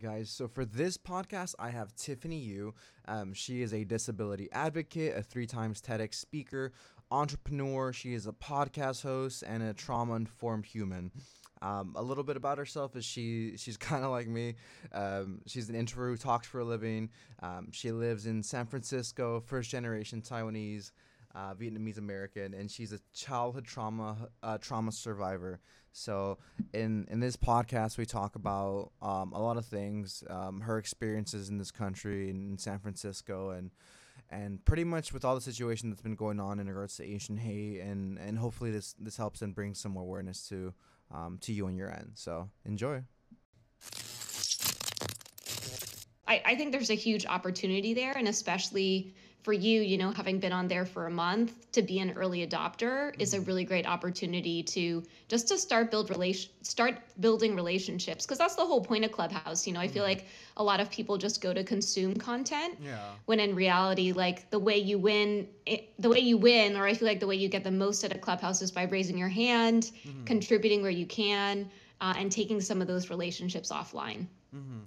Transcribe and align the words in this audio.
guys. 0.00 0.30
So 0.30 0.48
for 0.48 0.64
this 0.64 0.96
podcast, 0.96 1.54
I 1.58 1.70
have 1.70 1.94
Tiffany 1.94 2.38
Yu. 2.38 2.74
Um, 3.06 3.34
she 3.34 3.62
is 3.62 3.74
a 3.74 3.84
disability 3.84 4.48
advocate, 4.52 5.16
a 5.16 5.22
three 5.22 5.46
times 5.46 5.80
TEDx 5.82 6.14
speaker, 6.14 6.72
entrepreneur. 7.10 7.92
She 7.92 8.14
is 8.14 8.26
a 8.26 8.32
podcast 8.32 9.02
host 9.02 9.44
and 9.46 9.62
a 9.62 9.74
trauma 9.74 10.14
informed 10.14 10.66
human. 10.66 11.12
Um, 11.62 11.92
a 11.96 12.02
little 12.02 12.24
bit 12.24 12.38
about 12.38 12.56
herself 12.56 12.96
is 12.96 13.04
she 13.04 13.56
she's 13.58 13.76
kind 13.90 14.04
of 14.04 14.10
like 14.10 14.26
me. 14.26 14.54
Um, 14.92 15.42
she's 15.46 15.68
an 15.68 15.74
introvert 15.74 16.10
who 16.10 16.16
talks 16.16 16.46
for 16.46 16.60
a 16.60 16.64
living. 16.64 17.10
Um, 17.42 17.68
she 17.70 17.92
lives 17.92 18.26
in 18.26 18.42
San 18.42 18.66
Francisco, 18.66 19.40
first 19.40 19.70
generation 19.70 20.22
Taiwanese. 20.22 20.92
Uh, 21.32 21.54
Vietnamese 21.54 21.98
American, 21.98 22.54
and 22.54 22.68
she's 22.68 22.92
a 22.92 22.98
childhood 23.14 23.64
trauma 23.64 24.16
uh, 24.42 24.58
trauma 24.58 24.90
survivor. 24.90 25.60
So, 25.92 26.38
in 26.72 27.06
in 27.08 27.20
this 27.20 27.36
podcast, 27.36 27.98
we 27.98 28.04
talk 28.04 28.34
about 28.34 28.90
um, 29.00 29.32
a 29.32 29.40
lot 29.40 29.56
of 29.56 29.64
things, 29.64 30.24
um, 30.28 30.60
her 30.60 30.76
experiences 30.76 31.48
in 31.48 31.58
this 31.58 31.70
country 31.70 32.30
in 32.30 32.58
San 32.58 32.80
Francisco, 32.80 33.50
and 33.50 33.70
and 34.28 34.64
pretty 34.64 34.84
much 34.84 35.12
with 35.12 35.24
all 35.24 35.34
the 35.34 35.40
situation 35.40 35.90
that's 35.90 36.02
been 36.02 36.14
going 36.14 36.40
on 36.40 36.58
in 36.58 36.68
regards 36.68 36.96
to 36.96 37.04
Asian 37.04 37.36
hate, 37.36 37.80
and 37.80 38.18
and 38.18 38.38
hopefully 38.38 38.70
this 38.70 38.94
this 38.98 39.16
helps 39.16 39.42
and 39.42 39.54
brings 39.54 39.78
some 39.78 39.96
awareness 39.96 40.48
to 40.48 40.74
um, 41.12 41.38
to 41.42 41.52
you 41.52 41.66
on 41.66 41.76
your 41.76 41.90
end. 41.90 42.12
So 42.14 42.48
enjoy. 42.64 43.02
I, 46.28 46.42
I 46.44 46.54
think 46.54 46.70
there's 46.70 46.90
a 46.90 46.94
huge 46.94 47.26
opportunity 47.26 47.92
there, 47.92 48.16
and 48.16 48.28
especially 48.28 49.14
for 49.42 49.52
you, 49.52 49.80
you 49.80 49.96
know, 49.96 50.10
having 50.10 50.38
been 50.38 50.52
on 50.52 50.68
there 50.68 50.84
for 50.84 51.06
a 51.06 51.10
month 51.10 51.70
to 51.72 51.82
be 51.82 51.98
an 51.98 52.10
early 52.12 52.46
adopter 52.46 53.14
is 53.18 53.32
a 53.32 53.36
mm-hmm. 53.36 53.46
really 53.46 53.64
great 53.64 53.86
opportunity 53.86 54.62
to 54.62 55.02
just 55.28 55.48
to 55.48 55.56
start 55.56 55.90
build 55.90 56.10
relation 56.10 56.50
start 56.62 56.98
building 57.20 57.54
relationships 57.54 58.26
because 58.26 58.36
that's 58.36 58.54
the 58.54 58.64
whole 58.64 58.82
point 58.82 59.04
of 59.04 59.12
Clubhouse. 59.12 59.66
You 59.66 59.72
know, 59.72 59.80
I 59.80 59.88
feel 59.88 60.02
mm-hmm. 60.02 60.20
like 60.20 60.26
a 60.58 60.62
lot 60.62 60.80
of 60.80 60.90
people 60.90 61.16
just 61.16 61.40
go 61.40 61.54
to 61.54 61.64
consume 61.64 62.14
content. 62.14 62.76
Yeah. 62.82 62.98
When 63.24 63.40
in 63.40 63.54
reality, 63.54 64.12
like 64.12 64.50
the 64.50 64.58
way 64.58 64.76
you 64.76 64.98
win, 64.98 65.48
it, 65.64 65.90
the 65.98 66.10
way 66.10 66.20
you 66.20 66.36
win, 66.36 66.76
or 66.76 66.86
I 66.86 66.92
feel 66.92 67.08
like 67.08 67.20
the 67.20 67.26
way 67.26 67.36
you 67.36 67.48
get 67.48 67.64
the 67.64 67.70
most 67.70 68.04
out 68.04 68.12
of 68.12 68.20
Clubhouse 68.20 68.60
is 68.60 68.70
by 68.70 68.82
raising 68.84 69.16
your 69.16 69.28
hand, 69.28 69.90
mm-hmm. 70.06 70.24
contributing 70.24 70.82
where 70.82 70.90
you 70.90 71.06
can, 71.06 71.70
uh, 72.02 72.14
and 72.18 72.30
taking 72.30 72.60
some 72.60 72.82
of 72.82 72.88
those 72.88 73.08
relationships 73.08 73.72
offline. 73.72 74.26
Mm-hmm. 74.54 74.80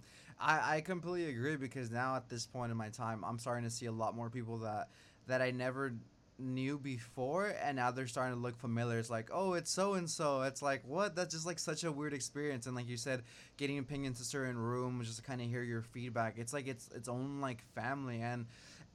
I, 0.44 0.76
I 0.78 0.82
completely 0.82 1.30
agree 1.30 1.56
because 1.56 1.90
now 1.90 2.16
at 2.16 2.30
this 2.30 2.46
point 2.46 2.72
in 2.72 2.78
my 2.78 2.90
time, 2.90 3.24
I'm 3.24 3.40
starting 3.40 3.64
to 3.64 3.70
see 3.70 3.86
a 3.86 3.92
lot 3.92 4.16
more 4.16 4.30
people 4.30 4.58
that 4.60 4.90
that 5.28 5.42
I 5.42 5.52
never 5.52 5.94
knew 6.40 6.78
before 6.80 7.54
and 7.64 7.78
now 7.78 7.92
they're 7.92 8.08
starting 8.08 8.36
to 8.36 8.42
look 8.42 8.58
familiar. 8.58 9.00
It's 9.00 9.10
like 9.10 9.30
oh 9.32 9.54
it's 9.54 9.72
so 9.72 9.94
and 9.94 10.10
so 10.10 10.42
it's 10.42 10.62
like 10.62 10.84
what? 10.86 11.16
That's 11.16 11.34
just 11.34 11.46
like 11.46 11.60
such 11.60 11.84
a 11.86 11.92
weird 11.92 12.14
experience 12.14 12.68
and 12.68 12.76
like 12.76 12.90
you 12.90 12.98
said 12.98 13.24
getting 13.58 13.78
opinions 13.78 14.18
to 14.20 14.26
certain 14.26 14.58
rooms 14.58 15.08
just 15.08 15.20
to 15.20 15.24
kind 15.24 15.42
of 15.42 15.48
hear 15.48 15.64
your 15.64 15.82
feedback. 15.82 16.38
It's 16.38 16.52
like 16.54 16.68
it's 16.68 16.90
its 16.90 17.08
own 17.08 17.40
like 17.40 17.64
family 17.74 18.22
and 18.22 18.46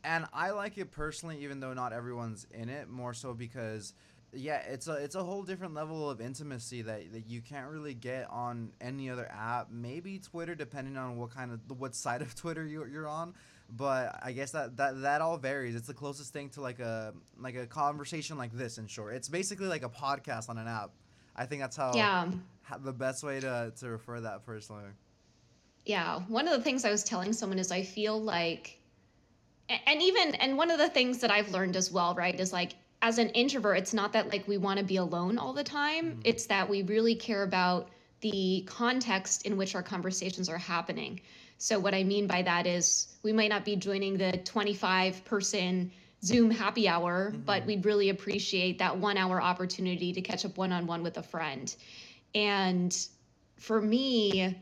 and 0.05 0.27
i 0.33 0.51
like 0.51 0.79
it 0.79 0.91
personally 0.93 1.43
even 1.43 1.61
though 1.61 1.75
not 1.75 1.93
everyone's 1.93 2.47
in 2.53 2.69
it 2.69 2.89
more 2.89 3.13
so 3.13 3.35
because 3.35 3.95
yeah, 4.33 4.61
it's 4.69 4.89
a 4.89 4.93
it's 4.93 5.15
a 5.15 5.23
whole 5.23 5.43
different 5.43 5.75
level 5.75 6.11
of 6.11 6.21
intimacy 6.21 6.83
that, 6.83 7.13
that 7.13 7.27
you 7.29 7.41
can't 7.41 7.71
really 7.71 7.95
get 7.95 8.29
on 8.31 8.73
any 8.81 9.09
other 9.09 9.31
app. 9.33 9.71
Maybe 9.71 10.19
Twitter, 10.19 10.55
depending 10.55 10.97
on 10.97 11.17
what 11.17 11.31
kind 11.31 11.53
of 11.53 11.61
what 11.79 11.95
side 11.95 12.21
of 12.21 12.35
Twitter 12.37 12.65
you're, 12.67 12.89
you're 12.89 13.09
on. 13.09 13.35
But 13.71 14.19
I 14.23 14.33
guess 14.33 14.53
that, 14.53 14.77
that 14.77 15.03
that 15.03 15.21
all 15.21 15.39
varies. 15.39 15.75
It's 15.75 15.87
the 15.87 15.95
closest 15.95 16.33
thing 16.33 16.51
to 16.51 16.61
like 16.61 16.79
a 16.79 17.15
like 17.39 17.57
a 17.57 17.67
conversation 17.67 18.37
like 18.37 18.53
this. 18.53 18.79
In 18.79 18.87
short, 18.87 19.15
it's 19.15 19.29
basically 19.29 19.67
like 19.67 19.83
a 19.83 19.89
podcast 19.89 20.49
on 20.51 20.59
an 20.59 20.69
app. 20.69 20.91
I 21.35 21.47
think 21.47 21.63
that's 21.63 21.77
how 21.77 21.95
yeah 21.95 22.31
how, 22.63 22.79
the 22.79 22.93
best 22.93 23.23
way 23.23 23.41
to 23.41 23.73
to 23.81 23.89
refer 23.89 24.21
that 24.21 24.45
personally. 24.45 24.85
Yeah, 25.87 26.21
one 26.29 26.49
of 26.49 26.57
the 26.57 26.63
things 26.63 26.85
I 26.85 26.91
was 26.91 27.03
telling 27.03 27.33
someone 27.33 27.59
is 27.59 27.73
I 27.73 27.83
feel 27.83 28.21
like, 28.21 28.79
and 29.69 30.03
even 30.03 30.35
and 30.35 30.59
one 30.59 30.71
of 30.71 30.79
the 30.79 30.89
things 30.89 31.19
that 31.21 31.31
I've 31.31 31.51
learned 31.51 31.77
as 31.77 31.91
well, 31.91 32.15
right, 32.15 32.39
is 32.39 32.53
like 32.53 32.75
as 33.01 33.19
an 33.19 33.29
introvert, 33.31 33.79
it's 33.79 33.95
not 33.95 34.13
that 34.13 34.31
like 34.33 34.47
we 34.49 34.57
want 34.57 34.79
to 34.79 34.85
be 34.85 34.97
alone 34.97 35.39
all 35.39 35.53
the 35.53 35.65
time. 35.65 36.07
Mm-hmm. 36.07 36.21
It's 36.25 36.47
that 36.47 36.69
we 36.69 36.83
really 36.83 37.15
care 37.15 37.43
about 37.43 37.89
the 38.21 38.65
context 38.67 39.47
in 39.47 39.57
which 39.57 39.75
our 39.75 39.83
conversations 39.83 40.49
are 40.49 40.59
happening. 40.59 41.21
So, 41.59 41.79
what 41.79 41.95
I 41.95 42.05
mean 42.05 42.27
by 42.27 42.43
that 42.43 42.67
is 42.67 43.17
we 43.23 43.33
might 43.33 43.49
not 43.49 43.65
be 43.65 43.77
joining 43.77 44.17
the 44.17 44.39
25 44.45 45.25
person 45.25 45.91
Zoom 46.25 46.51
happy 46.51 46.89
hour, 46.89 47.31
mm-hmm. 47.31 47.43
but 47.43 47.65
we'd 47.67 47.85
really 47.85 48.09
appreciate 48.09 48.79
that 48.79 48.99
one 48.99 49.17
hour 49.17 49.41
opportunity 49.41 50.13
to 50.13 50.21
catch 50.21 50.45
up 50.45 50.57
one 50.57 50.73
on 50.73 50.87
one 50.87 51.03
with 51.03 51.17
a 51.19 51.23
friend. 51.23 51.75
And 52.35 52.97
for 53.57 53.81
me, 53.81 54.57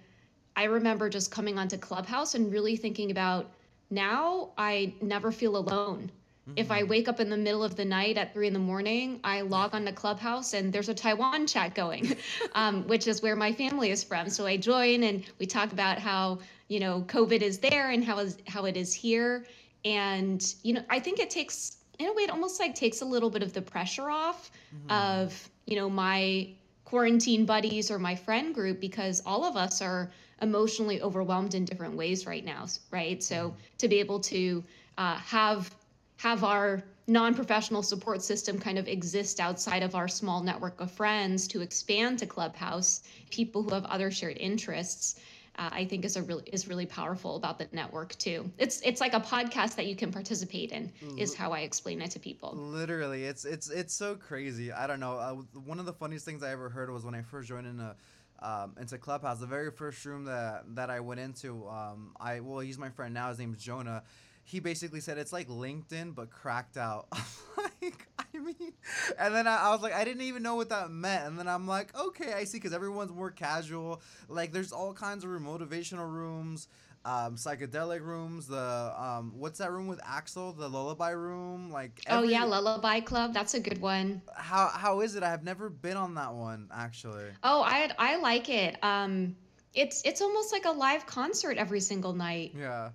I 0.54 0.64
remember 0.64 1.08
just 1.08 1.30
coming 1.30 1.58
onto 1.58 1.76
Clubhouse 1.78 2.34
and 2.34 2.52
really 2.52 2.76
thinking 2.76 3.10
about 3.10 3.50
now 3.90 4.50
I 4.58 4.94
never 5.00 5.32
feel 5.32 5.56
alone. 5.56 6.10
If 6.54 6.70
I 6.70 6.80
mm-hmm. 6.80 6.90
wake 6.90 7.08
up 7.08 7.18
in 7.18 7.28
the 7.28 7.36
middle 7.36 7.64
of 7.64 7.74
the 7.74 7.84
night 7.84 8.16
at 8.16 8.32
three 8.32 8.46
in 8.46 8.52
the 8.52 8.60
morning, 8.60 9.18
I 9.24 9.40
log 9.40 9.74
on 9.74 9.84
to 9.86 9.92
Clubhouse 9.92 10.54
and 10.54 10.72
there's 10.72 10.88
a 10.88 10.94
Taiwan 10.94 11.46
chat 11.46 11.74
going, 11.74 12.16
um, 12.54 12.86
which 12.86 13.08
is 13.08 13.20
where 13.20 13.34
my 13.34 13.52
family 13.52 13.90
is 13.90 14.04
from. 14.04 14.28
So 14.28 14.46
I 14.46 14.56
join 14.56 15.02
and 15.02 15.24
we 15.40 15.46
talk 15.46 15.72
about 15.72 15.98
how 15.98 16.38
you 16.68 16.78
know 16.78 17.02
COVID 17.08 17.42
is 17.42 17.58
there 17.58 17.90
and 17.90 18.04
how 18.04 18.18
is 18.18 18.38
how 18.46 18.66
it 18.66 18.76
is 18.76 18.94
here. 18.94 19.46
And 19.84 20.54
you 20.62 20.74
know, 20.74 20.82
I 20.88 21.00
think 21.00 21.18
it 21.18 21.30
takes 21.30 21.78
in 21.98 22.06
a 22.06 22.12
way 22.12 22.22
it 22.22 22.30
almost 22.30 22.60
like 22.60 22.74
takes 22.74 23.00
a 23.02 23.04
little 23.04 23.30
bit 23.30 23.42
of 23.42 23.52
the 23.52 23.62
pressure 23.62 24.10
off 24.10 24.50
mm-hmm. 24.74 24.90
of 24.90 25.50
you 25.66 25.76
know 25.76 25.90
my 25.90 26.48
quarantine 26.84 27.44
buddies 27.44 27.90
or 27.90 27.98
my 27.98 28.14
friend 28.14 28.54
group 28.54 28.80
because 28.80 29.22
all 29.26 29.44
of 29.44 29.56
us 29.56 29.82
are 29.82 30.10
emotionally 30.42 31.00
overwhelmed 31.02 31.54
in 31.54 31.64
different 31.64 31.96
ways 31.96 32.26
right 32.26 32.44
now 32.44 32.66
right 32.90 33.22
so 33.22 33.48
mm-hmm. 33.48 33.56
to 33.78 33.88
be 33.88 33.98
able 33.98 34.20
to 34.20 34.62
uh, 34.98 35.16
have 35.16 35.74
have 36.16 36.44
our 36.44 36.82
non-professional 37.08 37.82
support 37.82 38.22
system 38.22 38.58
kind 38.58 38.78
of 38.78 38.88
exist 38.88 39.38
outside 39.38 39.82
of 39.82 39.94
our 39.94 40.08
small 40.08 40.42
network 40.42 40.80
of 40.80 40.90
friends 40.90 41.46
to 41.46 41.60
expand 41.60 42.18
to 42.18 42.26
clubhouse 42.26 43.02
people 43.30 43.62
who 43.62 43.72
have 43.74 43.84
other 43.84 44.10
shared 44.10 44.36
interests 44.38 45.20
uh, 45.58 45.68
i 45.72 45.84
think 45.84 46.04
is 46.04 46.16
a 46.16 46.22
really 46.22 46.42
is 46.52 46.66
really 46.66 46.86
powerful 46.86 47.36
about 47.36 47.58
the 47.58 47.68
network 47.70 48.16
too 48.16 48.50
it's 48.58 48.80
it's 48.80 49.00
like 49.00 49.14
a 49.14 49.20
podcast 49.20 49.76
that 49.76 49.86
you 49.86 49.94
can 49.94 50.10
participate 50.10 50.72
in 50.72 50.92
is 51.16 51.32
how 51.32 51.52
i 51.52 51.60
explain 51.60 52.02
it 52.02 52.10
to 52.10 52.18
people 52.18 52.52
literally 52.56 53.24
it's 53.24 53.44
it's 53.44 53.70
it's 53.70 53.94
so 53.94 54.16
crazy 54.16 54.72
i 54.72 54.86
don't 54.86 55.00
know 55.00 55.12
uh, 55.12 55.34
one 55.64 55.78
of 55.78 55.86
the 55.86 55.92
funniest 55.92 56.24
things 56.24 56.42
i 56.42 56.50
ever 56.50 56.68
heard 56.68 56.90
was 56.90 57.04
when 57.04 57.14
i 57.14 57.22
first 57.22 57.48
joined 57.48 57.66
in 57.68 57.78
a 57.78 57.94
um, 58.40 58.74
into 58.78 58.98
Clubhouse. 58.98 59.38
The 59.38 59.46
very 59.46 59.70
first 59.70 60.04
room 60.04 60.24
that 60.24 60.64
that 60.74 60.90
I 60.90 61.00
went 61.00 61.20
into, 61.20 61.66
um, 61.68 62.14
I 62.20 62.40
well, 62.40 62.60
he's 62.60 62.78
my 62.78 62.90
friend 62.90 63.14
now. 63.14 63.28
His 63.28 63.38
name's 63.38 63.62
Jonah, 63.62 64.02
he 64.46 64.60
basically 64.60 65.00
said 65.00 65.18
it's 65.18 65.32
like 65.32 65.48
LinkedIn 65.48 66.14
but 66.14 66.30
cracked 66.30 66.76
out. 66.76 67.08
like, 67.56 68.06
I 68.18 68.38
mean, 68.38 68.72
and 69.18 69.34
then 69.34 69.48
I, 69.48 69.56
I, 69.56 69.70
was 69.70 69.82
like, 69.82 69.92
I 69.92 70.04
didn't 70.04 70.22
even 70.22 70.44
know 70.44 70.54
what 70.54 70.68
that 70.68 70.88
meant. 70.88 71.26
And 71.26 71.36
then 71.36 71.48
I'm 71.48 71.66
like, 71.66 71.92
okay, 71.98 72.32
I 72.32 72.44
see, 72.44 72.58
because 72.58 72.72
everyone's 72.72 73.10
more 73.10 73.32
casual. 73.32 74.00
Like, 74.28 74.52
there's 74.52 74.70
all 74.70 74.94
kinds 74.94 75.24
of 75.24 75.30
motivational 75.30 76.08
rooms, 76.08 76.68
um, 77.04 77.34
psychedelic 77.34 78.02
rooms. 78.02 78.46
The 78.46 78.94
um, 78.96 79.32
what's 79.34 79.58
that 79.58 79.72
room 79.72 79.88
with 79.88 80.00
Axel? 80.06 80.52
The 80.52 80.68
Lullaby 80.68 81.10
room. 81.10 81.72
Like, 81.72 82.00
every, 82.06 82.28
oh 82.28 82.30
yeah, 82.30 82.44
Lullaby 82.44 83.00
Club. 83.00 83.34
That's 83.34 83.54
a 83.54 83.60
good 83.60 83.80
one. 83.80 84.22
How 84.32 84.68
how 84.68 85.00
is 85.00 85.16
it? 85.16 85.24
I 85.24 85.30
have 85.30 85.42
never 85.42 85.68
been 85.68 85.96
on 85.96 86.14
that 86.14 86.34
one 86.34 86.68
actually. 86.72 87.26
Oh, 87.42 87.62
I 87.62 87.90
I 87.98 88.18
like 88.18 88.48
it. 88.48 88.76
Um, 88.84 89.34
it's 89.74 90.02
it's 90.04 90.20
almost 90.20 90.52
like 90.52 90.66
a 90.66 90.72
live 90.72 91.04
concert 91.04 91.58
every 91.58 91.80
single 91.80 92.12
night. 92.12 92.54
Yeah 92.56 92.90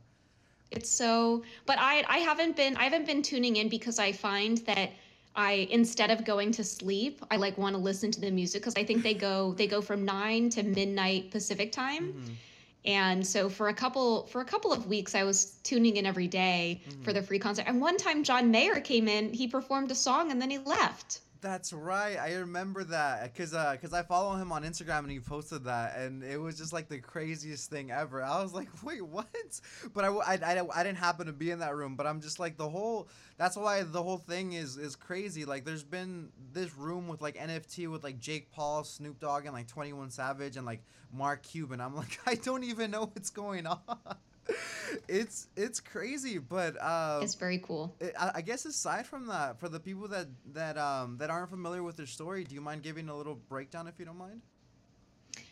it's 0.72 0.90
so 0.90 1.44
but 1.66 1.78
i 1.80 2.04
i 2.08 2.18
haven't 2.18 2.56
been 2.56 2.76
i 2.78 2.84
haven't 2.84 3.06
been 3.06 3.22
tuning 3.22 3.58
in 3.58 3.70
because 3.70 4.00
i 4.00 4.12
find 4.12 4.60
that 4.60 4.92
i 5.36 5.68
instead 5.72 6.10
of 6.10 6.26
going 6.26 6.52
to 6.52 6.64
sleep 6.64 7.24
i 7.30 7.36
like 7.36 7.58
want 7.58 7.76
to 7.76 7.82
listen 7.82 8.10
to 8.12 8.20
the 8.22 8.32
music 8.32 8.62
because 8.62 8.76
i 8.76 8.84
think 8.84 9.04
they 9.04 9.14
go 9.14 9.54
they 9.54 9.68
go 9.68 9.82
from 9.82 10.06
9 10.06 10.50
to 10.50 10.64
midnight 10.64 11.30
pacific 11.32 11.72
time 11.72 12.14
mm-hmm. 12.14 12.34
and 12.86 13.26
so 13.26 13.50
for 13.50 13.70
a 13.70 13.74
couple 13.74 14.26
for 14.28 14.42
a 14.42 14.46
couple 14.46 14.72
of 14.72 14.88
weeks 14.88 15.14
i 15.14 15.24
was 15.24 15.58
tuning 15.64 15.98
in 15.98 16.06
every 16.06 16.28
day 16.28 16.82
mm-hmm. 16.88 17.02
for 17.04 17.14
the 17.14 17.22
free 17.22 17.40
concert 17.40 17.66
and 17.68 17.82
one 17.82 17.98
time 17.98 18.24
john 18.24 18.50
mayer 18.52 18.80
came 18.80 19.08
in 19.08 19.32
he 19.34 19.48
performed 19.48 19.92
a 19.92 19.96
song 19.96 20.32
and 20.32 20.42
then 20.42 20.50
he 20.50 20.58
left 20.58 21.20
that's 21.42 21.74
right. 21.74 22.18
I 22.18 22.36
remember 22.36 22.84
that 22.86 23.24
because 23.24 23.54
uh, 23.54 23.76
cause 23.82 23.94
I 23.94 24.04
follow 24.04 24.36
him 24.36 24.52
on 24.52 24.64
Instagram 24.64 25.00
and 25.00 25.12
he 25.12 25.20
posted 25.20 25.64
that 25.66 25.98
and 25.98 26.24
it 26.24 26.40
was 26.40 26.58
just 26.58 26.72
like 26.72 26.88
the 26.88 27.00
craziest 27.00 27.70
thing 27.70 27.92
ever. 27.92 28.24
I 28.24 28.42
was 28.42 28.54
like, 28.54 28.70
wait, 28.84 29.02
what? 29.06 29.28
But 29.94 30.06
I, 30.06 30.10
I, 30.10 30.34
I, 30.36 30.68
I 30.76 30.84
didn't 30.84 31.00
happen 31.00 31.26
to 31.26 31.34
be 31.34 31.52
in 31.52 31.60
that 31.60 31.76
room. 31.76 31.96
But 31.96 32.08
I'm 32.08 32.22
just 32.22 32.40
like 32.40 32.58
the 32.58 32.70
whole. 32.70 33.10
That's 33.38 33.58
why 33.58 33.82
the 33.82 34.04
whole 34.04 34.20
thing 34.20 34.54
is 34.54 34.78
is 34.78 34.96
crazy. 34.96 35.46
Like 35.46 35.66
there's 35.66 35.84
been 35.84 36.30
this 36.54 36.76
room 36.78 37.08
with 37.08 37.22
like 37.22 37.36
NFT 37.36 37.90
with 37.90 38.04
like 38.04 38.20
Jake 38.20 38.52
Paul, 38.52 38.84
Snoop 38.84 39.20
Dogg, 39.20 39.46
and 39.46 39.54
like 39.54 39.68
Twenty 39.68 39.94
One 39.94 40.12
Savage 40.12 40.58
and 40.58 40.66
like 40.66 40.84
Mark 41.12 41.44
Cuban. 41.44 41.82
I'm 41.82 41.96
like, 41.96 42.20
I 42.26 42.36
don't 42.36 42.64
even 42.64 42.92
know 42.92 43.06
what's 43.14 43.32
going 43.32 43.66
on 43.68 43.80
it's 45.08 45.48
it's 45.56 45.80
crazy, 45.80 46.38
but 46.38 46.82
um, 46.82 47.24
it's 47.24 47.36
very 47.36 47.60
cool. 47.60 47.96
It, 48.00 48.14
I, 48.20 48.32
I, 48.36 48.42
guess 48.42 48.66
aside 48.66 49.06
from 49.06 49.28
that, 49.28 49.60
for 49.60 49.70
the 49.70 49.80
people 49.80 50.08
that 50.10 50.28
that 50.54 50.78
um 50.78 51.18
that 51.18 51.30
aren't 51.30 51.50
familiar 51.50 51.84
with 51.84 51.98
their 51.98 52.06
story, 52.06 52.44
do 52.44 52.56
you 52.56 52.62
mind 52.62 52.84
giving 52.84 53.10
a 53.10 53.16
little 53.16 53.36
breakdown 53.36 53.88
if 53.88 54.00
you 54.00 54.06
don't 54.06 54.18
mind? 54.18 54.42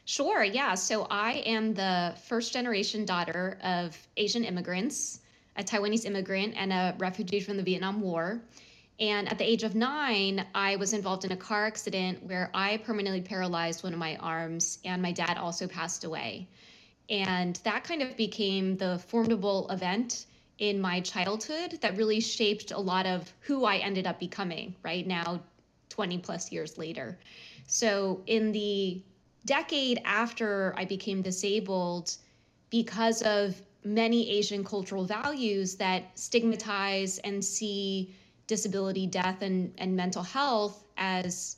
Sure, 0.06 0.44
yeah. 0.44 0.74
So 0.74 1.06
I 1.10 1.34
am 1.46 1.74
the 1.74 2.16
first 2.28 2.52
generation 2.52 3.06
daughter 3.06 3.60
of 3.64 3.96
Asian 4.18 4.44
immigrants, 4.44 5.20
a 5.56 5.64
Taiwanese 5.64 6.06
immigrant, 6.06 6.56
and 6.58 6.74
a 6.74 6.96
refugee 6.98 7.40
from 7.40 7.58
the 7.58 7.64
Vietnam 7.64 8.02
War. 8.02 8.42
And 9.00 9.30
at 9.30 9.38
the 9.38 9.50
age 9.50 9.64
of 9.64 9.76
nine, 9.76 10.46
I 10.54 10.76
was 10.76 10.94
involved 10.94 11.24
in 11.24 11.32
a 11.32 11.38
car 11.38 11.68
accident 11.68 12.24
where 12.24 12.50
I 12.54 12.78
permanently 12.78 13.22
paralyzed 13.22 13.84
one 13.84 13.94
of 13.94 14.00
my 14.00 14.18
arms, 14.18 14.80
and 14.84 15.02
my 15.02 15.14
dad 15.14 15.38
also 15.38 15.68
passed 15.68 16.04
away. 16.04 16.50
And 17.10 17.56
that 17.64 17.84
kind 17.84 18.02
of 18.02 18.16
became 18.16 18.78
the 18.78 19.00
formidable 19.08 19.68
event 19.70 20.26
in 20.60 20.80
my 20.80 21.00
childhood 21.00 21.80
that 21.82 21.98
really 21.98 22.20
shaped 22.20 22.72
a 22.72 22.78
lot 22.78 23.06
of 23.06 23.34
who 23.42 23.66
I 23.66 23.78
ended 23.78 24.06
up 24.06 24.20
becoming 24.20 24.76
right 24.84 25.08
now, 25.08 25.42
20 25.90 26.18
plus 26.20 26.52
years 26.52 26.78
later. 26.78 27.18
So, 27.68 28.22
in 28.28 28.52
the 28.52 29.02
decade 29.46 30.02
after 30.06 30.74
I 30.78 30.86
became 30.86 31.22
disabled, 31.22 32.16
because 32.70 33.22
of 33.24 33.62
many 33.84 34.30
Asian 34.30 34.64
cultural 34.64 35.06
values 35.06 35.76
that 35.76 36.18
stigmatize 36.20 37.18
and 37.20 37.44
see 37.44 38.14
disability, 38.48 39.08
death, 39.08 39.42
and, 39.42 39.74
and 39.78 39.96
mental 39.96 40.24
health 40.24 40.84
as 40.98 41.58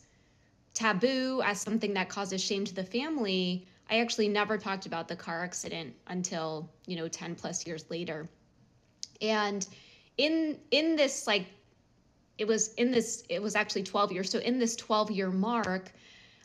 taboo, 0.73 1.41
as 1.43 1.59
something 1.59 1.93
that 1.93 2.09
causes 2.09 2.41
shame 2.41 2.65
to 2.65 2.73
the 2.73 2.83
family, 2.83 3.65
I 3.91 3.99
actually 3.99 4.29
never 4.29 4.57
talked 4.57 4.85
about 4.85 5.09
the 5.09 5.17
car 5.17 5.43
accident 5.43 5.93
until, 6.07 6.69
you 6.87 6.95
know, 6.95 7.09
10 7.09 7.35
plus 7.35 7.67
years 7.67 7.85
later. 7.89 8.29
And 9.21 9.67
in 10.17 10.57
in 10.71 10.95
this 10.95 11.27
like 11.27 11.45
it 12.37 12.47
was 12.47 12.73
in 12.75 12.91
this 12.91 13.23
it 13.29 13.41
was 13.41 13.55
actually 13.55 13.83
12 13.83 14.13
years. 14.13 14.31
So 14.31 14.39
in 14.39 14.59
this 14.59 14.77
12 14.77 15.11
year 15.11 15.29
mark, 15.29 15.91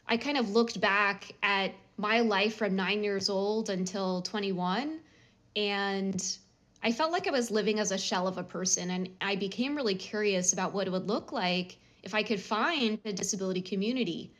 I 0.08 0.16
kind 0.16 0.36
of 0.36 0.50
looked 0.50 0.80
back 0.80 1.32
at 1.42 1.72
my 1.96 2.20
life 2.20 2.56
from 2.56 2.74
nine 2.74 3.04
years 3.04 3.30
old 3.30 3.70
until 3.70 4.22
21, 4.22 5.00
and 5.54 6.38
I 6.82 6.92
felt 6.92 7.12
like 7.12 7.26
I 7.26 7.30
was 7.30 7.50
living 7.50 7.78
as 7.78 7.92
a 7.92 7.98
shell 7.98 8.26
of 8.26 8.38
a 8.38 8.42
person. 8.42 8.90
And 8.90 9.08
I 9.20 9.36
became 9.36 9.76
really 9.76 9.94
curious 9.94 10.52
about 10.52 10.74
what 10.74 10.86
it 10.86 10.90
would 10.90 11.08
look 11.08 11.32
like 11.32 11.78
if 12.02 12.12
I 12.14 12.22
could 12.22 12.40
find 12.40 12.98
a 13.04 13.12
disability 13.12 13.62
community. 13.62 14.32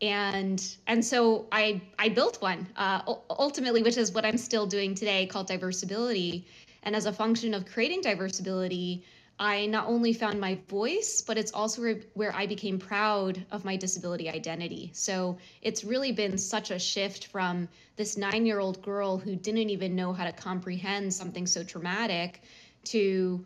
And 0.00 0.64
and 0.86 1.04
so 1.04 1.46
I 1.50 1.82
I 1.98 2.08
built 2.08 2.40
one 2.40 2.68
uh, 2.76 3.02
ultimately, 3.30 3.82
which 3.82 3.96
is 3.96 4.12
what 4.12 4.24
I'm 4.24 4.38
still 4.38 4.66
doing 4.66 4.94
today, 4.94 5.26
called 5.26 5.48
Diversibility. 5.48 6.44
And 6.84 6.94
as 6.94 7.06
a 7.06 7.12
function 7.12 7.54
of 7.54 7.66
creating 7.66 8.02
Diversibility, 8.02 9.02
I 9.40 9.66
not 9.66 9.86
only 9.86 10.12
found 10.12 10.40
my 10.40 10.58
voice, 10.68 11.22
but 11.22 11.38
it's 11.38 11.52
also 11.52 11.82
where, 11.82 12.00
where 12.14 12.34
I 12.34 12.46
became 12.46 12.78
proud 12.78 13.44
of 13.52 13.64
my 13.64 13.76
disability 13.76 14.28
identity. 14.28 14.90
So 14.92 15.38
it's 15.62 15.84
really 15.84 16.10
been 16.10 16.36
such 16.38 16.72
a 16.72 16.78
shift 16.78 17.26
from 17.26 17.68
this 17.96 18.16
nine 18.16 18.46
year 18.46 18.58
old 18.58 18.82
girl 18.82 19.16
who 19.16 19.36
didn't 19.36 19.70
even 19.70 19.94
know 19.94 20.12
how 20.12 20.24
to 20.24 20.32
comprehend 20.32 21.14
something 21.14 21.46
so 21.46 21.62
traumatic 21.62 22.42
to 22.84 23.44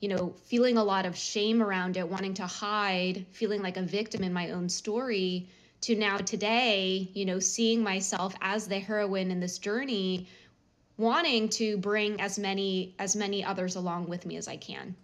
you 0.00 0.08
know 0.08 0.34
feeling 0.44 0.76
a 0.76 0.84
lot 0.84 1.06
of 1.06 1.16
shame 1.16 1.62
around 1.62 1.96
it 1.96 2.06
wanting 2.06 2.34
to 2.34 2.46
hide 2.46 3.24
feeling 3.30 3.62
like 3.62 3.76
a 3.76 3.82
victim 3.82 4.22
in 4.22 4.32
my 4.32 4.50
own 4.50 4.68
story 4.68 5.48
to 5.84 5.94
now 5.94 6.16
today 6.16 7.10
you 7.14 7.24
know 7.24 7.38
seeing 7.38 7.82
myself 7.82 8.34
as 8.40 8.66
the 8.68 8.78
heroine 8.78 9.30
in 9.30 9.40
this 9.40 9.58
journey 9.58 10.28
wanting 10.96 11.48
to 11.48 11.76
bring 11.78 12.20
as 12.20 12.38
many 12.38 12.94
as 12.98 13.16
many 13.16 13.44
others 13.44 13.76
along 13.76 14.08
with 14.08 14.24
me 14.26 14.36
as 14.36 14.48
i 14.48 14.56
can 14.56 14.94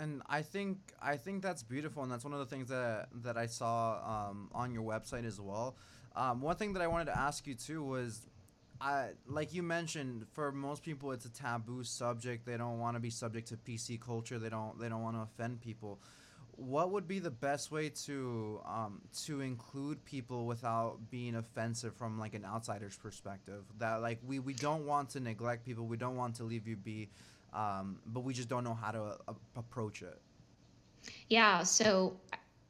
and 0.00 0.22
I 0.28 0.42
think 0.42 0.78
I 1.00 1.16
think 1.16 1.42
that's 1.42 1.62
beautiful, 1.62 2.02
and 2.02 2.10
that's 2.10 2.24
one 2.24 2.32
of 2.32 2.38
the 2.38 2.46
things 2.46 2.68
that 2.68 3.08
that 3.22 3.36
I 3.36 3.46
saw 3.46 4.30
um, 4.30 4.48
on 4.52 4.72
your 4.72 4.82
website 4.82 5.26
as 5.26 5.40
well. 5.40 5.76
Um, 6.16 6.40
one 6.40 6.56
thing 6.56 6.72
that 6.72 6.82
I 6.82 6.86
wanted 6.86 7.06
to 7.06 7.18
ask 7.18 7.46
you 7.46 7.54
too 7.54 7.84
was, 7.84 8.26
I 8.80 9.10
like 9.26 9.52
you 9.52 9.62
mentioned, 9.62 10.26
for 10.32 10.52
most 10.52 10.82
people 10.82 11.12
it's 11.12 11.26
a 11.26 11.32
taboo 11.32 11.84
subject. 11.84 12.46
They 12.46 12.56
don't 12.56 12.78
want 12.78 12.96
to 12.96 13.00
be 13.00 13.10
subject 13.10 13.48
to 13.48 13.56
PC 13.58 14.00
culture. 14.00 14.38
They 14.38 14.48
don't 14.48 14.78
they 14.80 14.88
don't 14.88 15.02
want 15.02 15.16
to 15.16 15.22
offend 15.22 15.60
people. 15.60 16.00
What 16.60 16.90
would 16.90 17.08
be 17.08 17.18
the 17.18 17.30
best 17.30 17.72
way 17.72 17.88
to 18.04 18.60
um, 18.66 19.00
to 19.24 19.40
include 19.40 20.04
people 20.04 20.46
without 20.46 20.98
being 21.10 21.36
offensive 21.36 21.94
from 21.94 22.18
like 22.18 22.34
an 22.34 22.44
outsider's 22.44 22.96
perspective? 22.96 23.64
That 23.78 24.02
like 24.02 24.18
we, 24.26 24.38
we 24.40 24.52
don't 24.52 24.84
want 24.86 25.10
to 25.10 25.20
neglect 25.20 25.64
people. 25.64 25.86
We 25.86 25.96
don't 25.96 26.16
want 26.16 26.34
to 26.36 26.44
leave 26.44 26.66
you 26.68 26.76
be 26.76 27.08
um, 27.52 27.98
but 28.06 28.20
we 28.20 28.32
just 28.32 28.48
don't 28.48 28.64
know 28.64 28.74
how 28.74 28.90
to 28.90 29.02
uh, 29.28 29.34
approach 29.56 30.02
it. 30.02 30.20
Yeah, 31.28 31.62
so 31.62 32.16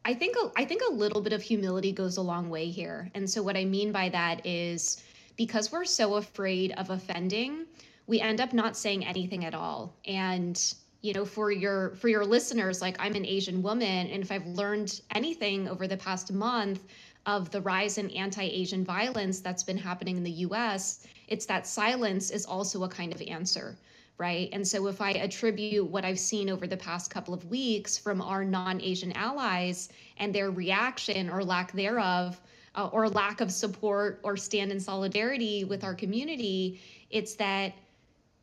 I 0.05 0.15
think 0.15 0.37
I 0.57 0.65
think 0.65 0.83
a 0.89 0.93
little 0.93 1.21
bit 1.21 1.33
of 1.33 1.43
humility 1.43 1.93
goes 1.93 2.17
a 2.17 2.23
long 2.23 2.49
way 2.49 2.71
here. 2.71 3.11
And 3.15 3.29
so 3.29 3.43
what 3.43 3.57
I 3.57 3.65
mean 3.65 3.93
by 3.93 4.09
that 4.11 4.47
is 4.47 5.03
because 5.37 5.73
we're 5.73 5.85
so 5.85 6.17
afraid 6.17 6.73
of 6.73 6.91
offending, 6.91 7.67
we 8.07 8.21
end 8.21 8.41
up 8.41 8.53
not 8.53 8.77
saying 8.77 9.05
anything 9.05 9.45
at 9.45 9.55
all. 9.55 9.95
And 10.05 10.75
you 11.03 11.13
know, 11.13 11.25
for 11.25 11.51
your 11.51 11.95
for 11.97 12.09
your 12.09 12.25
listeners, 12.25 12.81
like 12.81 12.97
I'm 12.99 13.15
an 13.15 13.25
Asian 13.25 13.63
woman, 13.63 14.09
and 14.09 14.23
if 14.23 14.31
I've 14.31 14.47
learned 14.47 15.01
anything 15.15 15.69
over 15.69 15.87
the 15.87 15.97
past 15.97 16.33
month 16.33 16.87
of 17.27 17.51
the 17.51 17.61
rise 17.61 17.99
in 17.99 18.11
anti-Asian 18.11 18.85
violence 18.85 19.41
that's 19.41 19.63
been 19.63 19.77
happening 19.77 20.17
in 20.17 20.23
the 20.23 20.31
US, 20.49 21.07
it's 21.29 21.47
that 21.47 21.67
silence 21.67 22.31
is 22.31 22.47
also 22.47 22.85
a 22.85 22.89
kind 22.89 23.13
of 23.13 23.23
answer 23.23 23.77
right? 24.21 24.51
And 24.53 24.69
so 24.69 24.87
if 24.87 25.01
I 25.01 25.13
attribute 25.13 25.87
what 25.87 26.05
I've 26.05 26.19
seen 26.19 26.51
over 26.51 26.67
the 26.67 26.77
past 26.77 27.11
couple 27.11 27.33
of 27.33 27.43
weeks 27.47 27.97
from 27.97 28.21
our 28.21 28.45
non 28.45 28.79
Asian 28.83 29.13
allies 29.13 29.89
and 30.19 30.35
their 30.35 30.51
reaction 30.51 31.31
or 31.31 31.43
lack 31.43 31.73
thereof, 31.73 32.39
uh, 32.75 32.89
or 32.93 33.09
lack 33.09 33.41
of 33.41 33.51
support 33.51 34.21
or 34.23 34.37
stand 34.37 34.71
in 34.71 34.79
solidarity 34.79 35.65
with 35.65 35.83
our 35.83 35.95
community, 35.95 36.81
it's 37.11 37.35
that 37.35 37.73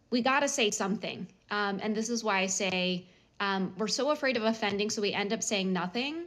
we 0.10 0.22
got 0.22 0.42
to 0.42 0.48
say 0.48 0.72
something. 0.72 1.28
Um, 1.52 1.80
and 1.82 1.96
this 1.96 2.10
is 2.10 2.24
why 2.24 2.40
I 2.40 2.48
say 2.48 3.06
um, 3.40 3.74
we're 3.78 3.88
so 3.88 4.12
afraid 4.12 4.38
of 4.38 4.44
offending, 4.44 4.90
so 4.90 5.02
we 5.02 5.14
end 5.14 5.34
up 5.34 5.44
saying 5.44 5.72
nothing, 5.72 6.26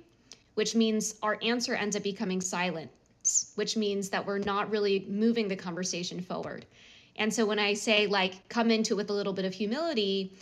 which 0.55 0.75
means 0.75 1.15
our 1.23 1.39
answer 1.43 1.75
ends 1.75 1.97
up 1.97 2.03
becoming 2.03 2.41
silence, 2.41 3.53
which 3.55 3.77
means 3.77 4.11
that 4.11 4.27
we're 4.27 4.39
not 4.39 4.71
really 4.71 5.07
moving 5.09 5.49
the 5.49 5.57
conversation 5.57 6.21
forward. 6.21 6.67
And 7.17 7.33
so 7.33 7.45
when 7.45 7.59
I 7.59 7.75
say 7.75 8.07
like 8.07 8.49
come 8.49 8.71
into 8.71 8.95
it 8.95 8.97
with 8.97 9.11
a 9.11 9.13
little 9.13 9.33
bit 9.33 9.45
of 9.45 9.53
humility, 9.53 10.33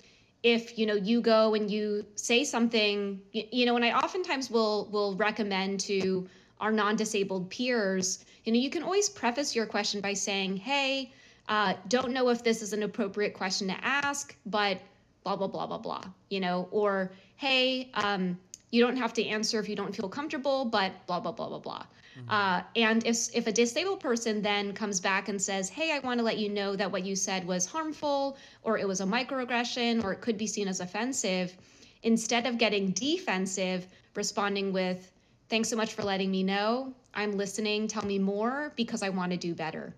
if 0.43 0.79
you 0.79 0.87
know 0.87 0.95
you 0.95 1.21
go 1.21 1.55
and 1.55 1.71
you 1.71 2.05
say 2.15 2.45
something, 2.45 3.21
you, 3.33 3.45
you 3.51 3.67
know, 3.67 3.75
and 3.77 3.85
I 3.85 3.93
oftentimes 3.93 4.51
will 4.51 4.89
will 4.93 5.17
recommend 5.17 5.81
to 5.81 6.29
our 6.61 6.71
non-disabled 6.71 7.51
peers, 7.51 8.25
you 8.45 8.53
know, 8.53 8.59
you 8.59 8.71
can 8.71 8.83
always 8.83 9.09
preface 9.09 9.55
your 9.57 9.67
question 9.67 10.01
by 10.01 10.13
saying, 10.13 10.57
"Hey, 10.57 11.13
uh, 11.49 11.75
don't 11.89 12.13
know 12.13 12.29
if 12.29 12.45
this 12.45 12.63
is 12.63 12.73
an 12.73 12.83
appropriate 12.83 13.35
question 13.35 13.69
to 13.69 13.85
ask, 13.85 14.37
but 14.47 14.81
blah 15.25 15.37
blah 15.37 15.49
blah 15.49 15.67
blah 15.67 15.79
blah," 15.79 16.05
you 16.31 16.41
know, 16.41 16.69
or 16.71 17.13
"Hey, 17.37 17.91
um, 17.95 18.39
you 18.71 18.85
don't 18.85 18.97
have 18.97 19.13
to 19.15 19.25
answer 19.25 19.59
if 19.59 19.69
you 19.69 19.77
don't 19.77 19.95
feel 19.95 20.09
comfortable, 20.09 20.65
but 20.65 20.93
blah 21.07 21.21
blah 21.21 21.33
blah 21.33 21.49
blah 21.49 21.59
blah." 21.59 21.87
Mm-hmm. 22.19 22.31
Uh, 22.31 22.63
and 22.77 23.07
if, 23.07 23.35
if 23.35 23.47
a 23.47 23.53
disabled 23.53 24.01
person 24.01 24.43
then 24.43 24.73
comes 24.73 25.01
back 25.01 25.29
and 25.29 25.41
says, 25.41 25.69
Hey, 25.69 25.93
I 25.93 26.01
want 26.01 26.19
to 26.19 26.25
let 26.25 26.39
you 26.39 26.49
know 26.49 26.75
that 26.75 26.91
what 26.91 27.05
you 27.05 27.15
said 27.15 27.47
was 27.47 27.67
harmful, 27.67 28.37
or 28.63 28.79
it 28.79 28.89
was 28.89 29.01
a 29.01 29.05
microaggression, 29.05 30.03
or 30.03 30.13
it 30.13 30.21
could 30.21 30.37
be 30.37 30.47
seen 30.47 30.69
as 30.69 30.81
offensive, 30.81 31.57
instead 32.03 32.47
of 32.47 32.59
getting 32.59 32.91
defensive, 32.91 33.87
responding 34.15 34.73
with, 34.73 35.13
Thanks 35.49 35.71
so 35.71 35.77
much 35.77 35.95
for 35.95 36.03
letting 36.03 36.31
me 36.31 36.43
know. 36.43 36.93
I'm 37.15 37.33
listening. 37.33 37.89
Tell 37.89 38.05
me 38.05 38.19
more 38.19 38.71
because 38.77 39.03
I 39.03 39.09
want 39.09 39.33
to 39.33 39.39
do 39.39 39.55
better. 39.55 39.95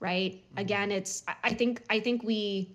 Right. 0.00 0.34
Mm-hmm. 0.34 0.58
Again, 0.58 0.90
it's, 0.92 1.24
I 1.42 1.54
think, 1.54 1.82
I 1.88 2.00
think 2.00 2.22
we, 2.22 2.70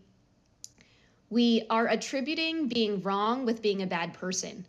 we 1.30 1.66
are 1.70 1.88
attributing 1.88 2.68
being 2.68 3.02
wrong 3.04 3.46
with 3.46 3.62
being 3.62 3.84
a 3.84 3.88
bad 3.88 4.14
person 4.14 4.66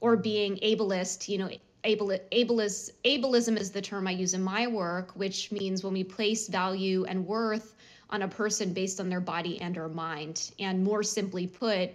or 0.00 0.14
mm-hmm. 0.14 0.22
being 0.22 0.56
ableist, 0.58 1.28
you 1.28 1.38
know, 1.38 1.50
able, 1.84 2.08
ableism, 2.32 2.90
ableism 3.04 3.58
is 3.58 3.70
the 3.70 3.82
term 3.82 4.06
I 4.06 4.12
use 4.12 4.34
in 4.34 4.42
my 4.42 4.66
work, 4.66 5.12
which 5.14 5.50
means 5.52 5.82
when 5.84 5.92
we 5.92 6.04
place 6.04 6.48
value 6.48 7.04
and 7.04 7.26
worth 7.26 7.74
on 8.10 8.22
a 8.22 8.28
person 8.28 8.72
based 8.72 9.00
on 9.00 9.08
their 9.08 9.20
body 9.20 9.60
and 9.60 9.76
or 9.76 9.88
mind. 9.88 10.52
And 10.58 10.82
more 10.82 11.02
simply 11.02 11.46
put, 11.46 11.90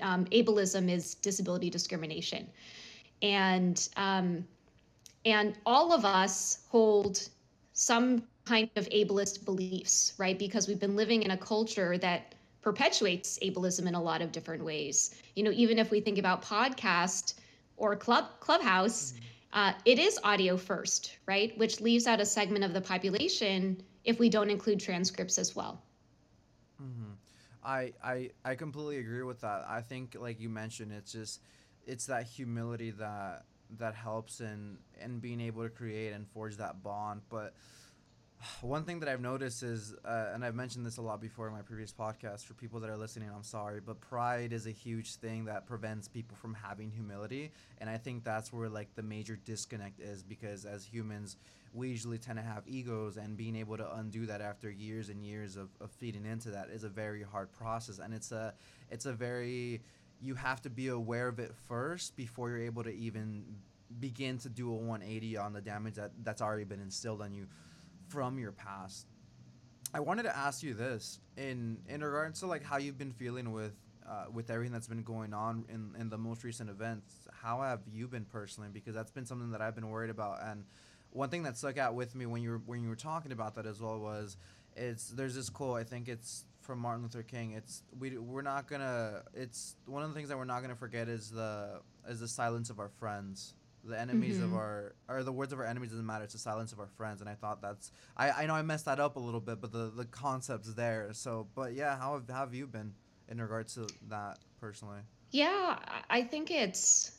um, 0.00 0.24
ableism 0.26 0.88
is 0.88 1.14
disability 1.14 1.70
discrimination. 1.70 2.46
And 3.22 3.88
um, 3.96 4.44
and 5.24 5.54
all 5.66 5.92
of 5.92 6.04
us 6.04 6.60
hold 6.70 7.28
some 7.72 8.22
kind 8.44 8.70
of 8.76 8.88
ableist 8.88 9.44
beliefs, 9.44 10.14
right? 10.18 10.38
Because 10.38 10.66
we've 10.66 10.80
been 10.80 10.96
living 10.96 11.22
in 11.22 11.30
a 11.30 11.36
culture 11.36 11.98
that 11.98 12.34
perpetuates 12.62 13.38
ableism 13.42 13.86
in 13.86 13.94
a 13.94 14.02
lot 14.02 14.22
of 14.22 14.32
different 14.32 14.64
ways. 14.64 15.14
You 15.34 15.44
know, 15.44 15.52
even 15.52 15.78
if 15.78 15.90
we 15.90 16.00
think 16.00 16.18
about 16.18 16.42
podcast, 16.42 17.34
or 17.80 17.96
club 17.96 18.26
clubhouse 18.38 19.12
mm-hmm. 19.12 19.24
uh, 19.54 19.72
it 19.84 19.98
is 19.98 20.20
audio 20.22 20.56
first 20.56 21.16
right 21.26 21.56
which 21.58 21.80
leaves 21.80 22.06
out 22.06 22.20
a 22.20 22.26
segment 22.26 22.62
of 22.62 22.72
the 22.72 22.80
population 22.80 23.82
if 24.04 24.20
we 24.20 24.28
don't 24.28 24.50
include 24.50 24.78
transcripts 24.78 25.38
as 25.38 25.56
well 25.56 25.82
mm-hmm. 26.80 27.12
I, 27.64 27.92
I 28.04 28.30
i 28.44 28.54
completely 28.54 28.98
agree 28.98 29.24
with 29.24 29.40
that 29.40 29.64
i 29.68 29.80
think 29.80 30.16
like 30.18 30.38
you 30.38 30.48
mentioned 30.48 30.92
it's 30.92 31.10
just 31.10 31.40
it's 31.86 32.06
that 32.06 32.24
humility 32.24 32.92
that 32.92 33.44
that 33.78 33.94
helps 33.94 34.40
in 34.40 34.76
in 35.02 35.18
being 35.18 35.40
able 35.40 35.62
to 35.62 35.70
create 35.70 36.12
and 36.12 36.28
forge 36.28 36.56
that 36.58 36.82
bond 36.82 37.22
but 37.28 37.54
one 38.60 38.84
thing 38.84 39.00
that 39.00 39.08
I've 39.08 39.20
noticed 39.20 39.62
is, 39.62 39.94
uh, 40.04 40.30
and 40.32 40.44
I've 40.44 40.54
mentioned 40.54 40.86
this 40.86 40.96
a 40.96 41.02
lot 41.02 41.20
before 41.20 41.46
in 41.46 41.52
my 41.52 41.62
previous 41.62 41.92
podcast. 41.92 42.44
For 42.44 42.54
people 42.54 42.80
that 42.80 42.88
are 42.88 42.96
listening, 42.96 43.28
I'm 43.34 43.42
sorry, 43.42 43.80
but 43.84 44.00
pride 44.00 44.52
is 44.52 44.66
a 44.66 44.70
huge 44.70 45.16
thing 45.16 45.44
that 45.44 45.66
prevents 45.66 46.08
people 46.08 46.36
from 46.40 46.54
having 46.54 46.90
humility, 46.90 47.52
and 47.78 47.90
I 47.90 47.98
think 47.98 48.24
that's 48.24 48.52
where 48.52 48.68
like 48.68 48.94
the 48.94 49.02
major 49.02 49.38
disconnect 49.44 50.00
is 50.00 50.22
because 50.22 50.64
as 50.64 50.84
humans, 50.84 51.36
we 51.74 51.88
usually 51.88 52.18
tend 52.18 52.38
to 52.38 52.44
have 52.44 52.62
egos, 52.66 53.18
and 53.18 53.36
being 53.36 53.56
able 53.56 53.76
to 53.76 53.94
undo 53.96 54.26
that 54.26 54.40
after 54.40 54.70
years 54.70 55.10
and 55.10 55.22
years 55.22 55.56
of, 55.56 55.68
of 55.80 55.90
feeding 55.90 56.24
into 56.24 56.50
that 56.50 56.68
is 56.70 56.84
a 56.84 56.88
very 56.88 57.22
hard 57.22 57.52
process, 57.52 57.98
and 57.98 58.14
it's 58.14 58.32
a 58.32 58.54
it's 58.90 59.06
a 59.06 59.12
very 59.12 59.82
you 60.22 60.34
have 60.34 60.62
to 60.62 60.70
be 60.70 60.88
aware 60.88 61.28
of 61.28 61.38
it 61.38 61.54
first 61.66 62.16
before 62.16 62.50
you're 62.50 62.62
able 62.62 62.84
to 62.84 62.94
even 62.94 63.44
begin 63.98 64.38
to 64.38 64.48
do 64.48 64.70
a 64.70 64.76
180 64.76 65.36
on 65.36 65.52
the 65.52 65.60
damage 65.60 65.94
that 65.94 66.12
that's 66.22 66.40
already 66.40 66.64
been 66.64 66.80
instilled 66.80 67.20
on 67.20 67.32
you 67.32 67.46
from 68.10 68.38
your 68.38 68.52
past. 68.52 69.06
I 69.94 70.00
wanted 70.00 70.24
to 70.24 70.36
ask 70.36 70.62
you 70.62 70.74
this 70.74 71.20
in 71.36 71.78
in 71.88 72.02
regards 72.02 72.40
to 72.40 72.46
like 72.46 72.62
how 72.62 72.76
you've 72.76 72.98
been 72.98 73.12
feeling 73.12 73.52
with 73.52 73.72
uh, 74.08 74.24
with 74.32 74.50
everything 74.50 74.72
that's 74.72 74.88
been 74.88 75.02
going 75.02 75.32
on 75.32 75.64
in, 75.68 75.94
in 76.00 76.10
the 76.10 76.18
most 76.18 76.42
recent 76.44 76.68
events. 76.68 77.12
How 77.42 77.62
have 77.62 77.80
you 77.92 78.08
been 78.08 78.24
personally? 78.24 78.68
Because 78.72 78.94
that's 78.94 79.10
been 79.10 79.26
something 79.26 79.50
that 79.52 79.60
I've 79.60 79.74
been 79.74 79.88
worried 79.88 80.10
about. 80.10 80.38
And 80.42 80.64
one 81.10 81.28
thing 81.28 81.44
that 81.44 81.56
stuck 81.56 81.78
out 81.78 81.94
with 81.94 82.14
me 82.14 82.26
when 82.26 82.42
you 82.42 82.50
were 82.50 82.62
when 82.66 82.82
you 82.82 82.88
were 82.88 82.96
talking 82.96 83.32
about 83.32 83.54
that 83.54 83.66
as 83.66 83.80
well 83.80 83.98
was 83.98 84.36
it's 84.76 85.08
there's 85.08 85.34
this 85.34 85.48
quote 85.50 85.78
I 85.78 85.84
think 85.84 86.08
it's 86.08 86.44
from 86.60 86.78
Martin 86.78 87.02
Luther 87.02 87.22
King. 87.22 87.52
It's 87.52 87.82
we 87.98 88.16
we're 88.18 88.42
not 88.42 88.68
gonna. 88.68 89.22
It's 89.34 89.76
one 89.86 90.02
of 90.02 90.08
the 90.08 90.14
things 90.14 90.28
that 90.28 90.38
we're 90.38 90.44
not 90.44 90.62
gonna 90.62 90.76
forget 90.76 91.08
is 91.08 91.30
the 91.30 91.80
is 92.08 92.20
the 92.20 92.28
silence 92.28 92.70
of 92.70 92.78
our 92.78 92.88
friends 92.88 93.54
the 93.84 93.98
enemies 93.98 94.36
mm-hmm. 94.36 94.44
of 94.44 94.54
our 94.54 94.94
or 95.08 95.22
the 95.22 95.32
words 95.32 95.52
of 95.52 95.58
our 95.58 95.64
enemies 95.64 95.90
doesn't 95.90 96.06
matter 96.06 96.24
it's 96.24 96.32
the 96.32 96.38
silence 96.38 96.72
of 96.72 96.80
our 96.80 96.88
friends 96.96 97.20
and 97.20 97.30
i 97.30 97.34
thought 97.34 97.62
that's 97.62 97.92
i 98.16 98.30
i 98.30 98.46
know 98.46 98.54
i 98.54 98.62
messed 98.62 98.84
that 98.84 99.00
up 99.00 99.16
a 99.16 99.20
little 99.20 99.40
bit 99.40 99.60
but 99.60 99.72
the 99.72 99.90
the 99.96 100.04
concept's 100.06 100.72
there 100.74 101.08
so 101.12 101.46
but 101.54 101.72
yeah 101.72 101.96
how 101.96 102.14
have, 102.14 102.28
how 102.28 102.40
have 102.40 102.54
you 102.54 102.66
been 102.66 102.92
in 103.28 103.40
regards 103.40 103.74
to 103.74 103.86
that 104.08 104.38
personally 104.60 105.00
yeah 105.30 105.78
i 106.08 106.22
think 106.22 106.50
it's 106.50 107.12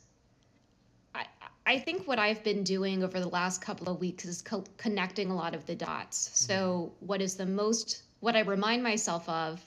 i 1.14 1.24
i 1.66 1.78
think 1.78 2.06
what 2.06 2.18
i've 2.18 2.42
been 2.44 2.62
doing 2.62 3.02
over 3.02 3.18
the 3.18 3.28
last 3.28 3.60
couple 3.60 3.88
of 3.88 3.98
weeks 3.98 4.24
is 4.24 4.42
co- 4.42 4.64
connecting 4.76 5.30
a 5.30 5.34
lot 5.34 5.54
of 5.54 5.66
the 5.66 5.74
dots 5.74 6.30
so 6.34 6.92
mm-hmm. 6.94 7.06
what 7.06 7.20
is 7.20 7.34
the 7.34 7.46
most 7.46 8.02
what 8.20 8.36
i 8.36 8.40
remind 8.40 8.82
myself 8.82 9.28
of 9.28 9.60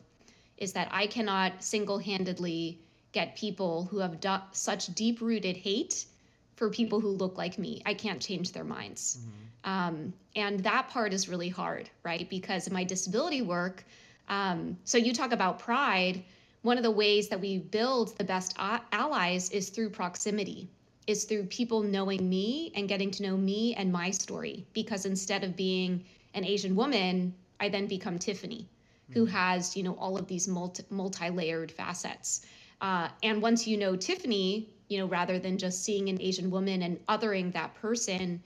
is 0.58 0.72
that 0.72 0.88
i 0.92 1.06
cannot 1.06 1.64
single-handedly 1.64 2.80
get 3.12 3.36
people 3.36 3.86
who 3.86 4.00
have 4.00 4.20
do- 4.20 4.38
such 4.52 4.94
deep-rooted 4.94 5.58
hate 5.58 6.06
for 6.56 6.70
people 6.70 7.00
who 7.00 7.10
look 7.10 7.38
like 7.38 7.58
me. 7.58 7.82
I 7.86 7.94
can't 7.94 8.22
change 8.22 8.52
their 8.52 8.64
minds. 8.64 9.20
Mm-hmm. 9.20 9.72
Um, 9.72 10.14
and 10.36 10.60
that 10.62 10.90
part 10.90 11.14
is 11.14 11.28
really 11.28 11.50
hard, 11.50 11.90
right? 12.04 12.30
Because 12.30 12.68
in 12.68 12.74
my 12.74 12.84
disability 12.84 13.42
work, 13.42 13.84
um, 14.30 14.78
so 14.84 14.98
you 14.98 15.14
talk 15.14 15.32
about 15.32 15.60
pride. 15.60 16.24
One 16.62 16.78
of 16.78 16.84
the 16.84 16.92
ways 16.92 17.30
that 17.30 17.40
we 17.40 17.60
build 17.60 18.18
the 18.18 18.24
best 18.24 18.56
a- 18.58 18.82
allies 18.92 19.50
is 19.52 19.70
through 19.70 19.90
proximity, 19.90 20.70
is 21.08 21.26
through 21.26 21.46
people 21.46 21.82
knowing 21.82 22.28
me 22.28 22.72
and 22.76 22.88
getting 22.88 23.12
to 23.12 23.24
know 23.24 23.38
me 23.38 23.76
and 23.76 23.92
my 23.92 24.12
story. 24.12 24.66
Because 24.74 25.06
instead 25.06 25.44
of 25.44 25.56
being 25.56 26.04
an 26.34 26.46
Asian 26.46 26.76
woman, 26.76 27.34
I 27.60 27.70
then 27.70 27.88
become 27.88 28.18
Tiffany, 28.18 28.68
mm-hmm. 29.10 29.14
who 29.14 29.26
has, 29.26 29.76
you 29.76 29.84
know, 29.84 29.96
all 30.00 30.18
of 30.18 30.28
these 30.28 30.48
multi 30.48 30.84
multi 30.90 31.30
layered 31.30 31.72
facets. 31.72 32.46
Uh, 32.82 33.10
and 33.24 33.42
once 33.42 33.68
you 33.68 33.78
know 33.78 33.96
Tiffany, 33.96 34.70
you 34.88 35.00
know, 35.00 35.06
rather 35.08 35.40
than 35.40 35.58
just 35.58 35.84
seeing 35.84 36.10
an 36.10 36.22
Asian 36.22 36.52
woman 36.52 36.82
and 36.82 37.06
othering 37.08 37.52
that 37.54 37.74
person, 37.76 38.42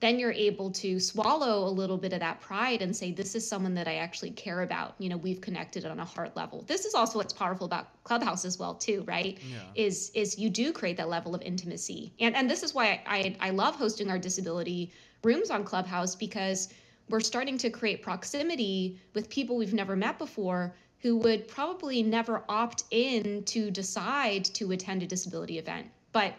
then 0.00 0.18
you're 0.18 0.32
able 0.32 0.70
to 0.70 0.98
swallow 0.98 1.68
a 1.68 1.68
little 1.68 1.98
bit 1.98 2.14
of 2.14 2.20
that 2.20 2.40
pride 2.40 2.80
and 2.80 2.96
say, 2.96 3.12
this 3.12 3.34
is 3.34 3.46
someone 3.46 3.74
that 3.74 3.86
I 3.86 3.96
actually 3.96 4.30
care 4.30 4.62
about. 4.62 4.94
You 4.98 5.10
know, 5.10 5.18
we've 5.18 5.42
connected 5.42 5.84
on 5.84 6.00
a 6.00 6.04
heart 6.04 6.34
level. 6.36 6.64
This 6.66 6.86
is 6.86 6.94
also 6.94 7.18
what's 7.18 7.34
powerful 7.34 7.66
about 7.66 8.02
Clubhouse 8.02 8.46
as 8.46 8.58
well, 8.58 8.74
too, 8.74 9.04
right? 9.06 9.38
Yeah. 9.50 9.58
Is 9.74 10.10
is 10.14 10.38
you 10.38 10.48
do 10.48 10.72
create 10.72 10.96
that 10.96 11.10
level 11.10 11.34
of 11.34 11.42
intimacy. 11.42 12.14
And 12.18 12.34
and 12.34 12.50
this 12.50 12.62
is 12.62 12.74
why 12.74 13.02
I, 13.06 13.36
I 13.40 13.50
love 13.50 13.76
hosting 13.76 14.10
our 14.10 14.18
disability 14.18 14.90
rooms 15.22 15.50
on 15.50 15.64
Clubhouse 15.64 16.14
because 16.14 16.72
we're 17.10 17.20
starting 17.20 17.58
to 17.58 17.68
create 17.68 18.02
proximity 18.02 18.98
with 19.14 19.28
people 19.28 19.56
we've 19.56 19.74
never 19.74 19.96
met 19.96 20.18
before 20.18 20.74
who 21.00 21.16
would 21.16 21.48
probably 21.48 22.02
never 22.02 22.44
opt 22.48 22.84
in 22.90 23.42
to 23.44 23.70
decide 23.70 24.44
to 24.44 24.72
attend 24.72 25.02
a 25.02 25.06
disability 25.06 25.58
event. 25.58 25.86
But 26.12 26.34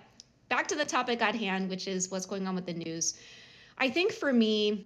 back 0.50 0.68
to 0.68 0.76
the 0.76 0.86
topic 0.86 1.22
at 1.22 1.36
hand, 1.36 1.70
which 1.70 1.88
is 1.88 2.12
what's 2.12 2.26
going 2.26 2.48
on 2.48 2.56
with 2.56 2.66
the 2.66 2.74
news. 2.74 3.16
I 3.78 3.90
think 3.90 4.12
for 4.12 4.32
me, 4.32 4.86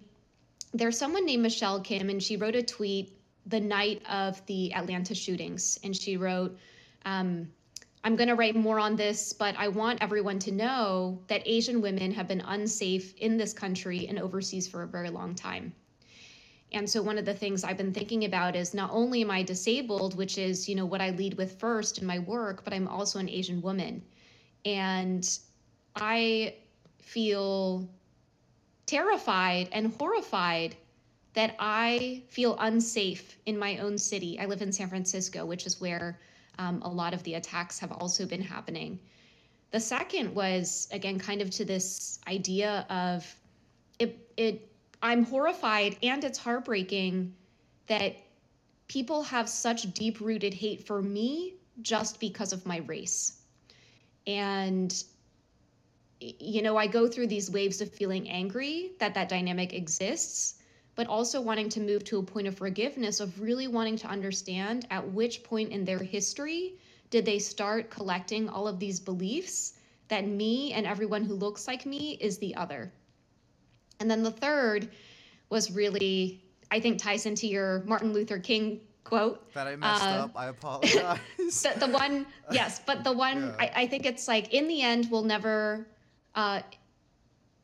there's 0.72 0.98
someone 0.98 1.26
named 1.26 1.42
Michelle 1.42 1.80
Kim, 1.80 2.08
and 2.08 2.22
she 2.22 2.36
wrote 2.36 2.56
a 2.56 2.62
tweet 2.62 3.18
the 3.46 3.60
night 3.60 4.02
of 4.08 4.44
the 4.46 4.72
Atlanta 4.74 5.14
shootings. 5.14 5.78
And 5.84 5.94
she 5.94 6.16
wrote, 6.16 6.58
um, 7.04 7.48
I'm 8.02 8.16
going 8.16 8.28
to 8.28 8.34
write 8.34 8.56
more 8.56 8.78
on 8.78 8.96
this, 8.96 9.32
but 9.32 9.54
I 9.58 9.68
want 9.68 10.02
everyone 10.02 10.38
to 10.40 10.52
know 10.52 11.18
that 11.26 11.42
Asian 11.44 11.80
women 11.80 12.12
have 12.12 12.28
been 12.28 12.40
unsafe 12.40 13.14
in 13.16 13.36
this 13.36 13.52
country 13.52 14.06
and 14.08 14.18
overseas 14.18 14.66
for 14.66 14.84
a 14.84 14.86
very 14.86 15.10
long 15.10 15.34
time. 15.34 15.74
And 16.72 16.88
so 16.88 17.00
one 17.00 17.18
of 17.18 17.24
the 17.24 17.34
things 17.34 17.64
I've 17.64 17.76
been 17.76 17.92
thinking 17.92 18.24
about 18.24 18.56
is 18.56 18.74
not 18.74 18.90
only 18.92 19.22
am 19.22 19.30
I 19.30 19.42
disabled, 19.42 20.16
which 20.16 20.36
is, 20.36 20.68
you 20.68 20.74
know, 20.74 20.84
what 20.84 21.00
I 21.00 21.10
lead 21.10 21.34
with 21.34 21.58
first 21.58 21.98
in 21.98 22.06
my 22.06 22.18
work, 22.18 22.64
but 22.64 22.72
I'm 22.72 22.88
also 22.88 23.18
an 23.18 23.28
Asian 23.28 23.62
woman. 23.62 24.02
And 24.64 25.26
I 25.94 26.54
feel 26.98 27.88
terrified 28.86 29.68
and 29.72 29.94
horrified 29.98 30.76
that 31.34 31.54
I 31.58 32.22
feel 32.28 32.56
unsafe 32.58 33.38
in 33.46 33.58
my 33.58 33.78
own 33.78 33.98
city. 33.98 34.38
I 34.40 34.46
live 34.46 34.62
in 34.62 34.72
San 34.72 34.88
Francisco, 34.88 35.44
which 35.44 35.66
is 35.66 35.80
where 35.80 36.18
um, 36.58 36.82
a 36.82 36.88
lot 36.88 37.14
of 37.14 37.22
the 37.22 37.34
attacks 37.34 37.78
have 37.78 37.92
also 37.92 38.26
been 38.26 38.42
happening. 38.42 38.98
The 39.70 39.80
second 39.80 40.34
was, 40.34 40.88
again, 40.92 41.18
kind 41.18 41.42
of 41.42 41.50
to 41.50 41.64
this 41.64 42.18
idea 42.26 42.86
of 42.88 43.36
it, 43.98 44.18
it 44.36 44.68
I'm 45.06 45.22
horrified 45.22 45.98
and 46.02 46.24
it's 46.24 46.36
heartbreaking 46.36 47.32
that 47.86 48.16
people 48.88 49.22
have 49.22 49.48
such 49.48 49.94
deep 49.94 50.20
rooted 50.20 50.52
hate 50.52 50.84
for 50.84 51.00
me 51.00 51.54
just 51.80 52.18
because 52.18 52.52
of 52.52 52.66
my 52.66 52.78
race. 52.78 53.40
And 54.26 54.92
you 56.18 56.60
know, 56.60 56.76
I 56.76 56.88
go 56.88 57.06
through 57.06 57.28
these 57.28 57.48
waves 57.48 57.80
of 57.80 57.92
feeling 57.92 58.28
angry 58.28 58.94
that 58.98 59.14
that 59.14 59.28
dynamic 59.28 59.74
exists, 59.74 60.56
but 60.96 61.06
also 61.06 61.40
wanting 61.40 61.68
to 61.68 61.80
move 61.80 62.02
to 62.02 62.18
a 62.18 62.24
point 62.24 62.48
of 62.48 62.56
forgiveness 62.56 63.20
of 63.20 63.40
really 63.40 63.68
wanting 63.68 63.98
to 63.98 64.08
understand 64.08 64.88
at 64.90 65.12
which 65.12 65.44
point 65.44 65.70
in 65.70 65.84
their 65.84 66.00
history 66.00 66.80
did 67.10 67.24
they 67.24 67.38
start 67.38 67.90
collecting 67.90 68.48
all 68.48 68.66
of 68.66 68.80
these 68.80 68.98
beliefs 68.98 69.74
that 70.08 70.26
me 70.26 70.72
and 70.72 70.84
everyone 70.84 71.22
who 71.22 71.34
looks 71.34 71.68
like 71.68 71.86
me 71.86 72.18
is 72.20 72.38
the 72.38 72.56
other. 72.56 72.92
And 74.00 74.10
then 74.10 74.22
the 74.22 74.30
third 74.30 74.88
was 75.48 75.70
really, 75.70 76.42
I 76.70 76.80
think, 76.80 76.98
ties 76.98 77.26
into 77.26 77.46
your 77.46 77.82
Martin 77.86 78.12
Luther 78.12 78.38
King 78.38 78.80
quote. 79.04 79.52
That 79.54 79.66
I 79.66 79.76
messed 79.76 80.02
uh, 80.04 80.06
up. 80.06 80.32
I 80.36 80.46
apologize. 80.48 81.18
the, 81.38 81.72
the, 81.78 81.88
one, 81.88 82.26
yes, 82.50 82.80
but 82.84 83.04
the 83.04 83.12
one, 83.12 83.42
yeah. 83.42 83.54
I, 83.58 83.82
I 83.82 83.86
think 83.86 84.04
it's 84.04 84.28
like, 84.28 84.52
in 84.52 84.68
the 84.68 84.82
end, 84.82 85.08
we'll 85.10 85.22
never. 85.22 85.86
Uh, 86.34 86.60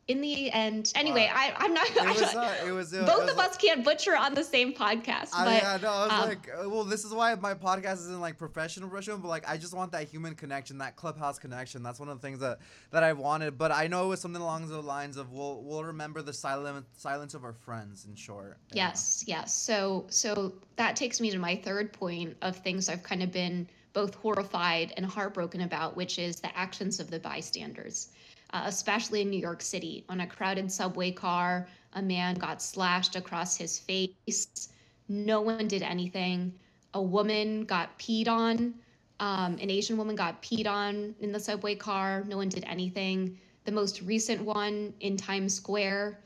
in 0.08 0.20
the 0.20 0.50
end, 0.50 0.92
anyway, 0.96 1.30
uh, 1.32 1.38
I, 1.38 1.54
I'm 1.56 1.72
not. 1.72 1.88
It 1.88 2.20
was, 2.20 2.34
uh, 2.34 2.64
it 2.66 2.72
was 2.72 2.92
uh, 2.92 3.04
both 3.06 3.24
was 3.24 3.32
of 3.32 3.38
us 3.38 3.56
can't 3.56 3.84
butcher 3.84 4.16
on 4.16 4.34
the 4.34 4.42
same 4.42 4.72
podcast. 4.72 5.30
I, 5.32 5.44
but, 5.44 5.62
yeah, 5.62 5.78
no, 5.80 5.88
I 5.90 6.06
was 6.06 6.12
um, 6.12 6.28
like, 6.28 6.48
uh, 6.48 6.68
well, 6.68 6.82
this 6.82 7.04
is 7.04 7.14
why 7.14 7.34
my 7.36 7.54
podcast 7.54 7.94
isn't 7.94 8.20
like 8.20 8.36
professional 8.36 8.88
Russian, 8.88 9.18
but 9.18 9.28
like 9.28 9.48
I 9.48 9.56
just 9.56 9.74
want 9.74 9.92
that 9.92 10.08
human 10.08 10.34
connection, 10.34 10.78
that 10.78 10.96
clubhouse 10.96 11.38
connection. 11.38 11.84
That's 11.84 12.00
one 12.00 12.08
of 12.08 12.20
the 12.20 12.26
things 12.26 12.40
that 12.40 12.58
that 12.90 13.04
I 13.04 13.12
wanted. 13.12 13.56
But 13.56 13.70
I 13.70 13.86
know 13.86 14.06
it 14.06 14.08
was 14.08 14.20
something 14.20 14.42
along 14.42 14.66
the 14.66 14.80
lines 14.80 15.16
of 15.16 15.30
we'll 15.30 15.62
we'll 15.62 15.84
remember 15.84 16.20
the 16.20 16.32
silent 16.32 16.84
silence 16.96 17.34
of 17.34 17.44
our 17.44 17.52
friends. 17.52 18.04
In 18.04 18.16
short. 18.16 18.58
Yes, 18.72 19.22
yes. 19.28 19.54
So 19.54 20.06
so 20.08 20.52
that 20.76 20.96
takes 20.96 21.20
me 21.20 21.30
to 21.30 21.38
my 21.38 21.54
third 21.54 21.92
point 21.92 22.36
of 22.42 22.56
things 22.56 22.88
I've 22.88 23.04
kind 23.04 23.22
of 23.22 23.30
been 23.30 23.68
both 23.92 24.14
horrified 24.16 24.94
and 24.96 25.06
heartbroken 25.06 25.60
about, 25.60 25.96
which 25.96 26.18
is 26.18 26.40
the 26.40 26.56
actions 26.58 26.98
of 26.98 27.10
the 27.10 27.20
bystanders 27.20 28.08
uh, 28.52 28.62
especially 28.66 29.22
in 29.22 29.30
New 29.30 29.40
York 29.40 29.62
City. 29.62 30.04
On 30.08 30.20
a 30.20 30.26
crowded 30.26 30.70
subway 30.70 31.10
car, 31.10 31.68
a 31.94 32.02
man 32.02 32.34
got 32.34 32.62
slashed 32.62 33.16
across 33.16 33.56
his 33.56 33.78
face. 33.78 34.68
No 35.08 35.40
one 35.40 35.68
did 35.68 35.82
anything. 35.82 36.54
A 36.94 37.02
woman 37.02 37.64
got 37.64 37.98
peed 37.98 38.28
on. 38.28 38.74
Um, 39.20 39.58
an 39.60 39.70
Asian 39.70 39.96
woman 39.96 40.16
got 40.16 40.42
peed 40.42 40.66
on 40.66 41.14
in 41.20 41.32
the 41.32 41.40
subway 41.40 41.74
car. 41.74 42.24
No 42.26 42.36
one 42.36 42.48
did 42.48 42.64
anything. 42.64 43.38
The 43.64 43.72
most 43.72 44.02
recent 44.02 44.42
one 44.42 44.92
in 45.00 45.16
Times 45.16 45.54
Square, 45.54 46.18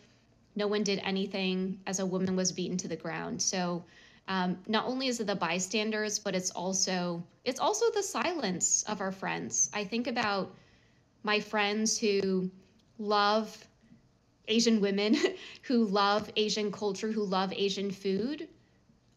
no 0.54 0.66
one 0.66 0.82
did 0.82 1.00
anything 1.04 1.78
as 1.86 2.00
a 2.00 2.06
woman 2.06 2.34
was 2.34 2.50
beaten 2.52 2.78
to 2.78 2.88
the 2.88 2.96
ground. 2.96 3.42
So 3.42 3.84
um, 4.28 4.58
not 4.66 4.86
only 4.86 5.08
is 5.08 5.20
it 5.20 5.26
the 5.26 5.36
bystanders, 5.36 6.18
but 6.18 6.34
it's 6.34 6.50
also 6.50 7.22
it's 7.44 7.60
also 7.60 7.86
the 7.92 8.02
silence 8.02 8.82
of 8.84 9.00
our 9.00 9.12
friends. 9.12 9.70
I 9.72 9.84
think 9.84 10.06
about 10.06 10.54
my 11.26 11.40
friends 11.40 11.98
who 11.98 12.48
love 12.98 13.66
Asian 14.46 14.80
women 14.80 15.16
who 15.62 15.84
love 15.84 16.30
Asian 16.36 16.70
culture, 16.70 17.10
who 17.10 17.24
love 17.24 17.52
Asian 17.52 17.90
food, 17.90 18.48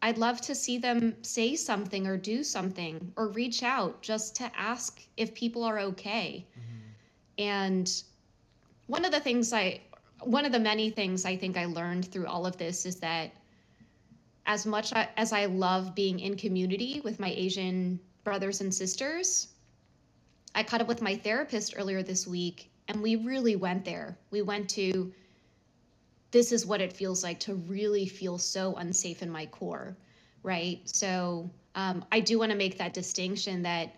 I'd 0.02 0.18
love 0.18 0.42
to 0.42 0.56
see 0.56 0.80
them 0.80 1.16
say 1.22 1.56
something 1.56 2.08
or 2.08 2.18
do 2.18 2.44
something 2.44 3.14
or 3.16 3.28
reach 3.28 3.62
out 3.62 4.02
just 4.02 4.36
to 4.38 4.52
ask 4.58 5.00
if 5.18 5.36
people 5.36 5.64
are 5.64 5.80
okay. 5.80 6.48
Mm-hmm. 6.52 7.44
And 7.44 8.04
one 8.88 9.06
of 9.06 9.12
the 9.12 9.20
things 9.20 9.54
I, 9.54 9.82
one 10.24 10.46
of 10.46 10.52
the 10.52 10.60
many 10.60 10.90
things 10.90 11.26
I 11.26 11.36
think 11.36 11.58
I 11.58 11.66
learned 11.66 12.06
through 12.12 12.26
all 12.26 12.46
of 12.48 12.58
this 12.58 12.88
is 12.88 12.96
that 13.02 13.32
as 14.48 14.66
much 14.66 14.92
as 15.16 15.32
I 15.32 15.46
love 15.46 15.94
being 15.94 16.20
in 16.20 16.36
community 16.36 17.02
with 17.04 17.20
my 17.20 17.30
Asian 17.30 18.00
brothers 18.24 18.62
and 18.62 18.74
sisters, 18.74 19.50
I 20.56 20.64
caught 20.64 20.82
up 20.82 20.88
with 20.88 21.02
my 21.02 21.16
therapist 21.16 21.76
earlier 21.78 22.04
this 22.04 22.28
week 22.28 22.72
and 22.88 23.02
we 23.02 23.16
really 23.16 23.56
went 23.56 23.86
there. 23.86 24.18
We 24.32 24.42
went 24.42 24.70
to 24.72 25.14
this 26.32 26.52
is 26.52 26.66
what 26.66 26.82
it 26.82 26.94
feels 26.94 27.24
like 27.24 27.40
to 27.42 27.56
really 27.56 28.08
feel 28.08 28.38
so 28.38 28.76
unsafe 28.76 29.22
in 29.22 29.30
my 29.30 29.46
core, 29.48 29.98
right? 30.44 30.82
So 30.86 31.50
um, 31.76 32.06
I 32.12 32.20
do 32.20 32.38
want 32.38 32.52
to 32.52 32.58
make 32.58 32.78
that 32.78 32.94
distinction 32.94 33.64
that 33.64 33.96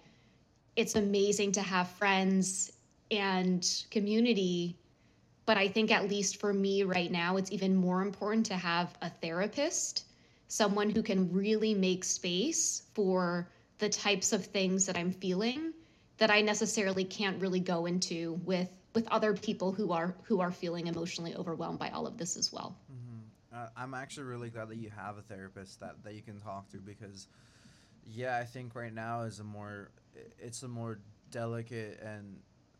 it's 0.75 0.95
amazing 0.95 1.51
to 1.53 1.61
have 1.61 1.89
friends 1.89 2.71
and 3.09 3.67
community. 3.91 4.77
But 5.45 5.57
I 5.57 5.67
think, 5.67 5.91
at 5.91 6.07
least 6.07 6.37
for 6.37 6.53
me 6.53 6.83
right 6.83 7.11
now, 7.11 7.35
it's 7.35 7.51
even 7.51 7.75
more 7.75 8.01
important 8.01 8.45
to 8.47 8.55
have 8.55 8.97
a 9.01 9.09
therapist, 9.09 10.05
someone 10.47 10.89
who 10.89 11.03
can 11.03 11.31
really 11.33 11.73
make 11.73 12.05
space 12.05 12.83
for 12.93 13.49
the 13.79 13.89
types 13.89 14.31
of 14.31 14.45
things 14.45 14.85
that 14.85 14.97
I'm 14.97 15.11
feeling 15.11 15.73
that 16.21 16.29
I 16.29 16.41
necessarily 16.41 17.03
can't 17.03 17.41
really 17.41 17.59
go 17.59 17.87
into 17.87 18.39
with 18.45 18.69
with 18.93 19.07
other 19.07 19.33
people 19.33 19.71
who 19.71 19.91
are 19.91 20.13
who 20.21 20.39
are 20.39 20.51
feeling 20.51 20.85
emotionally 20.85 21.35
overwhelmed 21.35 21.79
by 21.79 21.89
all 21.89 22.05
of 22.05 22.15
this 22.19 22.37
as 22.37 22.53
well. 22.53 22.77
Mm-hmm. 22.93 23.57
Uh, 23.57 23.69
I'm 23.75 23.95
actually 23.95 24.27
really 24.27 24.51
glad 24.51 24.69
that 24.69 24.77
you 24.77 24.91
have 24.95 25.17
a 25.17 25.23
therapist 25.23 25.79
that 25.79 26.03
that 26.03 26.13
you 26.13 26.21
can 26.21 26.39
talk 26.39 26.69
to 26.73 26.77
because, 26.77 27.27
yeah, 28.05 28.37
I 28.37 28.43
think 28.43 28.75
right 28.75 28.93
now 28.93 29.21
is 29.21 29.39
a 29.39 29.43
more 29.43 29.89
it's 30.37 30.61
a 30.61 30.67
more 30.67 30.99
delicate 31.31 31.99
and 32.05 32.37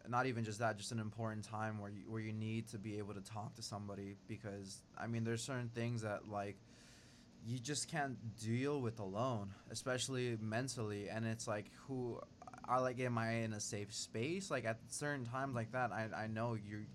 not 0.08 0.28
even 0.28 0.44
just 0.44 0.60
that, 0.60 0.78
just 0.78 0.92
an 0.92 1.00
important 1.00 1.44
time 1.44 1.80
where 1.80 1.90
you, 1.90 2.04
where 2.08 2.22
you 2.22 2.34
need 2.34 2.68
to 2.68 2.78
be 2.78 3.00
able 3.00 3.16
to 3.16 3.22
talk 3.22 3.56
to 3.56 3.64
somebody 3.64 4.18
because 4.28 4.84
I 4.96 5.08
mean 5.08 5.24
there's 5.24 5.44
certain 5.44 5.72
things 5.74 6.04
that 6.04 6.30
like 6.30 6.58
you 7.44 7.58
just 7.58 7.90
can't 7.90 8.18
deal 8.38 8.82
with 8.82 9.00
alone, 9.00 9.52
especially 9.72 10.38
mentally, 10.40 11.10
and 11.10 11.26
it's 11.26 11.48
like 11.48 11.72
who 11.88 12.20
I 12.68 12.80
like 12.80 13.00
am 13.00 13.18
I 13.18 13.32
in 13.36 13.54
a 13.54 13.60
safe 13.60 13.94
space? 13.94 14.52
Like 14.52 14.66
at 14.66 14.80
certain 14.88 15.26
times 15.26 15.56
like 15.56 15.72
that, 15.72 15.92
I, 15.92 16.08
I 16.16 16.28
know 16.28 16.56
you're 16.56 16.86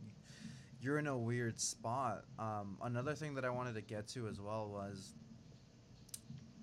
you're 0.80 0.98
in 0.98 1.06
a 1.06 1.16
weird 1.16 1.60
spot. 1.60 2.24
Um, 2.38 2.78
another 2.82 3.14
thing 3.14 3.34
that 3.34 3.44
I 3.44 3.50
wanted 3.50 3.74
to 3.74 3.80
get 3.80 4.08
to 4.08 4.28
as 4.28 4.40
well 4.40 4.68
was 4.68 5.14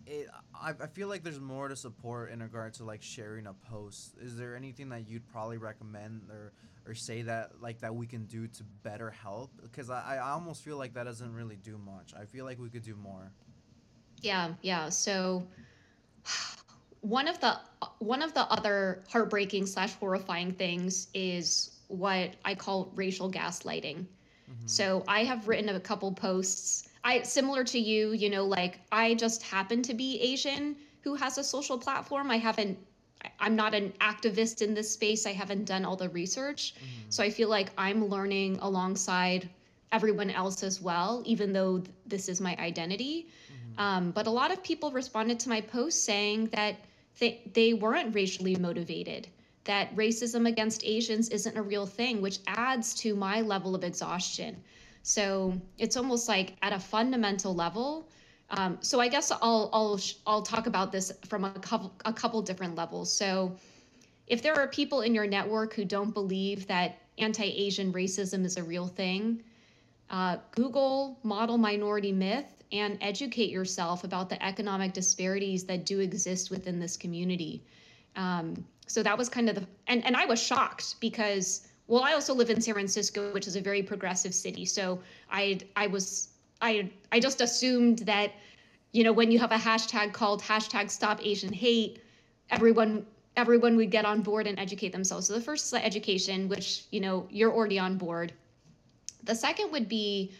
it. 0.05 0.27
I, 0.55 0.71
I 0.81 0.87
feel 0.87 1.07
like 1.07 1.23
there's 1.23 1.39
more 1.39 1.67
to 1.67 1.75
support 1.75 2.31
in 2.31 2.41
regard 2.41 2.73
to 2.75 2.85
like 2.85 3.01
sharing 3.01 3.47
a 3.47 3.53
post. 3.53 4.15
Is 4.21 4.37
there 4.37 4.55
anything 4.55 4.89
that 4.89 5.07
you'd 5.07 5.27
probably 5.27 5.57
recommend 5.57 6.29
or 6.29 6.53
or 6.85 6.93
say 6.93 7.21
that 7.23 7.61
like 7.61 7.79
that 7.79 7.95
we 7.95 8.07
can 8.07 8.25
do 8.25 8.47
to 8.47 8.63
better 8.83 9.09
help? 9.09 9.51
Because 9.61 9.89
I, 9.89 10.17
I 10.17 10.31
almost 10.31 10.63
feel 10.63 10.77
like 10.77 10.93
that 10.93 11.03
doesn't 11.03 11.33
really 11.33 11.57
do 11.57 11.77
much. 11.77 12.13
I 12.19 12.25
feel 12.25 12.45
like 12.45 12.59
we 12.59 12.69
could 12.69 12.83
do 12.83 12.95
more. 12.95 13.31
Yeah, 14.21 14.53
yeah. 14.61 14.89
So 14.89 15.45
one 17.03 17.27
of 17.27 17.39
the 17.41 17.59
one 17.99 18.21
of 18.21 18.33
the 18.33 18.49
other 18.49 19.03
heartbreaking 19.09 19.65
slash 19.65 19.93
horrifying 19.95 20.53
things 20.53 21.09
is 21.13 21.71
what 21.89 22.31
I 22.45 22.55
call 22.55 22.91
racial 22.95 23.29
gaslighting. 23.29 23.97
Mm-hmm. 23.97 24.67
So 24.67 25.03
I 25.05 25.25
have 25.25 25.47
written 25.47 25.67
a 25.67 25.79
couple 25.81 26.13
posts. 26.13 26.87
I 27.03 27.21
similar 27.23 27.65
to 27.65 27.77
you, 27.77 28.13
you 28.13 28.29
know, 28.29 28.45
like 28.45 28.79
I 28.91 29.15
just 29.15 29.43
happen 29.43 29.81
to 29.83 29.93
be 29.93 30.19
Asian 30.21 30.77
who 31.01 31.15
has 31.15 31.37
a 31.37 31.43
social 31.43 31.77
platform. 31.77 32.31
I 32.31 32.37
haven't 32.37 32.79
I'm 33.37 33.55
not 33.55 33.73
an 33.73 33.91
activist 33.99 34.61
in 34.61 34.73
this 34.73 34.89
space. 34.89 35.25
I 35.25 35.33
haven't 35.33 35.65
done 35.65 35.83
all 35.83 35.97
the 35.97 36.09
research. 36.09 36.73
Mm-hmm. 36.75 37.09
So 37.09 37.21
I 37.21 37.29
feel 37.29 37.49
like 37.49 37.69
I'm 37.77 38.07
learning 38.07 38.59
alongside 38.61 39.49
everyone 39.91 40.29
else 40.29 40.63
as 40.63 40.81
well, 40.81 41.21
even 41.25 41.51
though 41.51 41.79
th- 41.79 41.89
this 42.05 42.29
is 42.29 42.39
my 42.39 42.55
identity. 42.59 43.27
Mm-hmm. 43.27 43.79
Um, 43.81 44.11
but 44.11 44.25
a 44.27 44.31
lot 44.31 44.51
of 44.51 44.63
people 44.63 44.91
responded 44.91 45.39
to 45.41 45.49
my 45.49 45.59
post 45.59 46.05
saying 46.05 46.47
that 46.53 46.77
they, 47.19 47.41
they 47.53 47.73
weren't 47.73 48.13
racially 48.15 48.55
motivated, 48.55 49.27
that 49.65 49.95
racism 49.95 50.47
against 50.47 50.83
Asians 50.83 51.29
isn't 51.29 51.55
a 51.57 51.61
real 51.61 51.85
thing, 51.85 52.21
which 52.21 52.39
adds 52.47 52.93
to 52.95 53.15
my 53.15 53.41
level 53.41 53.75
of 53.75 53.83
exhaustion. 53.83 54.61
So 55.03 55.53
it's 55.77 55.97
almost 55.97 56.27
like 56.27 56.55
at 56.61 56.73
a 56.73 56.79
fundamental 56.79 57.53
level. 57.53 58.09
Um, 58.49 58.77
so 58.81 58.99
I 58.99 59.07
guess 59.07 59.31
I'll 59.31 59.69
I'll 59.73 59.99
I'll 60.27 60.41
talk 60.41 60.67
about 60.67 60.91
this 60.91 61.11
from 61.27 61.43
a 61.43 61.51
couple 61.51 61.93
a 62.05 62.13
couple 62.13 62.41
different 62.41 62.75
levels. 62.75 63.11
So 63.11 63.57
if 64.27 64.41
there 64.41 64.53
are 64.55 64.67
people 64.67 65.01
in 65.01 65.13
your 65.13 65.27
network 65.27 65.73
who 65.73 65.85
don't 65.85 66.13
believe 66.13 66.67
that 66.67 66.99
anti-Asian 67.17 67.93
racism 67.93 68.45
is 68.45 68.57
a 68.57 68.63
real 68.63 68.87
thing, 68.87 69.43
uh, 70.09 70.37
Google 70.51 71.19
model 71.23 71.57
minority 71.57 72.11
myth 72.11 72.62
and 72.73 72.97
educate 73.01 73.51
yourself 73.51 74.03
about 74.03 74.29
the 74.29 74.43
economic 74.43 74.93
disparities 74.93 75.63
that 75.65 75.85
do 75.85 75.99
exist 75.99 76.49
within 76.49 76.79
this 76.79 76.97
community. 76.97 77.61
Um, 78.15 78.65
so 78.87 79.03
that 79.03 79.17
was 79.17 79.29
kind 79.29 79.47
of 79.47 79.55
the, 79.55 79.65
and, 79.87 80.03
and 80.05 80.17
I 80.17 80.25
was 80.25 80.41
shocked 80.41 80.99
because, 80.99 81.67
well, 81.87 82.03
I 82.03 82.13
also 82.13 82.33
live 82.33 82.49
in 82.49 82.59
San 82.59 82.73
Francisco, 82.73 83.31
which 83.31 83.47
is 83.47 83.55
a 83.55 83.61
very 83.61 83.83
progressive 83.83 84.33
city. 84.33 84.65
So 84.65 84.99
I, 85.31 85.59
I 85.75 85.87
was, 85.87 86.29
I, 86.61 86.89
I 87.11 87.19
just 87.19 87.41
assumed 87.41 87.99
that, 87.99 88.31
you 88.91 89.03
know, 89.03 89.13
when 89.13 89.31
you 89.31 89.39
have 89.39 89.51
a 89.51 89.57
hashtag 89.57 90.11
called 90.11 90.41
hashtag 90.41 90.89
stop 90.89 91.23
Asian 91.23 91.53
hate, 91.53 92.01
everyone, 92.49 93.05
everyone 93.37 93.75
would 93.77 93.91
get 93.91 94.05
on 94.05 94.21
board 94.21 94.47
and 94.47 94.59
educate 94.59 94.91
themselves. 94.91 95.27
So 95.27 95.33
the 95.33 95.41
first 95.41 95.67
is 95.67 95.73
education, 95.73 96.49
which, 96.49 96.85
you 96.91 96.99
know, 96.99 97.27
you're 97.29 97.53
already 97.53 97.77
on 97.77 97.97
board. 97.97 98.33
The 99.23 99.35
second 99.35 99.71
would 99.71 99.87
be, 99.87 100.31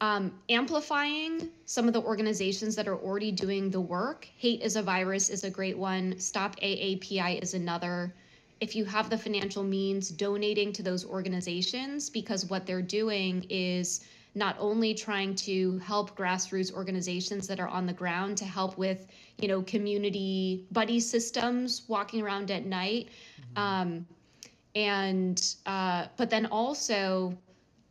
um, 0.00 0.32
amplifying 0.48 1.48
some 1.64 1.88
of 1.88 1.92
the 1.92 2.00
organizations 2.00 2.76
that 2.76 2.86
are 2.86 2.96
already 2.96 3.32
doing 3.32 3.70
the 3.70 3.80
work. 3.80 4.28
Hate 4.36 4.62
is 4.62 4.76
a 4.76 4.82
virus 4.82 5.28
is 5.28 5.44
a 5.44 5.50
great 5.50 5.76
one. 5.76 6.18
Stop 6.18 6.56
AAPI 6.60 7.42
is 7.42 7.54
another. 7.54 8.14
If 8.60 8.74
you 8.76 8.84
have 8.84 9.10
the 9.10 9.18
financial 9.18 9.62
means, 9.62 10.10
donating 10.10 10.72
to 10.74 10.82
those 10.82 11.04
organizations 11.04 12.10
because 12.10 12.46
what 12.46 12.66
they're 12.66 12.82
doing 12.82 13.44
is 13.48 14.04
not 14.34 14.56
only 14.58 14.94
trying 14.94 15.34
to 15.34 15.78
help 15.78 16.16
grassroots 16.16 16.72
organizations 16.72 17.46
that 17.48 17.58
are 17.58 17.68
on 17.68 17.86
the 17.86 17.92
ground 17.92 18.36
to 18.38 18.44
help 18.44 18.78
with, 18.78 19.06
you 19.38 19.48
know, 19.48 19.62
community 19.62 20.64
buddy 20.70 21.00
systems 21.00 21.82
walking 21.88 22.22
around 22.22 22.50
at 22.50 22.64
night, 22.64 23.08
mm-hmm. 23.40 23.58
um, 23.60 24.06
and 24.74 25.56
uh, 25.66 26.06
but 26.16 26.30
then 26.30 26.46
also 26.46 27.36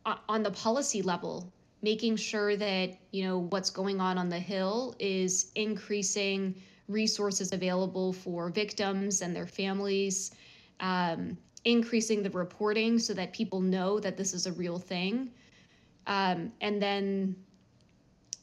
uh, 0.06 0.16
on 0.28 0.42
the 0.42 0.50
policy 0.50 1.02
level, 1.02 1.52
making 1.82 2.16
sure 2.16 2.56
that 2.56 2.98
you 3.12 3.24
know 3.24 3.38
what's 3.38 3.70
going 3.70 4.00
on 4.00 4.18
on 4.18 4.28
the 4.28 4.38
hill 4.38 4.96
is 4.98 5.52
increasing 5.54 6.54
resources 6.88 7.52
available 7.52 8.12
for 8.12 8.48
victims 8.48 9.22
and 9.22 9.34
their 9.36 9.46
families 9.46 10.32
um, 10.80 11.36
increasing 11.64 12.22
the 12.22 12.30
reporting 12.30 12.98
so 12.98 13.14
that 13.14 13.32
people 13.32 13.60
know 13.60 14.00
that 14.00 14.16
this 14.16 14.32
is 14.32 14.46
a 14.46 14.52
real 14.52 14.78
thing. 14.78 15.30
Um, 16.06 16.52
and 16.60 16.80
then 16.80 17.36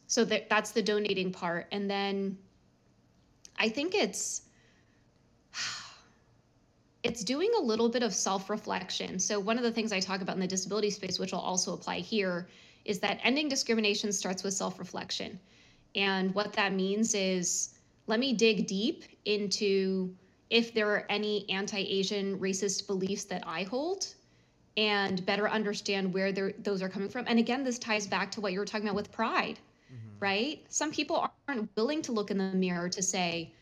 so 0.07 0.23
that, 0.25 0.49
that's 0.49 0.71
the 0.71 0.81
donating 0.81 1.31
part. 1.31 1.67
And 1.71 1.89
then 1.89 2.37
i 3.57 3.69
think 3.69 3.95
it's 3.95 4.41
it's 7.03 7.23
doing 7.23 7.49
a 7.57 7.61
little 7.61 7.89
bit 7.89 8.03
of 8.03 8.13
self-reflection. 8.13 9.19
So 9.19 9.39
one 9.39 9.57
of 9.57 9.63
the 9.63 9.71
things 9.71 9.91
i 9.91 9.99
talk 9.99 10.21
about 10.21 10.35
in 10.35 10.41
the 10.41 10.47
disability 10.47 10.89
space 10.89 11.19
which 11.19 11.31
will 11.31 11.39
also 11.39 11.73
apply 11.73 11.99
here 11.99 12.47
is 12.85 12.99
that 12.99 13.19
ending 13.23 13.49
discrimination 13.49 14.13
starts 14.13 14.43
with 14.43 14.53
self 14.53 14.79
reflection. 14.79 15.39
And 15.95 16.33
what 16.35 16.53
that 16.53 16.73
means 16.73 17.13
is 17.13 17.75
let 18.07 18.19
me 18.19 18.33
dig 18.33 18.67
deep 18.67 19.03
into 19.25 20.13
if 20.49 20.73
there 20.73 20.89
are 20.89 21.05
any 21.09 21.49
anti 21.49 21.79
Asian 21.79 22.39
racist 22.39 22.87
beliefs 22.87 23.25
that 23.25 23.43
I 23.47 23.63
hold 23.63 24.13
and 24.77 25.25
better 25.25 25.49
understand 25.49 26.13
where 26.13 26.31
those 26.31 26.81
are 26.81 26.89
coming 26.89 27.09
from. 27.09 27.25
And 27.27 27.39
again, 27.39 27.63
this 27.63 27.79
ties 27.79 28.07
back 28.07 28.29
to 28.31 28.41
what 28.41 28.51
you 28.51 28.59
were 28.59 28.65
talking 28.65 28.87
about 28.87 28.95
with 28.95 29.11
pride, 29.11 29.57
mm-hmm. 29.91 30.19
right? 30.19 30.65
Some 30.69 30.91
people 30.91 31.29
aren't 31.47 31.69
willing 31.75 32.01
to 32.03 32.11
look 32.11 32.29
in 32.29 32.37
the 32.37 32.51
mirror 32.51 32.89
to 32.89 33.01
say, 33.01 33.53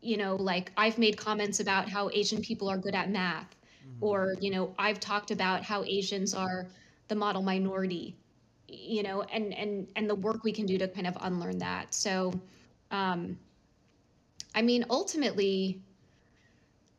you 0.00 0.16
know, 0.16 0.36
like 0.36 0.72
I've 0.76 0.98
made 0.98 1.16
comments 1.16 1.60
about 1.60 1.88
how 1.88 2.10
Asian 2.10 2.40
people 2.40 2.68
are 2.68 2.78
good 2.78 2.94
at 2.94 3.10
math, 3.10 3.56
mm-hmm. 3.84 4.04
or, 4.04 4.34
you 4.40 4.50
know, 4.50 4.72
I've 4.78 5.00
talked 5.00 5.32
about 5.32 5.64
how 5.64 5.82
Asians 5.84 6.32
are 6.32 6.66
the 7.12 7.16
model 7.16 7.42
minority 7.42 8.16
you 8.68 9.02
know 9.02 9.20
and 9.22 9.52
and 9.52 9.86
and 9.96 10.08
the 10.08 10.14
work 10.14 10.42
we 10.44 10.52
can 10.52 10.64
do 10.64 10.78
to 10.78 10.88
kind 10.88 11.06
of 11.06 11.14
unlearn 11.20 11.58
that 11.58 11.92
so 11.92 12.32
um 12.90 13.36
i 14.54 14.62
mean 14.62 14.86
ultimately 14.88 15.82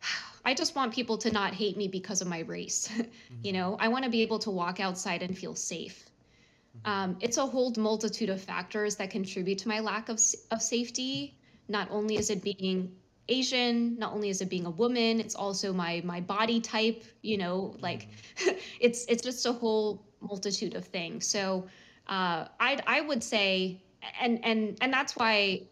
I 0.46 0.54
just 0.54 0.76
want 0.76 0.94
people 0.94 1.18
to 1.20 1.32
not 1.32 1.54
hate 1.54 1.78
me 1.78 1.88
because 1.88 2.22
of 2.22 2.28
my 2.28 2.40
race. 2.40 2.90
mm-hmm. 2.92 3.36
You 3.44 3.54
know, 3.54 3.78
I 3.80 3.88
want 3.88 4.04
to 4.04 4.12
be 4.12 4.24
able 4.24 4.40
to 4.40 4.52
walk 4.52 4.82
outside 4.82 5.24
and 5.24 5.38
feel 5.38 5.56
safe. 5.56 6.04
Mm-hmm. 6.04 6.92
Um, 6.92 7.18
it's 7.22 7.38
a 7.38 7.46
whole 7.46 7.72
multitude 7.78 8.30
of 8.30 8.42
factors 8.42 8.98
that 8.98 9.10
contribute 9.10 9.60
to 9.60 9.70
my 9.70 9.80
lack 9.80 10.10
of, 10.10 10.20
of 10.52 10.62
safety. 10.62 11.38
Not 11.70 11.88
only 11.92 12.18
is 12.18 12.30
it 12.30 12.44
being 12.44 12.92
Asian, 13.30 13.98
not 13.98 14.14
only 14.14 14.30
is 14.30 14.42
it 14.42 14.50
being 14.50 14.66
a 14.66 14.70
woman, 14.70 15.20
it's 15.20 15.36
also 15.36 15.72
my 15.72 16.02
my 16.04 16.20
body 16.20 16.60
type, 16.60 17.04
you 17.22 17.38
know, 17.38 17.76
like 17.80 18.10
it's 18.80 19.06
it's 19.06 19.24
just 19.24 19.46
a 19.46 19.54
whole 19.54 20.06
multitude 20.20 20.76
of 20.76 20.86
things. 20.86 21.26
So 21.26 21.68
uh, 22.08 22.48
I 22.60 22.80
I 22.86 23.02
would 23.02 23.24
say, 23.24 23.82
and 24.20 24.44
and 24.44 24.78
and 24.82 24.92
that's 24.92 25.16
why 25.16 25.64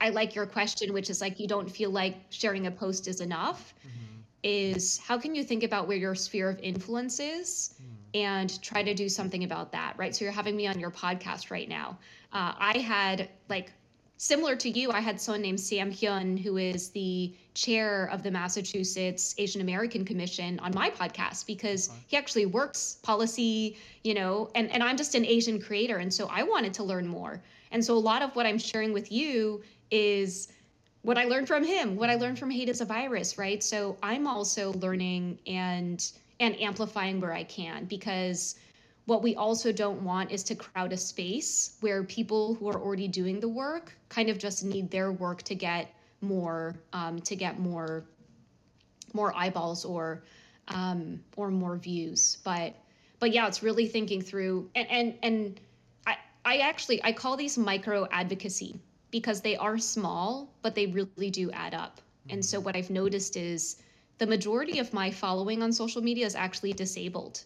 I 0.00 0.10
like 0.10 0.34
your 0.34 0.46
question, 0.46 0.92
which 0.92 1.10
is 1.10 1.20
like 1.20 1.38
you 1.38 1.46
don't 1.46 1.70
feel 1.70 1.90
like 1.90 2.16
sharing 2.30 2.66
a 2.66 2.70
post 2.70 3.08
is 3.08 3.20
enough. 3.20 3.74
Mm-hmm. 3.80 3.96
Is 4.42 4.98
how 4.98 5.18
can 5.18 5.34
you 5.34 5.44
think 5.44 5.64
about 5.64 5.86
where 5.86 5.98
your 5.98 6.14
sphere 6.14 6.48
of 6.48 6.58
influence 6.60 7.20
is 7.20 7.74
mm. 7.82 8.18
and 8.18 8.62
try 8.62 8.82
to 8.82 8.94
do 8.94 9.06
something 9.06 9.44
about 9.44 9.72
that, 9.72 9.98
right? 9.98 10.16
So 10.16 10.24
you're 10.24 10.32
having 10.32 10.56
me 10.56 10.66
on 10.66 10.80
your 10.80 10.90
podcast 10.90 11.50
right 11.50 11.68
now. 11.68 11.98
Uh, 12.32 12.54
I 12.56 12.78
had 12.78 13.28
like 13.50 13.70
similar 14.20 14.54
to 14.54 14.68
you, 14.68 14.92
I 14.92 15.00
had 15.00 15.18
someone 15.18 15.40
named 15.40 15.58
Sam 15.58 15.90
Hyun, 15.90 16.38
who 16.38 16.58
is 16.58 16.90
the 16.90 17.32
chair 17.54 18.10
of 18.12 18.22
the 18.22 18.30
Massachusetts 18.30 19.34
Asian 19.38 19.62
American 19.62 20.04
Commission 20.04 20.60
on 20.60 20.74
my 20.74 20.90
podcast 20.90 21.46
because 21.46 21.88
uh-huh. 21.88 21.98
he 22.06 22.16
actually 22.18 22.44
works 22.44 22.98
policy, 23.02 23.78
you 24.04 24.12
know, 24.12 24.50
and, 24.54 24.70
and 24.72 24.82
I'm 24.82 24.98
just 24.98 25.14
an 25.14 25.24
Asian 25.24 25.58
creator. 25.58 25.96
And 25.96 26.12
so 26.12 26.28
I 26.30 26.42
wanted 26.42 26.74
to 26.74 26.82
learn 26.82 27.06
more. 27.06 27.40
And 27.70 27.82
so 27.82 27.96
a 27.96 27.98
lot 27.98 28.20
of 28.20 28.36
what 28.36 28.44
I'm 28.44 28.58
sharing 28.58 28.92
with 28.92 29.10
you 29.10 29.62
is 29.90 30.48
what 31.00 31.16
I 31.16 31.24
learned 31.24 31.48
from 31.48 31.64
him, 31.64 31.96
what 31.96 32.10
I 32.10 32.16
learned 32.16 32.38
from 32.38 32.50
Hate 32.50 32.68
is 32.68 32.82
a 32.82 32.84
Virus, 32.84 33.38
right? 33.38 33.64
So 33.64 33.96
I'm 34.02 34.26
also 34.26 34.74
learning 34.74 35.38
and 35.46 36.12
and 36.40 36.60
amplifying 36.60 37.20
where 37.20 37.32
I 37.32 37.44
can 37.44 37.86
because 37.86 38.56
what 39.10 39.24
we 39.24 39.34
also 39.34 39.72
don't 39.72 40.00
want 40.04 40.30
is 40.30 40.44
to 40.44 40.54
crowd 40.54 40.92
a 40.92 40.96
space 40.96 41.76
where 41.80 42.04
people 42.04 42.54
who 42.54 42.68
are 42.68 42.80
already 42.80 43.08
doing 43.08 43.40
the 43.40 43.48
work 43.48 43.92
kind 44.08 44.28
of 44.28 44.38
just 44.38 44.64
need 44.64 44.88
their 44.88 45.10
work 45.10 45.42
to 45.42 45.56
get 45.56 45.92
more 46.20 46.76
um, 46.92 47.18
to 47.22 47.34
get 47.34 47.58
more 47.58 48.04
more 49.12 49.36
eyeballs 49.36 49.84
or 49.84 50.22
um, 50.68 51.18
or 51.36 51.50
more 51.50 51.76
views. 51.76 52.38
But 52.44 52.76
but 53.18 53.32
yeah, 53.32 53.48
it's 53.48 53.64
really 53.64 53.88
thinking 53.88 54.22
through 54.22 54.70
and 54.76 54.88
and 54.88 55.18
and 55.24 55.60
I 56.06 56.14
I 56.44 56.58
actually 56.58 57.02
I 57.02 57.10
call 57.12 57.36
these 57.36 57.58
micro 57.58 58.06
advocacy 58.12 58.78
because 59.10 59.40
they 59.40 59.56
are 59.56 59.76
small, 59.76 60.54
but 60.62 60.76
they 60.76 60.86
really 60.86 61.30
do 61.30 61.50
add 61.50 61.74
up. 61.74 62.00
And 62.28 62.44
so 62.44 62.60
what 62.60 62.76
I've 62.76 62.90
noticed 62.90 63.36
is 63.36 63.82
the 64.18 64.26
majority 64.28 64.78
of 64.78 64.92
my 64.92 65.10
following 65.10 65.64
on 65.64 65.72
social 65.72 66.00
media 66.00 66.26
is 66.26 66.36
actually 66.36 66.74
disabled. 66.74 67.42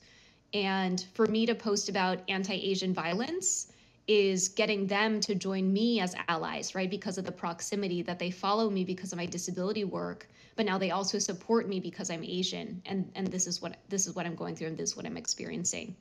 And 0.54 1.04
for 1.12 1.26
me 1.26 1.44
to 1.46 1.54
post 1.54 1.88
about 1.88 2.22
anti 2.28 2.54
Asian 2.54 2.94
violence, 2.94 3.72
is 4.06 4.48
getting 4.48 4.86
them 4.86 5.18
to 5.18 5.34
join 5.34 5.72
me 5.72 6.00
as 6.00 6.14
allies, 6.28 6.74
right? 6.74 6.90
Because 6.90 7.16
of 7.16 7.24
the 7.24 7.32
proximity 7.32 8.02
that 8.02 8.18
they 8.18 8.30
follow 8.30 8.68
me 8.68 8.84
because 8.84 9.12
of 9.12 9.18
my 9.18 9.26
disability 9.26 9.84
work, 9.84 10.28
but 10.56 10.66
now 10.66 10.76
they 10.76 10.90
also 10.90 11.18
support 11.18 11.68
me 11.68 11.80
because 11.80 12.10
I'm 12.10 12.22
Asian 12.22 12.82
and 12.86 13.10
and 13.14 13.26
this 13.26 13.46
is 13.46 13.62
what 13.62 13.76
this 13.88 14.06
is 14.06 14.14
what 14.14 14.26
I'm 14.26 14.34
going 14.34 14.56
through 14.56 14.68
and 14.68 14.76
this 14.76 14.90
is 14.90 14.96
what 14.96 15.06
I'm 15.06 15.16
experiencing. 15.16 15.96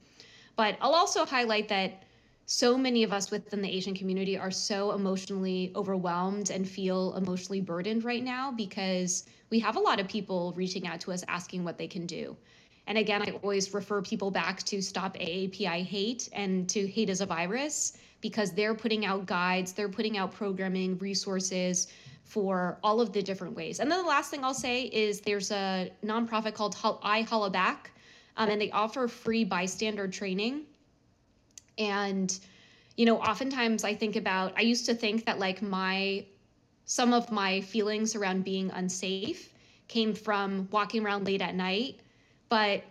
But 0.55 0.77
I'll 0.81 0.93
also 0.93 1.25
highlight 1.25 1.69
that 1.69 2.03
so 2.45 2.77
many 2.77 3.03
of 3.03 3.13
us 3.13 3.31
within 3.31 3.61
the 3.61 3.69
Asian 3.69 3.95
community 3.95 4.37
are 4.37 4.51
so 4.51 4.91
emotionally 4.91 5.71
overwhelmed 5.75 6.49
and 6.49 6.67
feel 6.67 7.15
emotionally 7.15 7.61
burdened 7.61 8.03
right 8.03 8.23
now 8.23 8.51
because 8.51 9.25
we 9.49 9.59
have 9.59 9.77
a 9.77 9.79
lot 9.79 10.01
of 10.01 10.09
people 10.09 10.53
reaching 10.57 10.85
out 10.85 10.99
to 10.99 11.13
us 11.13 11.23
asking 11.29 11.63
what 11.63 11.77
they 11.77 11.87
can 11.87 12.05
do. 12.05 12.35
And 12.87 12.97
again, 12.97 13.21
I 13.21 13.31
always 13.41 13.73
refer 13.73 14.01
people 14.01 14.29
back 14.29 14.61
to 14.63 14.81
Stop 14.81 15.17
AAPI 15.17 15.85
Hate 15.85 16.29
and 16.33 16.67
to 16.69 16.85
Hate 16.85 17.09
as 17.09 17.21
a 17.21 17.25
Virus 17.25 17.93
because 18.19 18.51
they're 18.51 18.75
putting 18.75 19.05
out 19.05 19.25
guides, 19.25 19.73
they're 19.73 19.89
putting 19.89 20.17
out 20.17 20.33
programming, 20.33 20.97
resources 20.97 21.87
for 22.23 22.79
all 22.83 22.99
of 22.99 23.13
the 23.13 23.21
different 23.21 23.55
ways. 23.55 23.79
And 23.79 23.91
then 23.91 24.01
the 24.01 24.07
last 24.07 24.31
thing 24.31 24.43
I'll 24.43 24.53
say 24.53 24.83
is 24.83 25.21
there's 25.21 25.51
a 25.51 25.91
nonprofit 26.03 26.53
called 26.53 26.75
iHollaback, 26.75 27.77
um, 28.37 28.49
and 28.49 28.59
they 28.59 28.71
offer 28.71 29.07
free 29.07 29.43
bystander 29.43 30.07
training. 30.07 30.63
And, 31.77 32.37
you 32.97 33.05
know, 33.05 33.17
oftentimes 33.17 33.83
I 33.83 33.93
think 33.93 34.15
about, 34.15 34.53
I 34.57 34.61
used 34.61 34.85
to 34.87 34.95
think 34.95 35.25
that 35.25 35.39
like 35.39 35.61
my, 35.61 36.25
some 36.85 37.13
of 37.13 37.31
my 37.31 37.61
feelings 37.61 38.15
around 38.15 38.43
being 38.43 38.71
unsafe 38.71 39.53
came 39.87 40.13
from 40.13 40.67
walking 40.71 41.05
around 41.05 41.25
late 41.25 41.41
at 41.41 41.55
night 41.55 41.99
but 42.53 42.83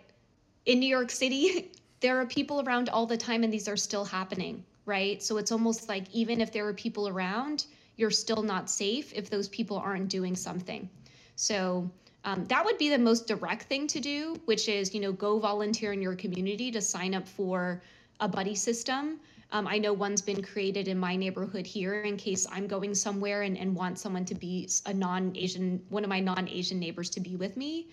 in 0.65 0.77
New 0.81 0.89
York 0.89 1.09
City, 1.09 1.71
there 2.01 2.19
are 2.19 2.25
people 2.25 2.59
around 2.67 2.89
all 2.89 3.05
the 3.05 3.15
time 3.15 3.45
and 3.45 3.53
these 3.53 3.69
are 3.69 3.77
still 3.77 4.03
happening, 4.03 4.61
right? 4.85 5.23
So 5.23 5.37
it's 5.37 5.53
almost 5.53 5.87
like 5.87 6.03
even 6.11 6.41
if 6.41 6.51
there 6.51 6.67
are 6.67 6.73
people 6.73 7.07
around, 7.07 7.67
you're 7.95 8.11
still 8.11 8.43
not 8.43 8.69
safe 8.69 9.13
if 9.15 9.29
those 9.29 9.47
people 9.47 9.77
aren't 9.77 10.09
doing 10.09 10.35
something. 10.35 10.89
So 11.37 11.89
um, 12.25 12.43
that 12.47 12.65
would 12.65 12.77
be 12.77 12.89
the 12.89 12.97
most 12.97 13.25
direct 13.25 13.63
thing 13.69 13.87
to 13.87 14.01
do, 14.01 14.35
which 14.43 14.67
is, 14.67 14.93
you 14.93 14.99
know, 14.99 15.13
go 15.13 15.39
volunteer 15.39 15.93
in 15.93 16.01
your 16.01 16.15
community 16.15 16.69
to 16.69 16.81
sign 16.81 17.15
up 17.15 17.25
for 17.25 17.81
a 18.19 18.27
buddy 18.27 18.55
system. 18.55 19.17
Um, 19.53 19.65
I 19.65 19.77
know 19.77 19.93
one's 19.93 20.21
been 20.21 20.43
created 20.43 20.89
in 20.89 20.99
my 20.99 21.15
neighborhood 21.15 21.65
here 21.65 22.01
in 22.01 22.17
case 22.17 22.45
I'm 22.51 22.67
going 22.67 22.93
somewhere 22.93 23.43
and, 23.43 23.57
and 23.57 23.73
want 23.73 23.97
someone 23.97 24.25
to 24.25 24.35
be 24.35 24.67
a 24.87 24.93
non 24.93 25.31
Asian, 25.37 25.81
one 25.87 26.03
of 26.03 26.09
my 26.09 26.19
non 26.19 26.49
Asian 26.49 26.79
neighbors 26.79 27.09
to 27.11 27.21
be 27.21 27.37
with 27.37 27.55
me. 27.55 27.87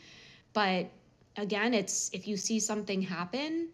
But 0.52 0.90
again, 1.36 1.74
it's 1.74 2.10
if 2.12 2.26
you 2.26 2.36
see 2.36 2.60
something 2.60 3.02
happen, 3.02 3.68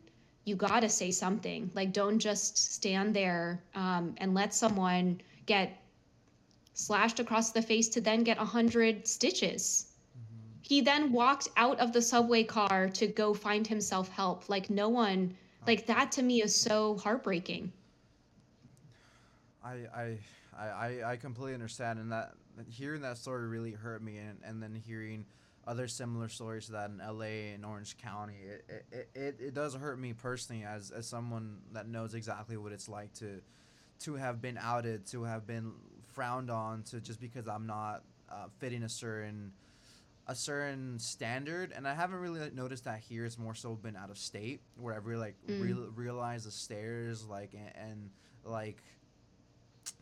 you 0.45 0.57
got 0.57 0.81
to 0.81 0.89
say 0.89 1.11
something. 1.11 1.71
Like, 1.75 1.93
don't 1.93 2.19
just 2.19 2.57
stand 2.57 3.15
there 3.15 3.63
um, 3.75 4.15
and 4.19 4.35
let 4.35 4.55
someone 4.55 5.21
get 5.47 5.83
slashed 6.75 7.21
across 7.21 7.51
the 7.51 7.63
face 7.63 7.89
to 7.89 8.01
then 8.01 8.23
get 8.23 8.39
a 8.39 8.45
hundred 8.45 9.07
stitches. 9.07 9.87
Mm-hmm. 10.17 10.59
He 10.63 10.81
then 10.81 11.13
walked 11.13 11.49
out 11.57 11.81
of 11.81 11.93
the 11.93 12.03
subway 12.03 12.45
car 12.45 12.89
to 12.91 13.07
go 13.07 13.35
find 13.35 13.67
himself 13.67 14.09
help. 14.09 14.49
Like 14.49 14.71
no 14.71 14.89
one, 14.89 15.35
like 15.67 15.87
that 15.87 16.13
to 16.13 16.23
me 16.23 16.43
is 16.43 16.55
so 16.55 16.97
heartbreaking. 16.99 17.73
I 19.65 19.87
I 19.95 20.19
I 20.57 21.03
I 21.05 21.17
completely 21.17 21.55
understand, 21.55 21.99
and 21.99 22.13
that 22.13 22.35
hearing 22.69 23.03
that 23.03 23.19
story 23.19 23.49
really 23.49 23.73
hurt 23.73 24.03
me, 24.03 24.19
and 24.19 24.39
and 24.45 24.63
then 24.63 24.75
hearing 24.75 25.25
other 25.67 25.89
similar 25.89 26.29
stories 26.29 26.67
to 26.67 26.73
that 26.73 26.91
in 26.91 26.99
LA 26.99 27.53
and 27.55 27.65
Orange 27.65 27.97
County. 27.99 28.37
It, 28.45 28.85
it, 28.93 29.09
it, 29.15 29.37
it 29.41 29.55
does 29.55 29.75
hurt 29.75 29.99
me 29.99 30.13
personally 30.13 30.65
as, 30.65 30.91
as 30.91 31.07
someone 31.07 31.59
that 31.73 31.89
knows 31.89 32.15
exactly 32.15 32.57
what 32.57 32.73
it's 32.73 32.89
like 32.89 33.13
to 33.15 33.41
to 33.99 34.15
have 34.15 34.43
been 34.43 34.59
outed, 34.61 35.07
to 35.07 35.25
have 35.25 35.47
been 35.47 35.73
frowned 36.13 36.51
on, 36.51 36.83
to 36.83 37.01
just 37.01 37.19
because 37.19 37.49
I'm 37.49 37.67
not 37.67 38.03
uh, 38.31 38.47
fitting 38.59 38.83
a 38.83 38.89
certain 38.89 39.53
a 40.29 40.35
certain 40.35 40.99
standard. 40.99 41.73
And 41.75 41.87
I 41.87 41.95
haven't 41.95 42.19
really 42.19 42.51
noticed 42.53 42.85
that 42.85 43.01
here. 43.01 43.25
It's 43.25 43.39
more 43.39 43.55
so 43.55 43.75
been 43.75 43.97
out 43.97 44.11
of 44.11 44.19
state 44.19 44.61
where 44.77 44.95
I've 44.95 45.07
really 45.07 45.21
like 45.21 45.37
mm. 45.49 45.63
real, 45.63 45.89
realized 45.95 46.47
the 46.47 46.51
stares 46.51 47.25
like 47.25 47.55
and, 47.55 47.91
and 47.91 48.11
like 48.45 48.83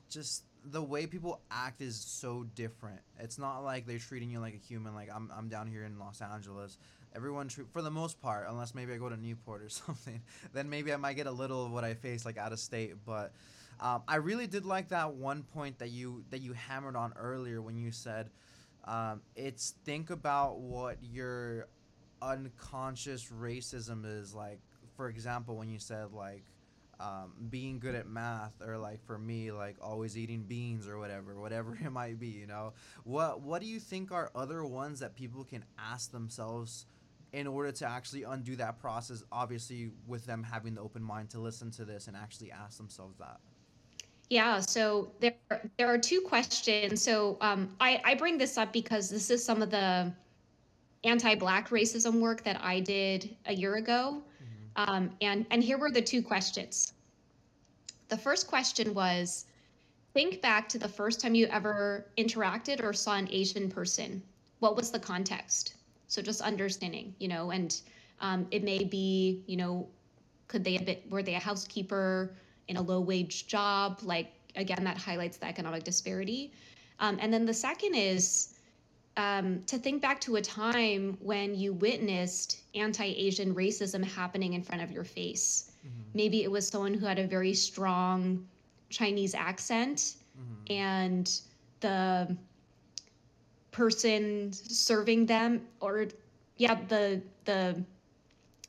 just 0.08 0.44
the 0.70 0.82
way 0.82 1.06
people 1.06 1.40
act 1.50 1.80
is 1.80 1.96
so 1.96 2.44
different. 2.54 3.00
It's 3.18 3.38
not 3.38 3.60
like 3.60 3.86
they're 3.86 3.98
treating 3.98 4.30
you 4.30 4.40
like 4.40 4.54
a 4.54 4.66
human. 4.66 4.94
Like 4.94 5.10
I'm, 5.14 5.30
I'm 5.36 5.48
down 5.48 5.66
here 5.66 5.84
in 5.84 5.98
Los 5.98 6.20
Angeles. 6.20 6.78
Everyone, 7.14 7.48
treat, 7.48 7.68
for 7.72 7.82
the 7.82 7.90
most 7.90 8.20
part, 8.20 8.46
unless 8.48 8.74
maybe 8.74 8.92
I 8.92 8.96
go 8.96 9.08
to 9.08 9.16
Newport 9.16 9.62
or 9.62 9.68
something, 9.68 10.20
then 10.52 10.68
maybe 10.70 10.92
I 10.92 10.96
might 10.96 11.14
get 11.14 11.26
a 11.26 11.32
little 11.32 11.66
of 11.66 11.72
what 11.72 11.84
I 11.84 11.94
face 11.94 12.24
like 12.24 12.38
out 12.38 12.52
of 12.52 12.58
state. 12.58 12.94
But 13.04 13.32
um, 13.80 14.02
I 14.08 14.16
really 14.16 14.46
did 14.46 14.64
like 14.64 14.88
that 14.88 15.14
one 15.14 15.42
point 15.42 15.78
that 15.78 15.90
you 15.90 16.24
that 16.30 16.40
you 16.40 16.52
hammered 16.54 16.96
on 16.96 17.12
earlier 17.16 17.60
when 17.60 17.76
you 17.76 17.90
said 17.90 18.30
um, 18.84 19.22
it's 19.34 19.74
think 19.84 20.10
about 20.10 20.60
what 20.60 20.98
your 21.02 21.68
unconscious 22.22 23.26
racism 23.26 24.04
is 24.04 24.34
like. 24.34 24.60
For 24.96 25.08
example, 25.08 25.56
when 25.56 25.68
you 25.68 25.78
said 25.78 26.12
like 26.12 26.44
um, 27.04 27.32
being 27.50 27.78
good 27.78 27.94
at 27.94 28.06
math 28.06 28.54
or 28.66 28.78
like 28.78 29.04
for 29.04 29.18
me 29.18 29.52
like 29.52 29.76
always 29.82 30.16
eating 30.16 30.42
beans 30.42 30.88
or 30.88 30.98
whatever 30.98 31.38
whatever 31.38 31.76
it 31.84 31.90
might 31.90 32.18
be 32.18 32.28
you 32.28 32.46
know 32.46 32.72
what 33.04 33.42
what 33.42 33.60
do 33.60 33.68
you 33.68 33.78
think 33.78 34.10
are 34.10 34.30
other 34.34 34.64
ones 34.64 35.00
that 35.00 35.14
people 35.14 35.44
can 35.44 35.62
ask 35.78 36.10
themselves 36.10 36.86
in 37.32 37.46
order 37.46 37.72
to 37.72 37.86
actually 37.86 38.22
undo 38.22 38.56
that 38.56 38.78
process 38.78 39.22
obviously 39.30 39.90
with 40.06 40.24
them 40.24 40.42
having 40.42 40.74
the 40.74 40.80
open 40.80 41.02
mind 41.02 41.28
to 41.28 41.38
listen 41.38 41.70
to 41.70 41.84
this 41.84 42.06
and 42.06 42.16
actually 42.16 42.50
ask 42.50 42.78
themselves 42.78 43.18
that 43.18 43.38
yeah, 44.30 44.58
so 44.60 45.12
there 45.20 45.34
there 45.76 45.86
are 45.86 45.98
two 45.98 46.22
questions. 46.22 47.02
So 47.02 47.36
um, 47.42 47.76
I, 47.78 48.00
I 48.04 48.14
bring 48.14 48.38
this 48.38 48.56
up 48.56 48.72
because 48.72 49.10
this 49.10 49.28
is 49.30 49.44
some 49.44 49.60
of 49.60 49.70
the 49.70 50.10
anti-black 51.04 51.68
racism 51.68 52.20
work 52.20 52.42
that 52.44 52.58
I 52.62 52.80
did 52.80 53.36
a 53.44 53.54
year 53.54 53.74
ago. 53.74 54.22
Um, 54.76 55.10
and, 55.20 55.46
and 55.50 55.62
here 55.62 55.78
were 55.78 55.90
the 55.90 56.02
two 56.02 56.22
questions. 56.22 56.92
The 58.08 58.16
first 58.16 58.46
question 58.48 58.94
was 58.94 59.46
think 60.12 60.40
back 60.42 60.68
to 60.70 60.78
the 60.78 60.88
first 60.88 61.20
time 61.20 61.34
you 61.34 61.46
ever 61.46 62.06
interacted 62.16 62.82
or 62.82 62.92
saw 62.92 63.16
an 63.16 63.28
Asian 63.30 63.70
person. 63.70 64.22
What 64.60 64.76
was 64.76 64.90
the 64.90 64.98
context? 64.98 65.74
So 66.08 66.22
just 66.22 66.40
understanding, 66.40 67.14
you 67.18 67.28
know, 67.28 67.50
and 67.50 67.80
um, 68.20 68.46
it 68.50 68.62
may 68.62 68.84
be, 68.84 69.42
you 69.46 69.56
know, 69.56 69.88
could 70.48 70.62
they 70.64 70.74
have 70.74 70.86
been, 70.86 70.98
were 71.08 71.22
they 71.22 71.34
a 71.34 71.40
housekeeper 71.40 72.34
in 72.68 72.76
a 72.76 72.82
low 72.82 73.00
wage 73.00 73.46
job? 73.46 73.98
Like, 74.02 74.32
again, 74.56 74.84
that 74.84 74.96
highlights 74.96 75.36
the 75.38 75.46
economic 75.46 75.84
disparity. 75.84 76.52
Um, 77.00 77.18
and 77.20 77.32
then 77.32 77.44
the 77.44 77.54
second 77.54 77.94
is 77.94 78.53
um, 79.16 79.62
to 79.66 79.78
think 79.78 80.02
back 80.02 80.20
to 80.22 80.36
a 80.36 80.42
time 80.42 81.16
when 81.20 81.54
you 81.54 81.72
witnessed 81.72 82.60
anti 82.74 83.04
Asian 83.04 83.54
racism 83.54 84.04
happening 84.04 84.54
in 84.54 84.62
front 84.62 84.82
of 84.82 84.90
your 84.90 85.04
face. 85.04 85.72
Mm-hmm. 85.86 86.02
Maybe 86.14 86.42
it 86.42 86.50
was 86.50 86.66
someone 86.66 86.94
who 86.94 87.06
had 87.06 87.18
a 87.18 87.26
very 87.26 87.54
strong 87.54 88.46
Chinese 88.90 89.34
accent 89.34 90.16
mm-hmm. 90.38 90.72
and 90.72 91.40
the 91.80 92.36
person 93.70 94.52
serving 94.52 95.26
them 95.26 95.60
or 95.80 96.06
yeah 96.56 96.78
the 96.88 97.20
the 97.44 97.82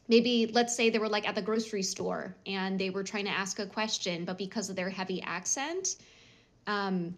maybe 0.08 0.48
let's 0.48 0.76
say 0.76 0.90
they 0.90 0.98
were 0.98 1.08
like 1.08 1.28
at 1.28 1.36
the 1.36 1.42
grocery 1.42 1.84
store 1.84 2.36
and 2.48 2.80
they 2.80 2.90
were 2.90 3.04
trying 3.04 3.26
to 3.26 3.32
ask 3.32 3.60
a 3.60 3.66
question 3.68 4.26
but 4.26 4.36
because 4.38 4.68
of 4.70 4.76
their 4.76 4.90
heavy 4.90 5.22
accent 5.22 5.98
um, 6.66 7.16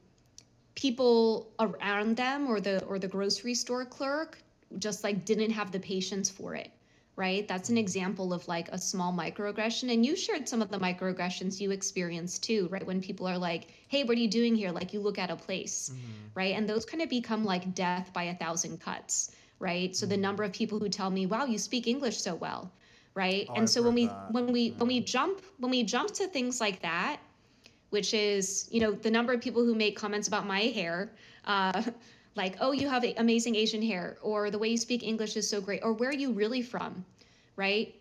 people 0.77 1.49
around 1.59 2.15
them 2.15 2.47
or 2.47 2.61
the 2.61 2.83
or 2.83 2.99
the 2.99 3.07
grocery 3.07 3.55
store 3.55 3.83
clerk 3.83 4.37
just 4.77 5.03
like 5.03 5.25
didn't 5.25 5.49
have 5.49 5.71
the 5.71 5.79
patience 5.79 6.29
for 6.29 6.53
it 6.53 6.69
right 7.15 7.47
that's 7.47 7.69
an 7.69 7.77
example 7.79 8.31
of 8.31 8.47
like 8.47 8.69
a 8.69 8.77
small 8.77 9.11
microaggression 9.11 9.91
and 9.91 10.05
you 10.05 10.15
shared 10.15 10.47
some 10.47 10.61
of 10.61 10.69
the 10.69 10.77
microaggressions 10.77 11.59
you 11.59 11.71
experienced 11.71 12.43
too 12.43 12.67
right 12.69 12.85
when 12.85 13.01
people 13.01 13.25
are 13.25 13.39
like 13.39 13.73
hey 13.87 14.03
what 14.03 14.15
are 14.15 14.21
you 14.21 14.29
doing 14.29 14.55
here 14.55 14.69
like 14.69 14.93
you 14.93 14.99
look 14.99 15.17
at 15.17 15.31
a 15.31 15.35
place 15.35 15.89
mm-hmm. 15.91 16.11
right 16.35 16.55
and 16.55 16.69
those 16.69 16.85
kind 16.85 17.01
of 17.01 17.09
become 17.09 17.43
like 17.43 17.73
death 17.73 18.13
by 18.13 18.25
a 18.25 18.35
thousand 18.35 18.79
cuts 18.79 19.31
right 19.57 19.95
so 19.95 20.05
the 20.05 20.13
mm-hmm. 20.13 20.21
number 20.21 20.43
of 20.43 20.53
people 20.53 20.77
who 20.77 20.89
tell 20.89 21.09
me 21.09 21.25
wow 21.25 21.45
you 21.45 21.57
speak 21.57 21.87
english 21.87 22.21
so 22.21 22.35
well 22.35 22.71
right 23.15 23.47
oh, 23.49 23.53
and 23.55 23.63
I've 23.63 23.69
so 23.69 23.81
when 23.81 23.95
we 23.95 24.05
that. 24.05 24.31
when 24.31 24.53
we 24.53 24.61
yeah. 24.61 24.77
when 24.77 24.87
we 24.87 24.99
jump 24.99 25.41
when 25.57 25.71
we 25.71 25.81
jump 25.81 26.13
to 26.13 26.27
things 26.27 26.61
like 26.61 26.83
that 26.83 27.17
which 27.89 28.13
is 28.13 28.67
you 28.71 28.79
know 28.79 28.91
the 28.91 29.11
number 29.11 29.33
of 29.33 29.41
people 29.41 29.63
who 29.63 29.75
make 29.75 29.97
comments 29.97 30.27
about 30.27 30.45
my 30.45 30.61
hair 30.61 31.11
uh, 31.45 31.81
like 32.35 32.55
oh 32.61 32.71
you 32.71 32.87
have 32.87 33.03
amazing 33.17 33.55
asian 33.55 33.81
hair 33.81 34.17
or 34.21 34.51
the 34.51 34.57
way 34.57 34.69
you 34.69 34.77
speak 34.77 35.03
english 35.03 35.35
is 35.35 35.49
so 35.49 35.61
great 35.61 35.83
or 35.83 35.93
where 35.93 36.09
are 36.09 36.13
you 36.13 36.31
really 36.31 36.61
from? 36.61 37.05
Right? 37.55 37.95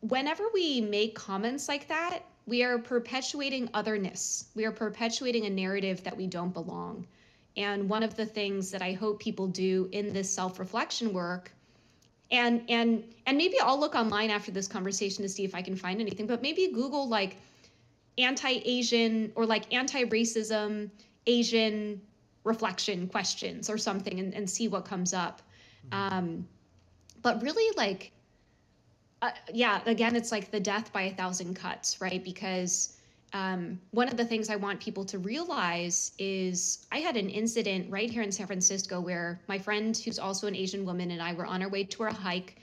Whenever 0.00 0.44
we 0.54 0.80
make 0.80 1.14
comments 1.14 1.68
like 1.68 1.88
that 1.88 2.22
we 2.46 2.62
are 2.62 2.78
perpetuating 2.78 3.68
otherness. 3.74 4.46
We 4.54 4.64
are 4.64 4.72
perpetuating 4.72 5.44
a 5.44 5.50
narrative 5.50 6.02
that 6.04 6.16
we 6.16 6.26
don't 6.26 6.54
belong. 6.54 7.06
And 7.58 7.90
one 7.90 8.02
of 8.02 8.16
the 8.16 8.24
things 8.24 8.70
that 8.70 8.80
i 8.80 8.92
hope 8.92 9.20
people 9.20 9.48
do 9.48 9.88
in 9.92 10.12
this 10.12 10.30
self-reflection 10.30 11.12
work 11.12 11.52
and 12.30 12.62
and 12.68 13.04
and 13.26 13.38
maybe 13.38 13.58
i'll 13.60 13.80
look 13.80 13.94
online 13.94 14.30
after 14.30 14.50
this 14.50 14.68
conversation 14.68 15.22
to 15.22 15.28
see 15.28 15.44
if 15.44 15.54
i 15.54 15.62
can 15.62 15.74
find 15.74 16.00
anything 16.00 16.26
but 16.26 16.42
maybe 16.42 16.70
google 16.72 17.08
like 17.08 17.36
anti-asian 18.18 19.32
or 19.34 19.46
like 19.46 19.72
anti-racism 19.72 20.90
asian 21.26 22.00
reflection 22.44 23.06
questions 23.06 23.68
or 23.68 23.78
something 23.78 24.18
and, 24.20 24.34
and 24.34 24.48
see 24.48 24.68
what 24.68 24.84
comes 24.84 25.12
up 25.12 25.42
mm-hmm. 25.90 26.14
um, 26.16 26.48
but 27.22 27.42
really 27.42 27.74
like 27.76 28.12
uh, 29.22 29.30
yeah 29.52 29.80
again 29.86 30.16
it's 30.16 30.32
like 30.32 30.50
the 30.50 30.60
death 30.60 30.92
by 30.92 31.02
a 31.02 31.14
thousand 31.14 31.54
cuts 31.54 32.00
right 32.00 32.24
because 32.24 32.98
um, 33.32 33.78
one 33.90 34.08
of 34.08 34.16
the 34.16 34.24
things 34.24 34.48
I 34.48 34.56
want 34.56 34.80
people 34.80 35.04
to 35.04 35.18
realize 35.18 36.12
is 36.18 36.86
I 36.90 36.98
had 36.98 37.16
an 37.16 37.28
incident 37.28 37.90
right 37.90 38.10
here 38.10 38.22
in 38.22 38.32
San 38.32 38.46
Francisco 38.46 39.00
where 39.00 39.40
my 39.48 39.58
friend, 39.58 39.96
who's 39.96 40.18
also 40.18 40.46
an 40.46 40.54
Asian 40.54 40.84
woman, 40.86 41.10
and 41.10 41.20
I 41.20 41.34
were 41.34 41.44
on 41.44 41.62
our 41.62 41.68
way 41.68 41.84
to 41.84 42.04
our 42.04 42.12
hike. 42.12 42.56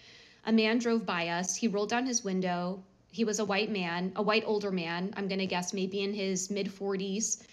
A 0.46 0.52
man 0.52 0.80
drove 0.80 1.06
by 1.06 1.28
us. 1.28 1.56
He 1.56 1.68
rolled 1.68 1.89
down 1.89 2.06
his 2.06 2.24
window. 2.24 2.84
He 3.15 3.23
was 3.23 3.39
a 3.39 3.45
white 3.45 3.71
man, 3.71 4.12
a 4.17 4.21
white 4.21 4.43
older 4.45 4.71
man, 4.71 5.13
I'm 5.15 5.30
going 5.30 5.39
to 5.39 5.45
guess 5.45 5.73
maybe 5.73 6.01
in 6.01 6.13
his 6.13 6.49
mid 6.49 6.67
40s. 6.67 7.43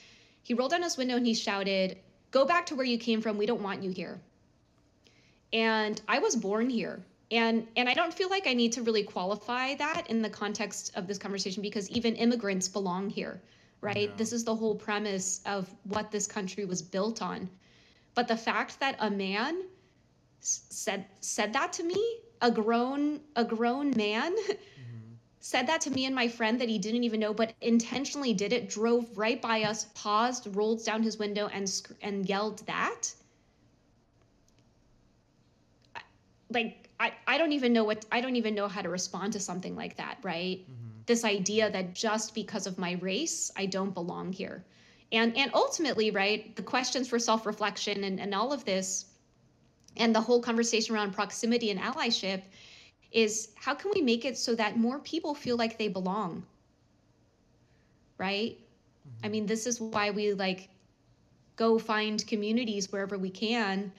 He 0.43 0.55
rolled 0.55 0.73
down 0.73 0.83
his 0.83 0.97
window 0.97 1.17
and 1.17 1.25
he 1.25 1.35
shouted, 1.35 1.99
Go 2.33 2.45
back 2.45 2.67
to 2.67 2.75
where 2.75 2.85
you 2.85 2.99
came 2.99 3.21
from. 3.21 3.39
We 3.39 3.47
don't 3.47 3.63
want 3.63 3.81
you 3.81 3.91
here. 3.91 4.21
And 5.53 6.01
I 6.09 6.19
was 6.19 6.35
born 6.35 6.69
here 6.69 7.05
and 7.31 7.67
and 7.77 7.89
i 7.89 7.95
don't 7.95 8.13
feel 8.13 8.29
like 8.29 8.47
i 8.47 8.53
need 8.53 8.73
to 8.73 8.83
really 8.83 9.03
qualify 9.03 9.75
that 9.77 10.11
in 10.11 10.21
the 10.21 10.29
context 10.29 10.93
of 10.97 11.07
this 11.07 11.17
conversation 11.17 11.63
because 11.63 11.89
even 11.89 12.15
immigrants 12.17 12.69
belong 12.69 13.09
here 13.09 13.41
right 13.81 14.11
yeah. 14.11 14.17
this 14.19 14.33
is 14.35 14.45
the 14.45 14.55
whole 14.55 14.75
premise 14.75 15.41
of 15.47 15.75
what 15.85 16.11
this 16.11 16.27
country 16.27 16.67
was 16.67 16.83
built 16.83 17.23
on 17.23 17.49
but 18.15 18.29
the 18.29 18.37
fact 18.37 18.79
that 18.81 18.97
a 18.99 19.11
man 19.11 19.63
said 20.41 21.07
said 21.21 21.55
that 21.55 21.73
to 21.73 21.83
me 21.85 22.03
a 22.43 22.51
grown 22.51 23.21
a 23.37 23.45
grown 23.45 23.93
man. 23.97 24.35
said 25.43 25.67
that 25.67 25.81
to 25.81 25.91
me 25.91 26.07
and 26.07 26.15
my 26.15 26.29
friend 26.29 26.61
that 26.61 26.69
he 26.69 26.79
didn't 26.79 27.03
even 27.03 27.19
know 27.19 27.35
but 27.35 27.53
intentionally 27.61 28.33
did 28.33 28.53
it 28.53 28.69
drove 28.69 29.19
right 29.19 29.43
by 29.43 29.65
us 29.65 29.87
paused 29.95 30.47
rolled 30.55 30.85
down 30.85 31.03
his 31.03 31.19
window 31.19 31.49
and 31.53 31.83
and 32.01 32.29
yelled 32.29 32.65
that 32.67 33.13
like 36.49 36.89
I, 37.01 37.13
I 37.27 37.39
don't 37.39 37.51
even 37.51 37.73
know 37.73 37.83
what 37.83 38.07
I 38.13 38.21
don't 38.21 38.37
even 38.37 38.55
know 38.55 38.69
how 38.69 38.83
to 38.83 38.89
respond 38.89 39.33
to 39.33 39.41
something 39.41 39.75
like 39.75 39.97
that, 39.97 40.19
right? 40.23 40.61
Mm-hmm. 40.61 41.01
This 41.07 41.25
idea 41.25 41.69
that 41.71 41.95
just 41.95 42.33
because 42.35 42.69
of 42.69 42.79
my 42.79 42.93
race, 43.01 43.51
I 43.57 43.67
don't 43.67 43.93
belong 43.93 44.33
here. 44.33 44.65
And 45.11 45.37
and 45.37 45.51
ultimately, 45.53 46.13
right, 46.13 46.55
the 46.55 46.63
questions 46.63 47.09
for 47.09 47.19
self-reflection 47.19 48.05
and, 48.05 48.21
and 48.21 48.35
all 48.35 48.53
of 48.53 48.65
this 48.65 49.07
and 49.97 50.15
the 50.15 50.21
whole 50.21 50.41
conversation 50.41 50.95
around 50.95 51.13
proximity 51.13 51.71
and 51.71 51.81
allyship 51.81 52.43
is 53.13 53.51
how 53.57 53.75
can 53.75 53.91
we 53.95 54.03
make 54.03 54.25
it 54.25 54.39
so 54.39 54.55
that 54.55 54.77
more 54.77 54.99
people 54.99 55.35
feel 55.35 55.57
like 55.57 55.79
they 55.79 55.89
belong? 55.89 56.45
Right? 58.19 58.59
Mm-hmm. 58.59 59.27
I 59.27 59.29
mean, 59.29 59.47
this 59.47 59.67
is 59.67 59.81
why 59.81 60.11
we 60.11 60.33
like 60.33 60.69
go 61.57 61.79
find 61.79 62.27
communities 62.27 62.91
wherever 62.91 63.19
we 63.19 63.31
can 63.31 63.93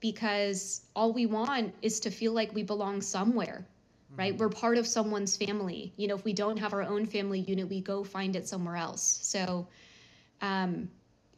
because 0.00 0.82
all 0.96 1.12
we 1.12 1.26
want 1.26 1.74
is 1.82 2.00
to 2.00 2.10
feel 2.10 2.32
like 2.32 2.54
we 2.54 2.62
belong 2.62 3.00
somewhere 3.00 3.66
right? 4.16 4.32
Mm-hmm. 4.32 4.42
We're 4.42 4.48
part 4.48 4.78
of 4.78 4.86
someone's 4.86 5.36
family. 5.36 5.92
You 5.96 6.08
know, 6.08 6.14
if 6.14 6.24
we 6.24 6.32
don't 6.32 6.58
have 6.58 6.72
our 6.72 6.82
own 6.82 7.06
family 7.06 7.40
unit, 7.40 7.68
we 7.68 7.80
go 7.80 8.04
find 8.04 8.36
it 8.36 8.46
somewhere 8.46 8.76
else. 8.76 9.18
So 9.22 9.66
um, 10.40 10.88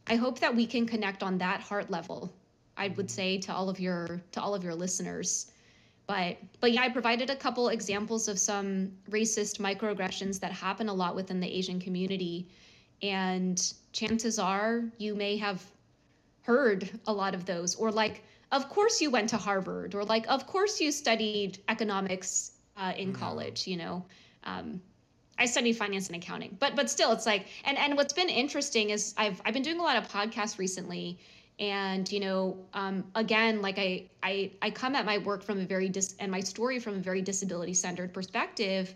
I 0.06 0.16
hope 0.16 0.40
that 0.40 0.54
we 0.54 0.66
can 0.66 0.86
connect 0.86 1.22
on 1.22 1.38
that 1.38 1.60
heart 1.60 1.90
level. 1.90 2.32
I 2.76 2.88
would 2.88 3.10
say 3.10 3.38
to 3.38 3.54
all 3.54 3.68
of 3.68 3.80
your 3.80 4.20
to 4.32 4.40
all 4.40 4.54
of 4.54 4.62
your 4.62 4.74
listeners. 4.74 5.50
But 6.07 6.37
but 6.61 6.73
yeah, 6.73 6.83
I 6.83 6.88
provided 6.88 7.31
a 7.31 7.37
couple 7.37 7.69
examples 7.69 8.29
of 8.29 8.38
some 8.38 8.92
racist 9.11 9.59
microaggressions 9.59 10.38
that 10.40 10.53
happen 10.53 10.88
a 10.88 10.95
lot 10.95 11.16
within 11.16 11.40
the 11.40 11.49
Asian 11.49 11.81
community. 11.81 12.49
And 13.03 13.61
chances 13.92 14.38
are 14.38 14.85
you 14.99 15.14
may 15.14 15.37
have 15.37 15.64
heard 16.42 16.88
a 17.07 17.12
lot 17.12 17.35
of 17.35 17.45
those. 17.45 17.75
Or 17.75 17.90
like 17.90 18.23
of 18.53 18.69
course 18.69 19.01
you 19.01 19.11
went 19.11 19.29
to 19.31 19.37
Harvard. 19.37 19.95
Or 19.95 20.05
like 20.05 20.27
of 20.29 20.47
course 20.47 20.81
you 20.81 20.92
studied 20.92 21.59
economics 21.69 22.53
uh, 22.77 22.92
in 22.97 23.09
mm-hmm. 23.09 23.21
college 23.21 23.66
you 23.66 23.77
know? 23.77 24.05
Um, 24.45 24.81
I 25.38 25.47
studied 25.47 25.75
finance 25.75 26.07
and 26.07 26.16
accounting. 26.16 26.57
But 26.61 26.77
but 26.77 26.88
still 26.88 27.11
it's 27.12 27.27
like 27.27 27.47
and 27.64 27.77
and 27.77 27.97
what's 27.97 28.12
been 28.12 28.29
interesting 28.29 28.90
is 28.90 29.12
I've 29.16 29.42
I've 29.45 29.55
been 29.55 29.64
doing 29.64 29.81
a 29.81 29.83
lot 29.83 29.97
of 29.97 30.09
podcasts 30.09 30.57
recently 30.57 31.19
and 31.59 32.11
you 32.12 32.21
know 32.21 32.57
um, 32.75 33.05
again 33.14 33.62
like 33.62 33.79
I, 33.79 34.05
I 34.23 34.51
I 34.61 34.71
come 34.71 34.95
at 34.95 35.07
my 35.07 35.19
work 35.19 35.42
from 35.42 35.61
a 35.61 35.64
very 35.64 35.88
dis 35.88 36.14
and 36.19 36.31
my 36.31 36.40
story 36.40 36.79
from 36.79 36.95
a 36.97 37.01
very 37.01 37.23
disability 37.23 37.75
centered 37.75 38.12
perspective 38.12 38.95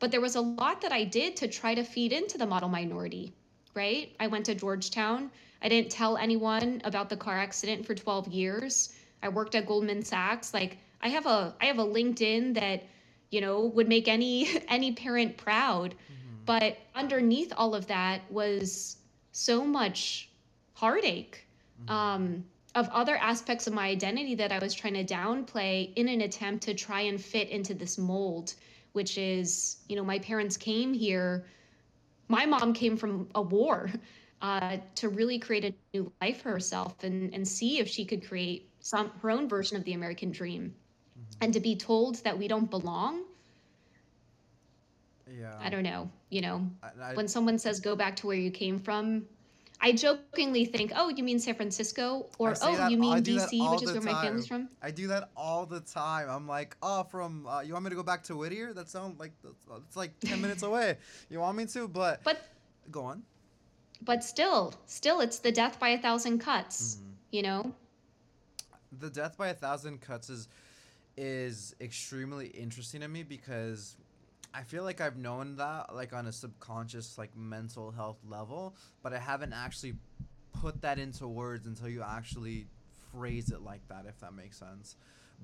but 0.00 0.10
there 0.10 0.20
was 0.20 0.36
a 0.36 0.40
lot 0.40 0.80
that 0.80 0.92
I 0.92 1.04
did 1.04 1.36
to 1.36 1.48
try 1.48 1.74
to 1.74 1.82
feed 1.82 2.12
into 2.12 2.38
the 2.38 2.46
model 2.46 2.68
minority 2.68 3.32
right 3.74 4.14
I 4.18 4.26
went 4.28 4.46
to 4.46 4.54
Georgetown 4.54 5.30
I 5.62 5.68
didn't 5.68 5.90
tell 5.90 6.16
anyone 6.16 6.80
about 6.84 7.08
the 7.08 7.16
car 7.16 7.38
accident 7.38 7.84
for 7.84 7.94
12 7.94 8.28
years. 8.28 8.94
I 9.22 9.28
worked 9.28 9.54
at 9.54 9.66
Goldman 9.66 10.04
Sachs. 10.04 10.54
Like 10.54 10.78
I 11.02 11.08
have 11.08 11.26
a 11.26 11.54
I 11.60 11.66
have 11.66 11.78
a 11.78 11.84
LinkedIn 11.84 12.54
that, 12.54 12.84
you 13.30 13.40
know, 13.40 13.64
would 13.66 13.88
make 13.88 14.08
any 14.08 14.48
any 14.68 14.92
parent 14.92 15.36
proud. 15.36 15.90
Mm-hmm. 15.90 16.44
But 16.46 16.78
underneath 16.94 17.52
all 17.56 17.74
of 17.74 17.86
that 17.88 18.22
was 18.30 18.96
so 19.32 19.64
much 19.64 20.30
heartache. 20.74 21.44
Mm-hmm. 21.86 21.92
Um, 21.92 22.44
of 22.74 22.88
other 22.90 23.16
aspects 23.16 23.66
of 23.66 23.72
my 23.72 23.88
identity 23.88 24.34
that 24.36 24.52
I 24.52 24.58
was 24.58 24.74
trying 24.74 24.94
to 24.94 25.04
downplay 25.04 25.92
in 25.96 26.08
an 26.08 26.20
attempt 26.20 26.64
to 26.64 26.74
try 26.74 27.02
and 27.02 27.20
fit 27.20 27.48
into 27.48 27.74
this 27.74 27.98
mold, 27.98 28.54
which 28.92 29.18
is, 29.18 29.78
you 29.88 29.96
know, 29.96 30.04
my 30.04 30.18
parents 30.18 30.56
came 30.56 30.92
here. 30.92 31.46
My 32.28 32.46
mom 32.46 32.72
came 32.74 32.96
from 32.96 33.28
a 33.34 33.42
war 33.42 33.90
uh, 34.42 34.76
to 34.96 35.08
really 35.08 35.38
create 35.38 35.64
a 35.64 35.74
new 35.94 36.12
life 36.20 36.42
for 36.42 36.50
herself 36.50 37.02
and, 37.02 37.34
and 37.34 37.46
see 37.46 37.78
if 37.78 37.88
she 37.88 38.04
could 38.04 38.26
create 38.26 38.70
some 38.80 39.10
her 39.22 39.30
own 39.30 39.48
version 39.48 39.76
of 39.76 39.84
the 39.84 39.94
American 39.94 40.30
dream. 40.30 40.74
Mm-hmm. 41.18 41.44
And 41.44 41.54
to 41.54 41.60
be 41.60 41.74
told 41.74 42.16
that 42.24 42.38
we 42.38 42.48
don't 42.48 42.70
belong, 42.70 43.24
yeah, 45.38 45.54
I 45.60 45.68
don't 45.68 45.82
know. 45.82 46.10
You 46.30 46.42
know, 46.42 46.70
I, 46.82 47.10
I, 47.10 47.14
when 47.14 47.28
someone 47.28 47.58
says 47.58 47.80
go 47.80 47.96
back 47.96 48.16
to 48.16 48.26
where 48.26 48.36
you 48.36 48.50
came 48.50 48.78
from, 48.78 49.26
I 49.80 49.92
jokingly 49.92 50.64
think, 50.64 50.92
"Oh, 50.94 51.08
you 51.08 51.22
mean 51.22 51.38
San 51.38 51.54
Francisco?" 51.54 52.26
or 52.38 52.54
"Oh, 52.62 52.88
you 52.88 52.98
mean 52.98 53.22
DC, 53.22 53.70
which 53.72 53.82
is 53.82 53.92
where 53.92 54.00
time. 54.00 54.04
my 54.04 54.22
family's 54.22 54.46
from." 54.46 54.68
I 54.82 54.90
do 54.90 55.06
that 55.08 55.30
all 55.36 55.66
the 55.66 55.80
time. 55.80 56.28
I'm 56.28 56.48
like, 56.48 56.76
"Oh, 56.82 57.04
from 57.04 57.46
uh, 57.46 57.60
you 57.60 57.72
want 57.72 57.84
me 57.84 57.90
to 57.90 57.96
go 57.96 58.02
back 58.02 58.24
to 58.24 58.36
Whittier? 58.36 58.72
That 58.72 58.88
sounds 58.88 59.20
like 59.20 59.32
it's 59.86 59.96
like 59.96 60.18
ten 60.20 60.40
minutes 60.40 60.62
away. 60.68 60.96
You 61.30 61.40
want 61.40 61.56
me 61.56 61.66
to?" 61.66 61.86
But 61.86 62.24
but 62.24 62.40
go 62.90 63.04
on. 63.04 63.22
But 64.02 64.24
still, 64.24 64.74
still, 64.86 65.20
it's 65.20 65.38
the 65.38 65.52
death 65.52 65.78
by 65.78 65.90
a 65.90 65.98
thousand 65.98 66.38
cuts. 66.38 66.96
Mm-hmm. 66.96 67.10
You 67.30 67.42
know. 67.42 67.74
The 69.00 69.10
death 69.10 69.36
by 69.36 69.48
a 69.48 69.54
thousand 69.54 70.00
cuts 70.00 70.28
is 70.28 70.48
is 71.16 71.74
extremely 71.80 72.46
interesting 72.48 73.00
to 73.00 73.08
me 73.08 73.22
because 73.22 73.96
I 74.58 74.62
feel 74.64 74.82
like 74.82 75.00
I've 75.00 75.16
known 75.16 75.54
that 75.56 75.94
like 75.94 76.12
on 76.12 76.26
a 76.26 76.32
subconscious 76.32 77.16
like 77.16 77.30
mental 77.36 77.92
health 77.92 78.18
level, 78.28 78.74
but 79.04 79.12
I 79.12 79.18
haven't 79.18 79.52
actually 79.52 79.94
put 80.60 80.82
that 80.82 80.98
into 80.98 81.28
words 81.28 81.68
until 81.68 81.88
you 81.88 82.02
actually 82.02 82.66
phrase 83.12 83.50
it 83.50 83.62
like 83.62 83.86
that 83.86 84.04
if 84.08 84.18
that 84.18 84.34
makes 84.34 84.58
sense. 84.58 84.96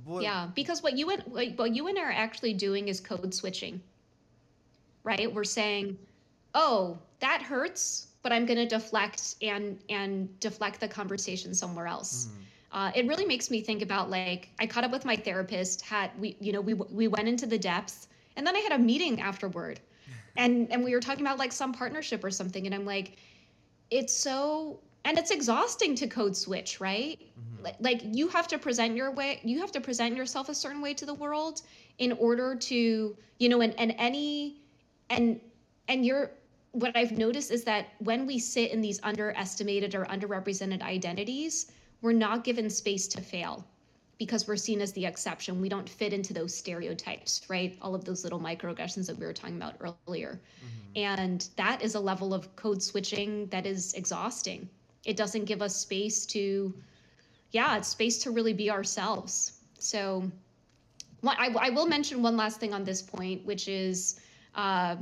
But 0.05 0.23
yeah, 0.23 0.49
because 0.53 0.83
what 0.83 0.99
you 0.99 1.11
and 1.11 1.23
what 1.57 1.77
you 1.77 1.87
and 1.87 1.97
I 1.97 2.03
are 2.03 2.11
actually 2.11 2.55
doing 2.55 2.89
is 2.89 2.99
code 2.99 3.33
switching. 3.33 3.81
Right? 5.05 5.33
We're 5.33 5.45
saying, 5.45 5.97
"Oh, 6.53 6.99
that 7.21 7.41
hurts, 7.41 8.09
but 8.23 8.33
I'm 8.33 8.47
going 8.47 8.59
to 8.59 8.67
deflect 8.67 9.37
and 9.41 9.79
and 9.89 10.29
deflect 10.41 10.81
the 10.81 10.89
conversation 10.89 11.55
somewhere 11.55 11.87
else." 11.87 12.27
Mm-hmm. 12.27 12.41
Uh, 12.73 12.91
it 12.97 13.07
really 13.07 13.27
makes 13.27 13.49
me 13.49 13.61
think 13.61 13.81
about 13.81 14.11
like 14.11 14.49
I 14.59 14.67
caught 14.67 14.83
up 14.83 14.91
with 14.91 15.05
my 15.05 15.15
therapist. 15.15 15.83
Had 15.83 16.11
we, 16.19 16.37
you 16.41 16.51
know, 16.51 16.61
we 16.61 16.75
we 16.75 17.07
went 17.07 17.29
into 17.29 17.47
the 17.47 17.59
depths 17.59 18.09
and 18.37 18.47
then 18.47 18.57
I 18.57 18.61
had 18.61 18.73
a 18.73 18.79
meeting 18.79 19.21
afterward. 19.21 19.81
And 20.37 20.71
and 20.73 20.83
we 20.83 20.93
were 20.93 21.01
talking 21.01 21.25
about 21.25 21.39
like 21.39 21.53
some 21.53 21.73
partnership 21.73 22.25
or 22.25 22.31
something 22.31 22.67
and 22.67 22.75
I'm 22.75 22.85
like 22.85 23.19
it's 23.91 24.13
so 24.13 24.81
and 25.05 25.19
it's 25.19 25.31
exhausting 25.31 25.95
to 25.97 26.07
code 26.07 26.35
switch, 26.37 26.81
right? 26.81 27.21
Mm-hmm. 27.21 27.85
Like, 27.85 28.01
you 28.05 28.27
have 28.29 28.49
to 28.49 28.59
present 28.59 28.97
your 28.97 29.13
way 29.13 29.41
you 29.45 29.61
have 29.61 29.71
to 29.73 29.81
present 29.81 30.17
yourself 30.17 30.49
a 30.49 30.55
certain 30.55 30.81
way 30.81 30.95
to 30.95 31.07
the 31.07 31.15
world 31.15 31.63
in 31.99 32.13
order 32.13 32.57
to, 32.57 33.17
you 33.39 33.49
know, 33.49 33.61
and 33.61 33.79
and 33.79 33.95
any 33.97 34.63
and 35.11 35.41
and 35.89 36.05
you're 36.05 36.33
what 36.73 36.97
I've 36.97 37.13
noticed 37.13 37.53
is 37.53 37.63
that 37.65 37.91
when 38.01 38.27
we 38.27 38.41
sit 38.41 38.73
in 38.73 38.81
these 38.81 38.99
underestimated 39.05 39.95
or 39.95 40.07
underrepresented 40.07 40.83
identities, 40.83 41.71
we're 42.03 42.13
not 42.13 42.43
given 42.43 42.69
space 42.69 43.07
to 43.09 43.21
fail 43.21 43.65
because 44.19 44.47
we're 44.47 44.57
seen 44.57 44.81
as 44.81 44.93
the 44.93 45.07
exception. 45.07 45.61
We 45.61 45.69
don't 45.69 45.89
fit 45.89 46.13
into 46.13 46.33
those 46.33 46.55
stereotypes, 46.55 47.43
right? 47.49 47.77
All 47.83 47.95
of 47.95 48.05
those 48.05 48.25
little 48.25 48.41
microaggressions 48.41 49.07
that 49.07 49.19
we 49.19 49.27
were 49.27 49.33
talking 49.33 49.57
about 49.57 49.75
earlier. 49.81 50.41
Mm-hmm. 50.41 50.99
And 50.99 51.49
that 51.57 51.83
is 51.83 51.95
a 51.95 52.01
level 52.01 52.33
of 52.33 52.55
code 52.57 52.83
switching 52.83 53.47
that 53.47 53.67
is 53.67 53.95
exhausting. 53.95 54.69
It 55.05 55.17
doesn't 55.17 55.45
give 55.45 55.61
us 55.63 55.77
space 55.77 56.27
to, 56.27 56.73
yeah, 57.51 57.77
it's 57.77 57.89
space 57.89 58.19
to 58.19 58.31
really 58.31 58.53
be 58.53 58.71
ourselves. 58.71 59.53
So, 59.79 60.31
I, 61.27 61.55
I 61.59 61.71
will 61.71 61.87
mention 61.87 62.23
one 62.23 62.37
last 62.37 62.61
thing 62.61 62.75
on 62.75 62.85
this 62.85 63.01
point, 63.01 63.45
which 63.47 63.67
is 63.67 64.21
uh, 64.55 64.97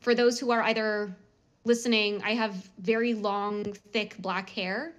for 0.00 0.14
those 0.14 0.38
who 0.38 0.50
are 0.50 0.62
either 0.62 1.16
listening, 1.64 2.22
I 2.22 2.32
have 2.34 2.70
very 2.78 3.14
long, 3.14 3.72
thick 3.92 4.16
black 4.18 4.50
hair 4.50 4.94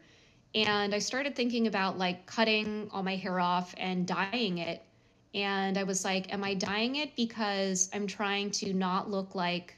and 0.55 0.93
I 0.93 0.99
started 0.99 1.35
thinking 1.35 1.67
about 1.67 1.97
like 1.97 2.25
cutting 2.25 2.89
all 2.91 3.03
my 3.03 3.15
hair 3.15 3.39
off 3.39 3.73
and 3.77 4.05
dyeing 4.05 4.59
it. 4.59 4.81
And 5.33 5.77
I 5.77 5.83
was 5.83 6.05
like, 6.05 6.31
am 6.31 6.43
I 6.43 6.53
dyeing 6.53 6.97
it 6.97 7.15
because 7.15 7.89
I'm 7.93 8.05
trying 8.05 8.51
to 8.51 8.73
not 8.73 9.09
look 9.09 9.33
like 9.33 9.75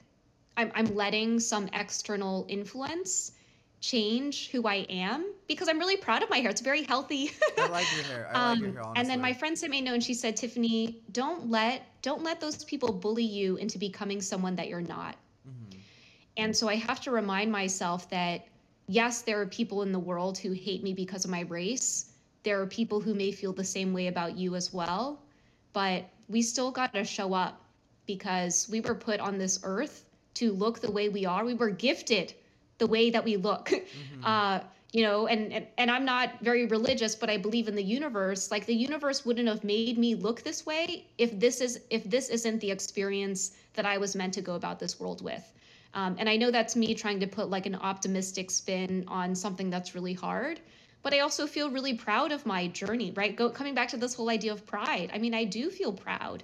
I'm, 0.57 0.71
I'm 0.75 0.95
letting 0.95 1.39
some 1.39 1.69
external 1.71 2.45
influence 2.49 3.31
change 3.79 4.49
who 4.49 4.67
I 4.67 4.85
am? 4.89 5.31
Because 5.47 5.69
I'm 5.69 5.79
really 5.79 5.95
proud 5.95 6.23
of 6.23 6.29
my 6.29 6.37
hair. 6.39 6.49
It's 6.49 6.59
very 6.59 6.83
healthy. 6.83 7.31
I 7.57 7.67
like 7.67 7.85
your 7.95 8.03
hair. 8.03 8.29
I 8.33 8.49
like 8.49 8.59
your 8.59 8.67
hair, 8.67 8.77
honestly. 8.77 8.91
Um, 8.91 8.93
and 8.97 9.09
then 9.09 9.21
my 9.21 9.31
friend 9.31 9.57
sent 9.57 9.71
me 9.71 9.79
a 9.79 9.81
note 9.81 9.93
and 9.93 10.03
she 10.03 10.13
said, 10.13 10.35
Tiffany, 10.35 11.01
don't 11.11 11.49
let 11.49 11.83
don't 12.01 12.21
let 12.21 12.41
those 12.41 12.63
people 12.65 12.91
bully 12.91 13.23
you 13.23 13.55
into 13.55 13.79
becoming 13.79 14.21
someone 14.21 14.57
that 14.57 14.67
you're 14.67 14.81
not. 14.81 15.15
Mm-hmm. 15.47 15.79
And 16.37 16.55
so 16.55 16.67
I 16.67 16.75
have 16.75 16.99
to 17.01 17.11
remind 17.11 17.51
myself 17.51 18.09
that 18.09 18.45
yes, 18.87 19.21
there 19.21 19.39
are 19.41 19.45
people 19.45 19.81
in 19.81 19.91
the 19.91 19.99
world 19.99 20.37
who 20.37 20.51
hate 20.51 20.83
me 20.83 20.93
because 20.93 21.25
of 21.25 21.31
my 21.31 21.41
race. 21.41 22.11
There 22.43 22.61
are 22.61 22.67
people 22.67 22.99
who 22.99 23.13
may 23.13 23.31
feel 23.31 23.53
the 23.53 23.63
same 23.63 23.93
way 23.93 24.07
about 24.07 24.37
you 24.37 24.55
as 24.55 24.73
well. 24.73 25.21
But 25.73 26.05
we 26.29 26.41
still 26.41 26.71
got 26.71 26.93
to 26.93 27.03
show 27.03 27.33
up 27.33 27.61
because 28.05 28.67
we 28.69 28.81
were 28.81 28.95
put 28.95 29.19
on 29.19 29.37
this 29.37 29.59
earth 29.63 30.05
to 30.35 30.51
look 30.51 30.79
the 30.79 30.91
way 30.91 31.09
we 31.09 31.25
are. 31.25 31.43
We 31.43 31.53
were 31.53 31.69
gifted 31.69 32.33
the 32.77 32.87
way 32.87 33.09
that 33.09 33.23
we 33.23 33.37
look. 33.37 33.71
Mm-hmm. 34.15 34.23
Uh, 34.25 34.59
you 34.91 35.01
know, 35.01 35.27
and, 35.27 35.51
and 35.51 35.67
and 35.77 35.91
I'm 35.91 36.05
not 36.05 36.39
very 36.41 36.67
religious, 36.67 37.15
but 37.15 37.29
I 37.29 37.35
believe 37.35 37.67
in 37.67 37.75
the 37.75 37.83
universe. 37.83 38.49
Like 38.49 38.65
the 38.65 38.73
universe 38.73 39.25
wouldn't 39.25 39.49
have 39.49 39.61
made 39.61 39.97
me 39.97 40.15
look 40.15 40.41
this 40.41 40.65
way 40.65 41.05
if 41.17 41.37
this 41.37 41.59
is 41.59 41.81
if 41.89 42.05
this 42.05 42.29
isn't 42.29 42.61
the 42.61 42.71
experience 42.71 43.57
that 43.73 43.85
I 43.85 43.97
was 43.97 44.15
meant 44.15 44.33
to 44.35 44.41
go 44.41 44.55
about 44.55 44.79
this 44.79 44.97
world 44.97 45.21
with. 45.21 45.51
Um, 45.95 46.17
and 46.19 46.29
I 46.29 46.35
know 46.35 46.51
that's 46.51 46.75
me 46.75 46.93
trying 46.93 47.19
to 47.21 47.27
put 47.27 47.49
like 47.49 47.65
an 47.65 47.75
optimistic 47.75 48.51
spin 48.51 49.05
on 49.07 49.33
something 49.33 49.69
that's 49.69 49.95
really 49.95 50.13
hard. 50.13 50.59
But 51.01 51.13
I 51.13 51.19
also 51.19 51.47
feel 51.47 51.69
really 51.69 51.93
proud 51.93 52.31
of 52.31 52.45
my 52.45 52.67
journey, 52.67 53.11
right? 53.15 53.35
Go, 53.35 53.49
coming 53.49 53.73
back 53.73 53.87
to 53.89 53.97
this 53.97 54.13
whole 54.13 54.29
idea 54.29 54.51
of 54.51 54.65
pride. 54.65 55.09
I 55.13 55.19
mean, 55.19 55.33
I 55.33 55.45
do 55.45 55.69
feel 55.69 55.93
proud. 55.93 56.43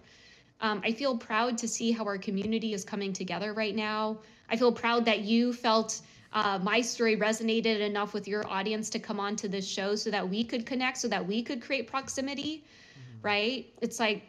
Um, 0.61 0.81
I 0.85 0.91
feel 0.91 1.17
proud 1.17 1.57
to 1.57 1.67
see 1.67 1.91
how 1.91 2.05
our 2.05 2.17
community 2.17 2.73
is 2.73 2.85
coming 2.85 3.11
together 3.11 3.53
right 3.53 3.75
now. 3.75 4.19
I 4.49 4.55
feel 4.55 4.71
proud 4.71 5.03
that 5.05 5.21
you 5.21 5.51
felt 5.51 6.01
uh, 6.33 6.59
my 6.61 6.79
story 6.79 7.17
resonated 7.17 7.81
enough 7.81 8.13
with 8.13 8.27
your 8.27 8.47
audience 8.47 8.89
to 8.91 8.99
come 8.99 9.19
on 9.19 9.35
to 9.37 9.47
this 9.49 9.67
show 9.67 9.95
so 9.95 10.11
that 10.11 10.29
we 10.29 10.43
could 10.43 10.65
connect, 10.65 10.99
so 10.99 11.07
that 11.09 11.25
we 11.25 11.41
could 11.41 11.61
create 11.61 11.87
proximity, 11.87 12.63
mm-hmm. 12.63 13.27
right? 13.27 13.65
It's 13.81 13.99
like 13.99 14.23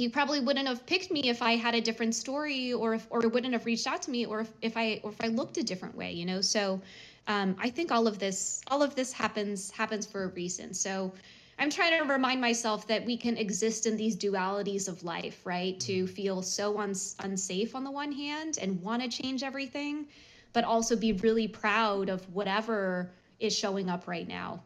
you 0.00 0.10
probably 0.10 0.40
wouldn't 0.40 0.66
have 0.66 0.84
picked 0.86 1.10
me 1.10 1.28
if 1.28 1.42
I 1.42 1.56
had 1.56 1.74
a 1.74 1.80
different 1.80 2.14
story 2.14 2.72
or 2.72 2.94
if, 2.94 3.06
or 3.10 3.20
wouldn't 3.20 3.52
have 3.52 3.66
reached 3.66 3.86
out 3.86 4.02
to 4.02 4.10
me 4.10 4.24
or 4.24 4.40
if, 4.40 4.50
if 4.62 4.76
I 4.76 5.00
or 5.02 5.10
if 5.10 5.22
I 5.22 5.28
looked 5.28 5.58
a 5.58 5.62
different 5.62 5.94
way, 5.94 6.12
you 6.12 6.24
know. 6.24 6.40
So 6.40 6.80
um, 7.28 7.54
I 7.58 7.68
think 7.70 7.92
all 7.92 8.06
of 8.06 8.18
this 8.18 8.62
all 8.68 8.82
of 8.82 8.94
this 8.94 9.12
happens 9.12 9.70
happens 9.70 10.06
for 10.06 10.24
a 10.24 10.28
reason. 10.28 10.72
So 10.74 11.12
I'm 11.58 11.68
trying 11.68 12.00
to 12.00 12.10
remind 12.10 12.40
myself 12.40 12.86
that 12.86 13.04
we 13.04 13.18
can 13.18 13.36
exist 13.36 13.84
in 13.84 13.96
these 13.96 14.16
dualities 14.16 14.88
of 14.88 15.04
life, 15.04 15.42
right? 15.44 15.78
To 15.80 16.04
mm-hmm. 16.04 16.14
feel 16.14 16.42
so 16.42 16.78
uns- 16.78 17.16
unsafe 17.20 17.74
on 17.74 17.84
the 17.84 17.90
one 17.90 18.12
hand 18.12 18.58
and 18.60 18.80
want 18.80 19.02
to 19.02 19.08
change 19.08 19.42
everything, 19.42 20.06
but 20.54 20.64
also 20.64 20.96
be 20.96 21.12
really 21.12 21.46
proud 21.46 22.08
of 22.08 22.22
whatever 22.34 23.10
is 23.38 23.54
showing 23.54 23.90
up 23.90 24.08
right 24.08 24.26
now. 24.26 24.62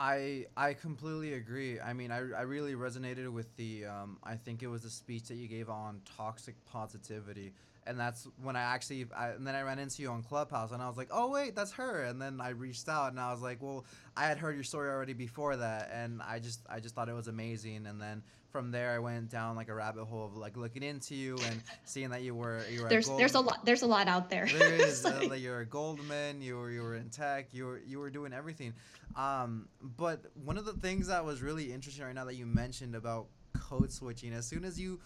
I 0.00 0.46
I 0.56 0.74
completely 0.74 1.34
agree. 1.34 1.80
I 1.80 1.92
mean, 1.92 2.12
I, 2.12 2.18
I 2.18 2.42
really 2.42 2.74
resonated 2.74 3.28
with 3.32 3.54
the 3.56 3.86
um, 3.86 4.18
I 4.22 4.36
think 4.36 4.62
it 4.62 4.68
was 4.68 4.82
the 4.82 4.90
speech 4.90 5.24
that 5.24 5.34
you 5.34 5.48
gave 5.48 5.68
on 5.68 6.02
toxic 6.16 6.54
positivity, 6.66 7.52
and 7.88 7.98
that's 7.98 8.28
when 8.42 8.54
I 8.54 8.60
actually 8.60 9.06
I, 9.16 9.30
and 9.30 9.46
then 9.46 9.54
I 9.54 9.62
ran 9.62 9.78
into 9.78 10.02
you 10.02 10.10
on 10.10 10.22
Clubhouse, 10.22 10.72
and 10.72 10.82
I 10.82 10.88
was 10.88 10.96
like, 10.96 11.08
oh 11.10 11.30
wait, 11.30 11.56
that's 11.56 11.72
her. 11.72 12.04
And 12.04 12.20
then 12.20 12.40
I 12.40 12.50
reached 12.50 12.88
out, 12.88 13.10
and 13.10 13.18
I 13.18 13.32
was 13.32 13.40
like, 13.40 13.62
well, 13.62 13.84
I 14.16 14.26
had 14.26 14.38
heard 14.38 14.54
your 14.54 14.64
story 14.64 14.90
already 14.90 15.14
before 15.14 15.56
that, 15.56 15.90
and 15.92 16.20
I 16.22 16.38
just 16.38 16.60
I 16.68 16.80
just 16.80 16.94
thought 16.94 17.08
it 17.08 17.14
was 17.14 17.28
amazing. 17.28 17.86
And 17.86 18.00
then 18.00 18.22
from 18.50 18.70
there 18.70 18.92
I 18.92 18.98
went 18.98 19.30
down 19.30 19.56
like 19.56 19.68
a 19.68 19.74
rabbit 19.74 20.04
hole 20.04 20.26
of 20.26 20.36
like 20.36 20.56
looking 20.56 20.82
into 20.82 21.14
you 21.14 21.38
and 21.46 21.62
seeing 21.84 22.10
that 22.10 22.22
you 22.22 22.34
were 22.34 22.62
you 22.70 22.82
were 22.82 22.88
there's 22.88 23.06
Gold- 23.06 23.20
there's 23.20 23.34
a 23.34 23.40
lot 23.40 23.64
there's 23.64 23.82
a 23.82 23.86
lot 23.86 24.06
out 24.06 24.30
there. 24.30 24.46
There 24.46 24.74
is 24.74 25.04
uh, 25.06 25.26
like, 25.28 25.40
you're 25.40 25.60
a 25.60 25.66
Goldman, 25.66 26.42
you 26.42 26.56
were 26.56 26.70
you 26.70 26.82
were 26.82 26.96
in 26.96 27.08
tech, 27.10 27.52
you 27.52 27.66
were 27.66 27.80
you 27.86 27.98
were 27.98 28.10
doing 28.10 28.32
everything. 28.32 28.74
Um, 29.16 29.68
but 29.80 30.26
one 30.44 30.58
of 30.58 30.64
the 30.64 30.74
things 30.74 31.08
that 31.08 31.24
was 31.24 31.42
really 31.42 31.72
interesting 31.72 32.04
right 32.04 32.14
now 32.14 32.26
that 32.26 32.36
you 32.36 32.46
mentioned 32.46 32.94
about 32.94 33.28
code 33.58 33.90
switching, 33.90 34.32
as 34.32 34.46
soon 34.46 34.64
as 34.64 34.78
you 34.78 35.00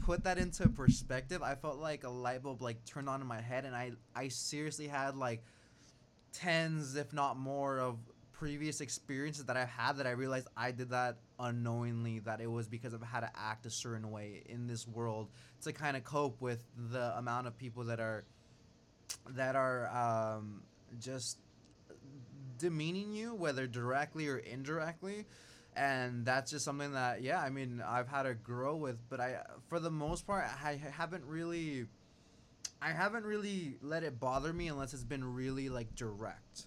put 0.00 0.24
that 0.24 0.38
into 0.38 0.68
perspective, 0.68 1.42
I 1.42 1.54
felt 1.54 1.78
like 1.78 2.04
a 2.04 2.08
light 2.08 2.42
bulb 2.42 2.62
like 2.62 2.84
turned 2.84 3.08
on 3.08 3.20
in 3.20 3.26
my 3.26 3.40
head, 3.40 3.64
and 3.64 3.74
I 3.74 3.92
I 4.14 4.28
seriously 4.28 4.88
had 4.88 5.16
like 5.16 5.42
tens, 6.32 6.96
if 6.96 7.12
not 7.12 7.38
more, 7.38 7.78
of 7.78 7.98
previous 8.32 8.80
experiences 8.80 9.44
that 9.44 9.56
I've 9.56 9.68
had 9.68 9.98
that 9.98 10.06
I 10.06 10.10
realized 10.10 10.48
I 10.56 10.72
did 10.72 10.90
that 10.90 11.18
unknowingly, 11.38 12.18
that 12.20 12.40
it 12.40 12.50
was 12.50 12.66
because 12.66 12.92
of 12.92 13.00
how 13.02 13.20
to 13.20 13.30
act 13.36 13.66
a 13.66 13.70
certain 13.70 14.10
way 14.10 14.42
in 14.46 14.66
this 14.66 14.88
world 14.88 15.28
to 15.62 15.72
kind 15.72 15.96
of 15.96 16.02
cope 16.02 16.40
with 16.40 16.64
the 16.90 17.16
amount 17.16 17.46
of 17.46 17.56
people 17.56 17.84
that 17.84 18.00
are 18.00 18.24
that 19.30 19.54
are 19.54 19.88
um, 20.36 20.62
just 20.98 21.38
demeaning 22.58 23.12
you, 23.12 23.34
whether 23.34 23.66
directly 23.66 24.28
or 24.28 24.38
indirectly. 24.38 25.26
And 25.74 26.26
that's 26.26 26.50
just 26.50 26.64
something 26.64 26.92
that, 26.92 27.22
yeah, 27.22 27.40
I 27.40 27.48
mean, 27.48 27.82
I've 27.86 28.08
had 28.08 28.24
to 28.24 28.34
grow 28.34 28.76
with, 28.76 28.98
but 29.08 29.20
I, 29.20 29.38
for 29.68 29.80
the 29.80 29.90
most 29.90 30.26
part, 30.26 30.44
I 30.62 30.74
haven't 30.74 31.24
really, 31.24 31.86
I 32.82 32.90
haven't 32.90 33.24
really 33.24 33.76
let 33.80 34.02
it 34.02 34.20
bother 34.20 34.52
me 34.52 34.68
unless 34.68 34.92
it's 34.92 35.04
been 35.04 35.24
really 35.24 35.70
like 35.70 35.94
direct. 35.94 36.66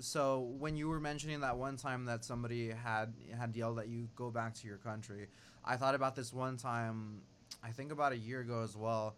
So 0.00 0.50
when 0.58 0.76
you 0.76 0.88
were 0.88 1.00
mentioning 1.00 1.40
that 1.40 1.56
one 1.56 1.76
time 1.76 2.06
that 2.06 2.24
somebody 2.24 2.70
had 2.70 3.14
had 3.38 3.54
yelled 3.56 3.78
at 3.78 3.88
you 3.88 4.08
go 4.16 4.30
back 4.30 4.52
to 4.54 4.66
your 4.66 4.78
country 4.78 5.28
i 5.64 5.76
thought 5.76 5.94
about 5.94 6.16
this 6.16 6.32
one 6.32 6.56
time 6.56 7.20
i 7.62 7.70
think 7.70 7.92
about 7.92 8.12
a 8.12 8.16
year 8.16 8.40
ago 8.40 8.62
as 8.62 8.76
well 8.76 9.14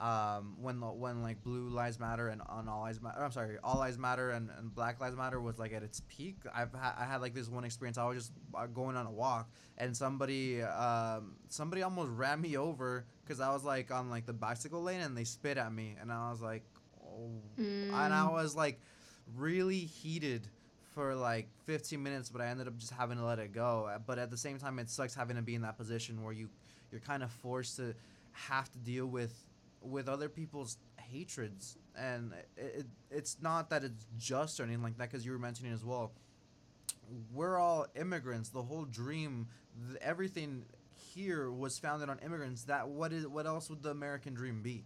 um, 0.00 0.56
when 0.60 0.80
when 0.80 1.22
like 1.22 1.42
Blue 1.42 1.68
Lives 1.68 1.98
Matter 1.98 2.28
and 2.28 2.40
on 2.48 2.68
All 2.68 2.80
Lives 2.82 3.00
Matter, 3.02 3.22
I'm 3.24 3.32
sorry, 3.32 3.56
All 3.64 3.78
Lives 3.78 3.98
Matter 3.98 4.30
and, 4.30 4.48
and 4.58 4.72
Black 4.74 5.00
Lives 5.00 5.16
Matter 5.16 5.40
was 5.40 5.58
like 5.58 5.72
at 5.72 5.82
its 5.82 6.02
peak. 6.08 6.36
I've 6.54 6.72
ha- 6.72 6.94
I 6.98 7.04
had 7.04 7.20
like 7.20 7.34
this 7.34 7.48
one 7.48 7.64
experience. 7.64 7.98
I 7.98 8.04
was 8.06 8.18
just 8.18 8.32
uh, 8.54 8.66
going 8.66 8.96
on 8.96 9.06
a 9.06 9.10
walk 9.10 9.50
and 9.76 9.96
somebody 9.96 10.62
um, 10.62 11.34
somebody 11.48 11.82
almost 11.82 12.10
ran 12.16 12.40
me 12.40 12.56
over 12.56 13.06
because 13.24 13.40
I 13.40 13.52
was 13.52 13.64
like 13.64 13.90
on 13.90 14.08
like 14.08 14.24
the 14.26 14.32
bicycle 14.32 14.82
lane 14.82 15.00
and 15.00 15.16
they 15.16 15.24
spit 15.24 15.58
at 15.58 15.72
me 15.72 15.96
and 16.00 16.12
I 16.12 16.30
was 16.30 16.40
like, 16.40 16.62
oh, 17.04 17.30
Mm. 17.58 17.92
and 17.92 18.14
I 18.14 18.30
was 18.30 18.54
like 18.54 18.78
really 19.36 19.80
heated 19.80 20.46
for 20.94 21.14
like 21.16 21.48
15 21.66 22.00
minutes, 22.02 22.28
but 22.28 22.40
I 22.40 22.46
ended 22.46 22.68
up 22.68 22.76
just 22.78 22.92
having 22.92 23.18
to 23.18 23.24
let 23.24 23.38
it 23.40 23.52
go. 23.52 23.88
Uh, 23.92 23.98
But 23.98 24.18
at 24.18 24.30
the 24.30 24.36
same 24.36 24.58
time, 24.58 24.78
it 24.78 24.88
sucks 24.88 25.14
having 25.14 25.34
to 25.36 25.42
be 25.42 25.54
in 25.56 25.62
that 25.62 25.76
position 25.76 26.22
where 26.22 26.32
you 26.32 26.48
you're 26.92 27.00
kind 27.00 27.22
of 27.24 27.30
forced 27.30 27.76
to 27.76 27.94
have 28.32 28.70
to 28.72 28.78
deal 28.78 29.06
with 29.06 29.34
with 29.80 30.08
other 30.08 30.28
people's 30.28 30.76
hatreds 30.96 31.76
and 31.96 32.32
it, 32.56 32.74
it, 32.80 32.86
it's 33.10 33.38
not 33.40 33.70
that 33.70 33.84
it's 33.84 34.06
just 34.18 34.60
or 34.60 34.64
anything 34.64 34.82
like 34.82 34.98
that 34.98 35.10
because 35.10 35.24
you 35.24 35.32
were 35.32 35.38
mentioning 35.38 35.72
as 35.72 35.84
well 35.84 36.12
we're 37.32 37.58
all 37.58 37.86
immigrants. 37.94 38.50
The 38.50 38.62
whole 38.62 38.84
dream 38.84 39.48
th- 39.88 40.00
everything 40.02 40.64
here 41.14 41.50
was 41.50 41.78
founded 41.78 42.08
on 42.08 42.18
immigrants. 42.20 42.64
That 42.64 42.88
what 42.88 43.12
is 43.12 43.26
what 43.26 43.46
else 43.46 43.70
would 43.70 43.82
the 43.82 43.90
american 43.90 44.34
dream 44.34 44.62
be? 44.62 44.84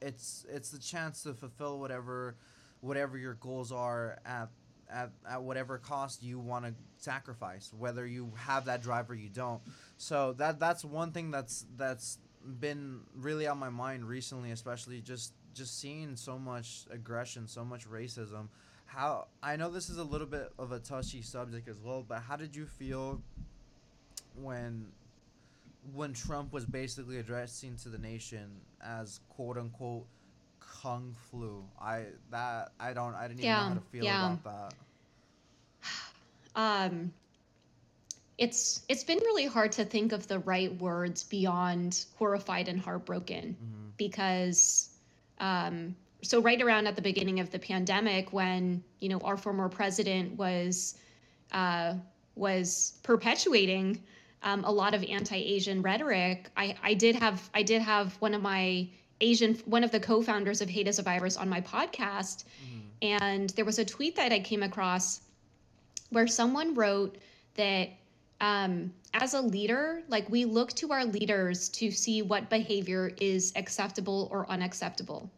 It's 0.00 0.46
it's 0.48 0.70
the 0.70 0.78
chance 0.78 1.22
to 1.24 1.34
fulfill 1.34 1.78
whatever 1.78 2.36
whatever 2.80 3.18
your 3.18 3.34
goals 3.34 3.72
are 3.72 4.18
at 4.24 4.48
at, 4.90 5.10
at 5.28 5.42
whatever 5.42 5.76
cost 5.76 6.22
you 6.22 6.38
want 6.38 6.64
to 6.64 6.72
sacrifice 6.96 7.70
whether 7.76 8.06
you 8.06 8.32
have 8.36 8.64
that 8.64 8.82
drive 8.82 9.10
or 9.10 9.14
you 9.14 9.28
don't. 9.28 9.60
So 9.96 10.34
that 10.34 10.58
that's 10.58 10.84
one 10.84 11.12
thing 11.12 11.30
that's 11.30 11.66
that's 11.76 12.18
been 12.60 13.00
really 13.16 13.46
on 13.46 13.58
my 13.58 13.68
mind 13.68 14.04
recently 14.06 14.50
especially 14.50 15.00
just 15.00 15.32
just 15.54 15.80
seeing 15.80 16.16
so 16.16 16.38
much 16.38 16.84
aggression 16.90 17.46
so 17.46 17.64
much 17.64 17.88
racism. 17.88 18.48
How 18.86 19.26
i 19.42 19.56
know 19.56 19.70
this 19.70 19.90
is 19.90 19.98
a 19.98 20.04
little 20.04 20.26
bit 20.26 20.52
of 20.58 20.72
a 20.72 20.78
touchy 20.78 21.22
subject 21.22 21.68
as 21.68 21.78
well 21.80 22.04
but 22.06 22.20
how 22.20 22.36
did 22.36 22.56
you 22.56 22.64
feel 22.66 23.20
when 24.34 24.86
when 25.92 26.12
trump 26.12 26.52
was 26.52 26.64
basically 26.64 27.18
addressing 27.18 27.76
to 27.76 27.88
the 27.88 27.98
nation 27.98 28.50
as 28.82 29.20
quote 29.28 29.58
unquote 29.58 30.06
kung 30.60 31.14
flu 31.30 31.64
i 31.80 32.04
that 32.30 32.72
i 32.80 32.92
don't 32.92 33.14
i 33.14 33.28
didn't 33.28 33.40
even 33.40 33.50
know 33.50 33.56
how 33.56 33.74
to 33.74 33.80
feel 33.80 34.04
yeah. 34.04 34.32
about 34.32 34.44
that. 34.44 34.74
Um 36.56 37.12
it's 38.38 38.82
it's 38.88 39.04
been 39.04 39.18
really 39.18 39.46
hard 39.46 39.72
to 39.72 39.84
think 39.84 40.12
of 40.12 40.26
the 40.28 40.38
right 40.40 40.74
words 40.80 41.24
beyond 41.24 42.04
horrified 42.16 42.68
and 42.68 42.80
heartbroken 42.80 43.56
Mhm. 43.60 43.96
because 43.96 44.90
um 45.40 45.96
so 46.22 46.40
right 46.40 46.60
around 46.62 46.86
at 46.86 46.96
the 46.96 47.02
beginning 47.02 47.40
of 47.40 47.50
the 47.50 47.58
pandemic 47.58 48.32
when 48.32 48.82
you 49.00 49.08
know 49.08 49.18
our 49.20 49.36
former 49.36 49.68
president 49.68 50.36
was 50.38 50.96
uh 51.52 51.94
was 52.36 52.98
perpetuating 53.02 54.00
um, 54.42 54.64
a 54.64 54.70
lot 54.70 54.94
of 54.94 55.02
anti-asian 55.04 55.82
rhetoric 55.82 56.48
i 56.56 56.76
i 56.82 56.94
did 56.94 57.16
have 57.16 57.50
i 57.54 57.62
did 57.62 57.82
have 57.82 58.14
one 58.20 58.34
of 58.34 58.42
my 58.42 58.88
asian 59.20 59.54
one 59.64 59.82
of 59.82 59.90
the 59.90 59.98
co-founders 59.98 60.60
of 60.60 60.68
hate 60.68 60.86
is 60.86 60.98
a 61.00 61.02
virus 61.02 61.36
on 61.36 61.48
my 61.48 61.60
podcast 61.60 62.44
Mhm. 62.44 62.80
and 63.02 63.50
there 63.50 63.64
was 63.64 63.78
a 63.80 63.84
tweet 63.84 64.14
that 64.16 64.32
I 64.32 64.40
came 64.40 64.62
across 64.62 65.20
where 66.10 66.26
someone 66.26 66.74
wrote 66.74 67.16
that 67.54 67.90
um, 68.40 68.92
as 69.14 69.34
a 69.34 69.40
leader, 69.40 70.02
like 70.08 70.28
we 70.30 70.44
look 70.44 70.72
to 70.74 70.92
our 70.92 71.04
leaders 71.04 71.68
to 71.70 71.90
see 71.90 72.22
what 72.22 72.48
behavior 72.48 73.10
is 73.20 73.52
acceptable 73.56 74.28
or 74.30 74.48
unacceptable. 74.50 75.30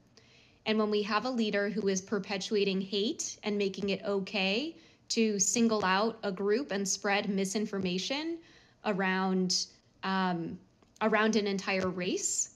And 0.67 0.79
when 0.79 0.91
we 0.91 1.03
have 1.03 1.25
a 1.25 1.31
leader 1.31 1.71
who 1.71 1.89
is 1.89 2.01
perpetuating 2.01 2.81
hate 2.81 3.39
and 3.43 3.57
making 3.57 3.89
it 3.89 4.03
okay 4.05 4.77
to 5.11 5.39
single 5.39 5.85
out 5.85 6.19
a 6.23 6.31
group 6.31 6.71
and 6.71 6.87
spread 6.87 7.29
misinformation 7.29 8.39
around 8.85 9.67
um, 10.03 10.59
around 11.03 11.37
an 11.37 11.47
entire 11.47 11.89
race, 11.89 12.51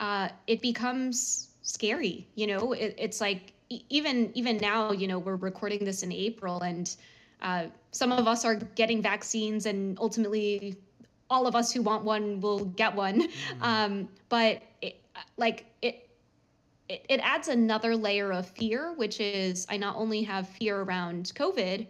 uh, 0.00 0.28
it 0.46 0.60
becomes 0.60 1.48
scary. 1.62 2.26
You 2.34 2.48
know, 2.48 2.72
it, 2.72 2.94
it's 2.98 3.20
like 3.20 3.52
even 3.88 4.32
even 4.34 4.56
now, 4.56 4.92
you 4.92 5.06
know, 5.06 5.18
we're 5.18 5.36
recording 5.36 5.84
this 5.84 6.02
in 6.02 6.12
April, 6.12 6.60
and 6.60 6.94
uh, 7.42 7.66
some 7.90 8.12
of 8.12 8.26
us 8.26 8.44
are 8.44 8.56
getting 8.56 9.02
vaccines, 9.02 9.66
and 9.66 9.98
ultimately, 9.98 10.76
all 11.30 11.46
of 11.46 11.54
us 11.54 11.72
who 11.72 11.82
want 11.82 12.04
one 12.04 12.40
will 12.40 12.64
get 12.64 12.94
one. 12.94 13.28
Um, 13.60 14.08
but 14.28 14.62
it, 14.82 15.00
like 15.36 15.66
it, 15.82 16.08
it, 16.88 17.04
it 17.08 17.20
adds 17.22 17.48
another 17.48 17.96
layer 17.96 18.32
of 18.32 18.48
fear, 18.48 18.92
which 18.94 19.20
is 19.20 19.66
I 19.68 19.76
not 19.76 19.96
only 19.96 20.22
have 20.22 20.48
fear 20.48 20.80
around 20.82 21.32
COVID, 21.34 21.86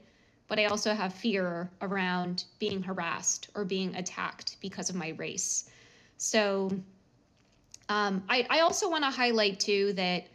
but 0.49 0.59
I 0.59 0.65
also 0.65 0.95
have 0.95 1.13
fear 1.13 1.71
around 1.83 2.45
being 2.59 2.83
harassed 2.83 3.51
or 3.55 3.65
being 3.65 3.95
attacked 3.97 4.57
because 4.61 4.89
of 4.91 4.97
my 4.97 5.11
race. 5.11 5.71
So 6.17 6.71
um, 7.89 8.23
I, 8.29 8.47
I 8.51 8.61
also 8.61 8.91
want 8.91 9.05
to 9.05 9.11
highlight 9.11 9.61
too 9.61 9.93
that 9.93 10.27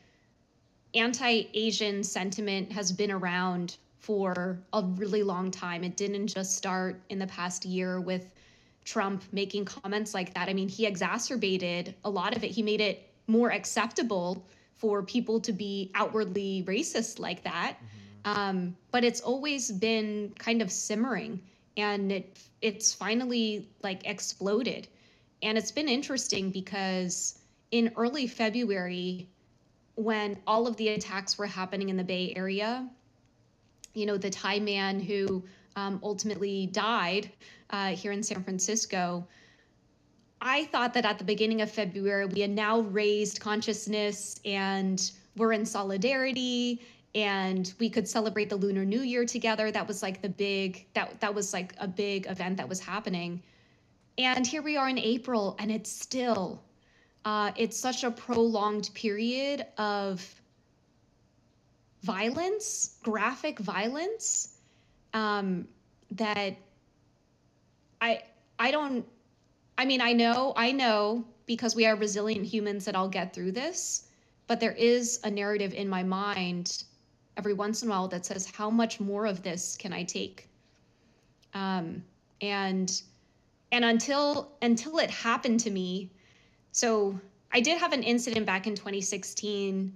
anti-Asian 0.94 2.04
sentiment 2.04 2.72
has 2.72 2.92
been 2.92 3.12
around 3.12 3.78
for 4.04 4.60
a 4.74 4.84
really 4.98 5.24
long 5.24 5.50
time. 5.50 5.82
It 5.82 5.96
didn't 5.96 6.28
just 6.28 6.58
start 6.58 7.02
in 7.08 7.20
the 7.20 7.28
past 7.28 7.64
year 7.64 8.02
with 8.02 8.34
Trump 8.84 9.24
making 9.32 9.64
comments 9.64 10.14
like 10.14 10.34
that. 10.34 10.50
I 10.50 10.54
mean, 10.54 10.68
he 10.68 10.86
exacerbated 10.86 11.96
a 12.04 12.10
lot 12.10 12.36
of 12.36 12.44
it. 12.44 12.52
He 12.52 12.62
made 12.62 12.82
it 12.82 13.10
more 13.28 13.54
acceptable 13.54 14.46
for 14.74 15.04
people 15.04 15.40
to 15.40 15.54
be 15.54 15.90
outwardly 15.96 16.66
racist 16.68 17.18
like 17.18 17.46
that. 17.46 17.78
Um, 18.26 18.76
but 18.92 19.06
it's 19.06 19.22
always 19.22 19.72
been 19.72 20.34
kind 20.38 20.62
of 20.62 20.70
simmering, 20.70 21.42
and 21.78 22.12
it 22.12 22.38
it's 22.62 22.94
finally 22.94 23.70
like 23.84 24.06
exploded. 24.06 24.90
And 25.42 25.58
it's 25.58 25.72
been 25.72 25.88
interesting 25.88 26.50
because 26.50 27.40
in 27.72 27.94
early 27.96 28.28
February, 28.28 29.30
when 29.96 30.38
all 30.46 30.68
of 30.68 30.76
the 30.76 30.90
attacks 30.90 31.38
were 31.38 31.48
happening 31.48 31.88
in 31.88 31.96
the 31.96 32.04
Bay 32.04 32.34
Area, 32.36 32.90
you 33.94 34.06
know, 34.06 34.18
the 34.18 34.30
Thai 34.30 34.60
man 34.60 35.00
who 35.00 35.44
um, 35.76 36.00
ultimately 36.04 36.68
died 36.68 37.32
uh, 37.70 37.90
here 37.90 38.12
in 38.12 38.24
San 38.24 38.44
Francisco, 38.44 39.28
I 40.42 40.66
thought 40.66 40.94
that 40.94 41.06
at 41.06 41.18
the 41.18 41.24
beginning 41.24 41.62
of 41.62 41.72
February, 41.72 42.26
we 42.26 42.42
had 42.42 42.52
now 42.52 42.82
raised 42.82 43.40
consciousness 43.40 44.40
and 44.44 45.12
we're 45.38 45.54
in 45.54 45.66
solidarity 45.66 46.82
and 47.16 47.74
we 47.80 47.90
could 47.90 48.08
celebrate 48.08 48.50
the 48.50 48.56
Lunar 48.56 48.86
New 48.86 49.02
Year 49.02 49.26
together. 49.26 49.72
That 49.72 49.88
was 49.88 50.02
like 50.02 50.22
the 50.22 50.30
big, 50.30 50.86
that, 50.94 51.20
that 51.22 51.34
was 51.34 51.54
like 51.54 51.74
a 51.78 51.88
big 51.88 52.26
event 52.28 52.58
that 52.58 52.68
was 52.68 52.80
happening. 52.80 53.42
And 54.18 54.46
here 54.46 54.62
we 54.62 54.78
are 54.78 54.90
in 54.90 55.00
April, 55.00 55.56
and 55.60 55.72
it's 55.72 55.92
still, 55.92 56.62
uh, 57.26 57.52
it's 57.56 57.78
such 57.78 58.04
a 58.04 58.12
prolonged 58.12 58.90
period 58.94 59.66
of 59.78 60.42
violence, 62.04 62.98
graphic 63.04 63.60
violence, 63.60 64.56
um, 65.14 65.68
that 66.12 66.56
I 68.02 68.24
I 68.60 68.72
don't. 68.72 69.06
I 69.78 69.86
mean, 69.86 70.02
I 70.02 70.14
know, 70.14 70.54
I 70.56 70.72
know, 70.72 71.26
because 71.48 71.76
we 71.76 71.86
are 71.86 71.96
resilient 71.96 72.46
humans 72.46 72.86
that 72.86 72.96
I'll 72.96 73.10
get 73.10 73.34
through 73.34 73.54
this. 73.54 74.08
But 74.48 74.60
there 74.60 74.74
is 74.74 75.20
a 75.24 75.32
narrative 75.32 75.74
in 75.74 75.90
my 75.90 76.04
mind 76.04 76.84
every 77.38 77.54
once 77.54 77.82
in 77.82 77.90
a 77.90 77.92
while 77.92 78.08
that 78.10 78.26
says, 78.26 78.46
"How 78.46 78.70
much 78.70 79.00
more 79.00 79.26
of 79.26 79.42
this 79.42 79.76
can 79.78 79.94
I 79.94 80.04
take?" 80.04 80.48
Um, 81.54 82.04
and 82.42 83.02
and 83.72 83.84
until 83.84 84.52
until 84.62 85.00
it 85.00 85.10
happened 85.10 85.60
to 85.62 85.72
me 85.72 86.12
so 86.72 87.20
i 87.52 87.60
did 87.60 87.78
have 87.80 87.92
an 87.92 88.04
incident 88.04 88.46
back 88.46 88.68
in 88.68 88.76
2016 88.76 89.92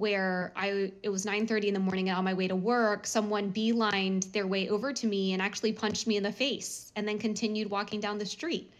where 0.00 0.50
i 0.56 0.90
it 1.02 1.10
was 1.10 1.26
9.30 1.26 1.64
in 1.64 1.74
the 1.74 1.80
morning 1.80 2.08
and 2.08 2.16
on 2.16 2.24
my 2.24 2.32
way 2.32 2.48
to 2.48 2.56
work 2.56 3.06
someone 3.06 3.52
beelined 3.52 4.32
their 4.32 4.46
way 4.46 4.66
over 4.70 4.94
to 4.94 5.06
me 5.06 5.34
and 5.34 5.42
actually 5.42 5.72
punched 5.74 6.06
me 6.06 6.16
in 6.16 6.22
the 6.22 6.32
face 6.32 6.90
and 6.96 7.06
then 7.06 7.18
continued 7.18 7.68
walking 7.68 8.00
down 8.00 8.16
the 8.16 8.24
street. 8.24 8.72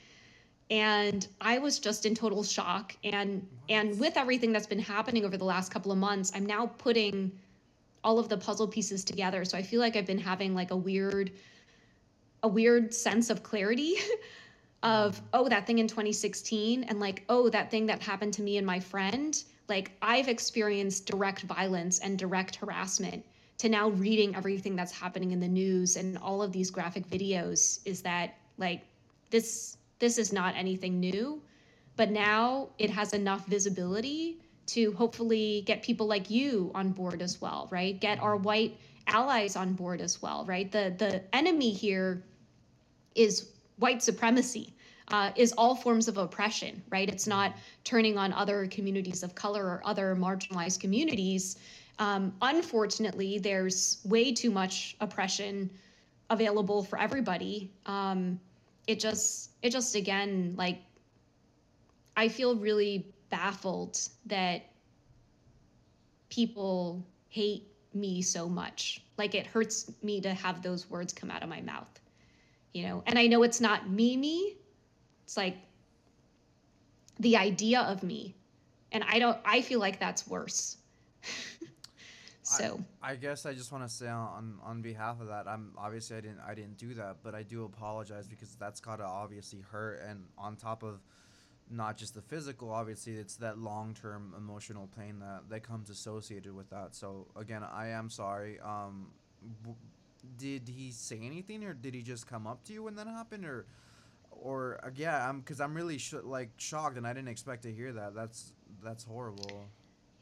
And 0.71 1.29
i 1.41 1.59
was 1.59 1.79
just 1.79 2.07
in 2.07 2.15
total 2.15 2.43
shock. 2.43 2.97
And 3.05 3.47
and 3.69 4.01
with 4.01 4.17
everything 4.17 4.51
that's 4.51 4.67
been 4.67 4.79
happening 4.79 5.27
over 5.27 5.37
the 5.37 5.45
last 5.45 5.71
couple 5.71 5.93
of 5.93 5.99
months 5.99 6.33
i'm 6.35 6.47
now 6.47 6.67
putting 6.79 7.31
all 8.03 8.19
of 8.19 8.31
the 8.31 8.39
puzzle 8.39 8.67
pieces 8.67 9.05
together. 9.05 9.45
So 9.45 9.59
i 9.59 9.63
feel 9.63 9.81
like 9.81 9.97
i've 9.97 10.07
been 10.07 10.25
having 10.33 10.55
like 10.55 10.71
a 10.71 10.77
weird 10.77 11.33
a 12.43 12.49
weird 12.49 12.95
sense 12.95 13.29
of 13.29 13.43
clarity 13.43 13.97
of 14.83 15.17
mm-hmm. 15.17 15.27
oh 15.35 15.49
that 15.51 15.67
thing 15.67 15.81
in 15.81 15.87
2016 15.87 16.85
and 16.85 16.99
like 16.99 17.25
oh 17.29 17.51
that 17.51 17.71
thing 17.71 17.85
that 17.85 18.03
happened 18.03 18.33
to 18.33 18.43
me 18.43 18.57
and 18.57 18.67
my 18.67 18.81
friend 18.81 19.45
like 19.71 19.93
i've 20.03 20.29
experienced 20.29 21.07
direct 21.07 21.43
violence 21.43 22.01
and 22.01 22.19
direct 22.19 22.57
harassment 22.57 23.25
to 23.57 23.69
now 23.69 23.89
reading 23.91 24.35
everything 24.37 24.77
that's 24.77 24.93
happening 24.93 25.31
in 25.33 25.41
the 25.41 25.49
news 25.49 25.97
and 25.97 26.19
all 26.19 26.43
of 26.43 26.53
these 26.53 26.71
graphic 26.71 27.07
videos 27.09 27.81
is 27.87 28.03
that 28.03 28.35
like 28.59 28.83
this 29.31 29.79
this 29.99 30.19
is 30.19 30.33
not 30.33 30.55
anything 30.57 31.01
new 31.01 31.41
but 31.97 32.11
now 32.11 32.69
it 32.79 32.91
has 32.91 33.13
enough 33.13 33.47
visibility 33.47 34.39
to 34.71 34.93
hopefully 34.93 35.63
get 35.67 35.83
people 35.83 36.07
like 36.07 36.31
you 36.31 36.71
on 36.75 36.93
board 36.93 37.23
as 37.23 37.41
well, 37.41 37.67
right? 37.71 38.01
Get 38.01 38.21
our 38.21 38.37
white 38.37 38.79
allies 39.09 39.57
on 39.57 39.73
board 39.73 40.01
as 40.01 40.23
well, 40.23 40.45
right? 40.45 40.71
The 40.71 40.95
the 40.97 41.23
enemy 41.35 41.73
here 41.73 42.23
is 43.17 43.49
white 43.79 44.03
supremacy. 44.03 44.73
Uh, 45.11 45.33
is 45.35 45.53
all 45.59 45.75
forms 45.75 46.07
of 46.07 46.19
oppression, 46.19 46.83
right? 46.89 47.09
It's 47.09 47.27
not 47.27 47.57
turning 47.83 48.17
on 48.17 48.33
other 48.33 48.67
communities 48.69 49.23
of 49.25 49.35
color 49.35 49.65
or 49.65 49.83
other 49.85 50.15
marginalized 50.15 50.79
communities. 50.79 51.59
Um, 51.99 52.33
unfortunately, 52.41 53.39
there's 53.39 53.99
way 54.05 54.33
too 54.33 54.51
much 54.51 54.97
oppression 55.01 55.71
available 56.31 56.85
for 56.85 56.99
everybody. 56.99 57.73
Um, 57.87 58.39
it 58.87 59.01
just, 59.01 59.51
it 59.63 59.71
just 59.71 59.97
again, 59.97 60.55
like, 60.57 60.79
I 62.17 62.29
feel 62.29 62.55
really 62.55 63.07
baffled 63.31 63.99
that 64.27 64.63
people 66.29 67.05
hate 67.29 67.67
me 67.93 68.23
so 68.23 68.49
much. 68.49 69.03
Like 69.19 69.35
it 69.35 69.47
hurts 69.47 69.91
me 70.03 70.21
to 70.21 70.33
have 70.35 70.63
those 70.63 70.89
words 70.89 71.13
come 71.13 71.31
out 71.31 71.43
of 71.43 71.49
my 71.49 71.61
mouth. 71.61 71.89
You 72.73 72.85
know, 72.87 73.03
and 73.07 73.19
I 73.19 73.27
know 73.27 73.43
it's 73.43 73.61
not 73.61 73.91
me 73.91 74.17
me. 74.17 74.57
It's 75.31 75.37
like 75.37 75.59
the 77.21 77.37
idea 77.37 77.83
of 77.83 78.03
me. 78.03 78.35
And 78.91 79.05
I 79.05 79.21
don't 79.21 79.39
I 79.45 79.61
feel 79.61 79.79
like 79.79 80.01
that's 80.01 80.27
worse. 80.27 80.77
so 82.43 82.83
I, 83.01 83.13
I, 83.13 83.15
guess 83.15 83.47
I 83.47 83.53
just 83.55 83.71
want 83.71 83.85
to 83.85 83.89
say 83.89 84.09
on 84.09 84.59
on 84.61 84.83
behalf 84.83 85.21
of 85.21 85.29
that, 85.29 85.47
I'm 85.47 85.71
obviously 85.79 86.17
I 86.17 86.21
didn't 86.21 86.41
I 86.45 86.55
didn't 86.55 86.79
do 86.79 86.95
that, 86.95 87.19
but 87.23 87.37
I 87.37 87.45
do 87.45 87.65
apologize 87.65 88.27
because 88.27 88.57
that's 88.57 88.81
gotta 88.81 89.05
obviously 89.05 89.61
hurt 89.61 90.03
and 90.05 90.25
on 90.37 90.57
top 90.57 90.83
of 90.83 90.99
not 91.71 91.97
just 91.97 92.17
the 92.17 92.23
physical 92.23 92.69
obviously 92.69 93.13
it's 93.13 93.37
that 93.37 93.57
long-term 93.57 94.35
emotional 94.37 94.89
pain 94.99 95.21
that 95.21 95.49
that 95.49 95.63
comes 95.63 95.89
associated 95.89 96.53
with 96.53 96.69
that 96.69 96.97
so 96.97 97.29
again 97.37 97.63
i 97.63 97.87
am 97.87 98.11
sorry 98.11 98.59
um 98.59 99.07
w- 99.63 99.77
did 100.37 100.69
he 100.69 100.91
say 100.91 101.21
anything 101.23 101.63
or 101.63 101.73
did 101.73 101.95
he 101.95 102.03
just 102.03 102.27
come 102.27 102.45
up 102.45 102.65
to 102.65 102.73
you 102.73 102.83
when 102.83 102.97
that 102.97 103.07
happened 103.07 103.45
or 103.45 103.67
or 104.31 104.81
uh, 104.85 104.91
yeah 104.95 105.29
i'm 105.29 105.41
because 105.41 105.61
i'm 105.61 105.75
really 105.75 105.99
sh- 105.99 106.15
like 106.23 106.51
shocked 106.57 106.97
and 106.97 107.07
i 107.07 107.13
didn't 107.13 107.29
expect 107.29 107.63
to 107.63 107.73
hear 107.73 107.93
that 107.93 108.15
that's 108.15 108.53
that's 108.83 109.05
horrible 109.05 109.65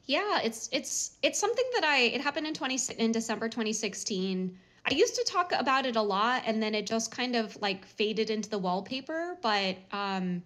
yeah 0.07 0.41
it's 0.43 0.69
it's 0.73 1.17
it's 1.23 1.39
something 1.39 1.65
that 1.75 1.85
i 1.85 1.99
it 2.01 2.21
happened 2.21 2.47
in 2.47 2.55
20 2.55 2.79
in 2.99 3.13
december 3.13 3.49
2016 3.49 4.57
I 4.91 4.95
used 4.95 5.15
to 5.17 5.25
talk 5.25 5.53
about 5.53 5.85
it 5.85 5.97
a 5.97 6.03
lot 6.03 6.43
and 6.47 6.63
then 6.63 6.75
it 6.75 6.87
just 6.87 7.11
kind 7.11 7.37
of 7.37 7.61
like 7.61 7.85
faded 7.85 8.31
into 8.31 8.49
the 8.49 8.59
wallpaper. 8.59 9.37
But 9.43 9.77
um, 9.93 10.43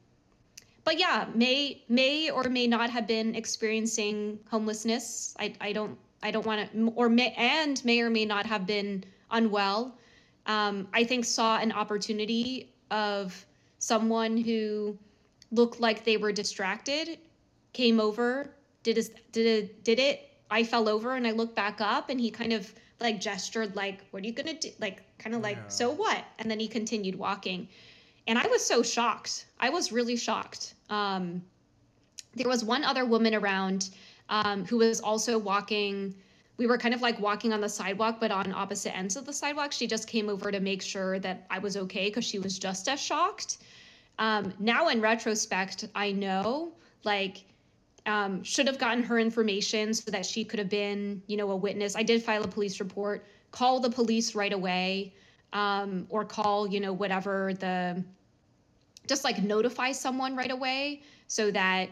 but 0.84 0.98
yeah, 0.98 1.26
may 1.34 1.82
may 1.88 2.30
or 2.30 2.44
may 2.44 2.66
not 2.66 2.90
have 2.90 3.06
been 3.06 3.34
experiencing 3.34 4.40
homelessness. 4.50 5.34
I, 5.38 5.54
I 5.60 5.72
don't 5.72 5.96
I 6.22 6.32
don't 6.32 6.44
want 6.44 6.72
to 6.72 6.92
or 6.96 7.08
may 7.08 7.32
and 7.36 7.84
may 7.84 8.00
or 8.00 8.10
may 8.10 8.24
not 8.24 8.46
have 8.46 8.66
been 8.66 9.04
unwell. 9.30 9.96
Um, 10.46 10.88
I 10.92 11.04
think 11.04 11.24
saw 11.24 11.58
an 11.58 11.70
opportunity 11.70 12.74
of 12.90 13.46
someone 13.83 14.37
who 14.37 14.97
looked 15.51 15.80
like 15.80 16.05
they 16.05 16.16
were 16.16 16.33
distracted, 16.33 17.18
came 17.72 17.99
over, 17.99 18.55
did 18.85 18.97
a, 18.99 19.03
did 19.33 19.47
a, 19.47 19.66
did 19.83 19.99
it. 19.99 20.30
I 20.51 20.62
fell 20.62 20.89
over 20.89 21.16
and 21.16 21.26
I 21.26 21.33
looked 21.33 21.57
back 21.57 21.80
up 21.80 22.09
and 22.09 22.20
he 22.20 22.30
kind 22.30 22.53
of 22.53 22.72
like 23.01 23.20
gestured 23.20 23.74
like, 23.74 24.05
"What 24.11 24.22
are 24.22 24.26
you 24.26 24.33
gonna 24.33 24.55
do?" 24.55 24.70
Like 24.78 25.03
kind 25.18 25.35
of 25.35 25.43
like, 25.43 25.57
yeah. 25.57 25.68
"So 25.68 25.91
what?" 25.91 26.22
And 26.39 26.51
then 26.51 26.61
he 26.61 26.68
continued 26.68 27.16
walking 27.16 27.68
and 28.26 28.39
I 28.39 28.47
was 28.47 28.64
so 28.64 28.83
shocked. 28.83 29.47
I 29.59 29.70
was 29.70 29.93
really 29.93 30.16
shocked. 30.16 30.74
Um, 30.91 31.43
there 32.35 32.49
was 32.49 32.64
one 32.64 32.85
other 32.85 33.05
woman 33.05 33.35
around 33.35 33.91
um, 34.28 34.64
who 34.64 34.78
was 34.78 35.01
also 35.01 35.39
walking. 35.39 36.14
We 36.57 36.66
were 36.66 36.78
kind 36.78 36.95
of 36.95 37.03
like 37.03 37.18
walking 37.18 37.53
on 37.53 37.61
the 37.61 37.68
sidewalk, 37.68 38.18
but 38.20 38.30
on 38.30 38.53
opposite 38.53 38.97
ends 38.97 39.16
of 39.16 39.26
the 39.26 39.33
sidewalk. 39.33 39.72
She 39.72 39.87
just 39.87 40.07
came 40.07 40.28
over 40.28 40.53
to 40.53 40.61
make 40.61 40.83
sure 40.83 41.18
that 41.18 41.47
I 41.51 41.59
was 41.59 41.76
okay 41.76 42.07
because 42.07 42.24
she 42.24 42.39
was 42.39 42.59
just 42.59 42.89
as 42.89 43.01
shocked. 43.01 43.59
Um, 44.18 44.52
now, 44.58 44.88
in 44.88 45.00
retrospect, 45.00 45.88
I 45.94 46.12
know 46.12 46.72
like 47.04 47.44
um, 48.06 48.42
should 48.42 48.66
have 48.66 48.78
gotten 48.78 49.02
her 49.04 49.18
information 49.18 49.94
so 49.94 50.10
that 50.10 50.26
she 50.26 50.44
could 50.44 50.58
have 50.58 50.68
been, 50.68 51.22
you 51.26 51.36
know, 51.36 51.50
a 51.50 51.56
witness. 51.56 51.96
I 51.96 52.02
did 52.02 52.22
file 52.22 52.42
a 52.42 52.48
police 52.48 52.80
report, 52.80 53.24
call 53.50 53.80
the 53.80 53.90
police 53.90 54.34
right 54.34 54.52
away 54.52 55.12
um, 55.52 56.06
or 56.08 56.24
call, 56.24 56.66
you 56.66 56.80
know, 56.80 56.92
whatever 56.92 57.54
the, 57.54 58.02
just 59.06 59.24
like 59.24 59.42
notify 59.42 59.92
someone 59.92 60.34
right 60.34 60.50
away 60.50 61.02
so 61.28 61.50
that, 61.50 61.90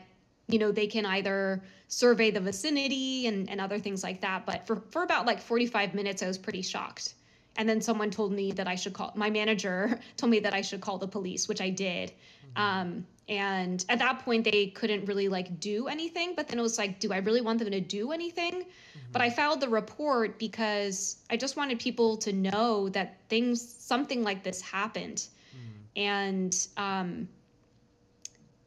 you 0.49 0.59
know, 0.59 0.73
they 0.73 0.87
can 0.87 1.07
either 1.07 1.63
survey 1.89 2.31
the 2.31 2.41
vicinity 2.41 3.27
and, 3.27 3.49
and 3.49 3.61
other 3.61 3.79
things 3.79 4.03
like 4.03 4.21
that. 4.21 4.47
But 4.47 4.67
for, 4.67 4.77
for 4.91 5.03
about 5.03 5.27
like 5.27 5.41
45 5.41 5.95
minutes, 5.95 6.23
I 6.23 6.27
was 6.27 6.39
pretty 6.39 6.63
shocked. 6.63 7.15
And 7.57 7.69
then 7.69 7.81
someone 7.81 8.11
told 8.11 8.33
me 8.33 8.53
that 8.53 8.69
I 8.69 8.75
should 8.75 8.93
call, 8.93 9.13
my 9.15 9.31
manager 9.31 10.01
told 10.17 10.31
me 10.31 10.41
that 10.41 10.55
I 10.55 10.63
should 10.63 10.81
call 10.81 10.99
the 10.99 11.09
police, 11.09 11.49
which 11.49 11.61
I 11.61 11.71
did. 11.71 12.11
Mm-hmm. 12.11 12.63
Um, 12.63 13.07
and 13.29 13.85
at 13.89 14.01
that 14.01 14.25
point, 14.25 14.45
they 14.45 14.69
couldn't 14.69 15.05
really 15.05 15.29
like 15.29 15.61
do 15.61 15.87
anything. 15.87 16.35
But 16.35 16.49
then 16.49 16.59
it 16.59 16.63
was 16.63 16.79
like, 16.79 16.99
do 16.99 17.13
I 17.13 17.19
really 17.19 17.41
want 17.41 17.61
them 17.61 17.71
to 17.71 17.81
do 17.81 18.13
anything? 18.13 18.63
Mm-hmm. 18.63 19.13
But 19.13 19.23
I 19.23 19.31
filed 19.31 19.61
the 19.61 19.69
report 19.69 20.39
because 20.39 21.19
I 21.31 21.37
just 21.37 21.57
wanted 21.57 21.79
people 21.79 22.17
to 22.19 22.33
know 22.33 22.89
that 22.91 23.19
things, 23.29 23.61
something 23.63 24.25
like 24.25 24.43
this 24.43 24.61
happened. 24.61 25.27
Mm-hmm. 25.55 26.01
And 26.01 26.67
um, 26.77 27.29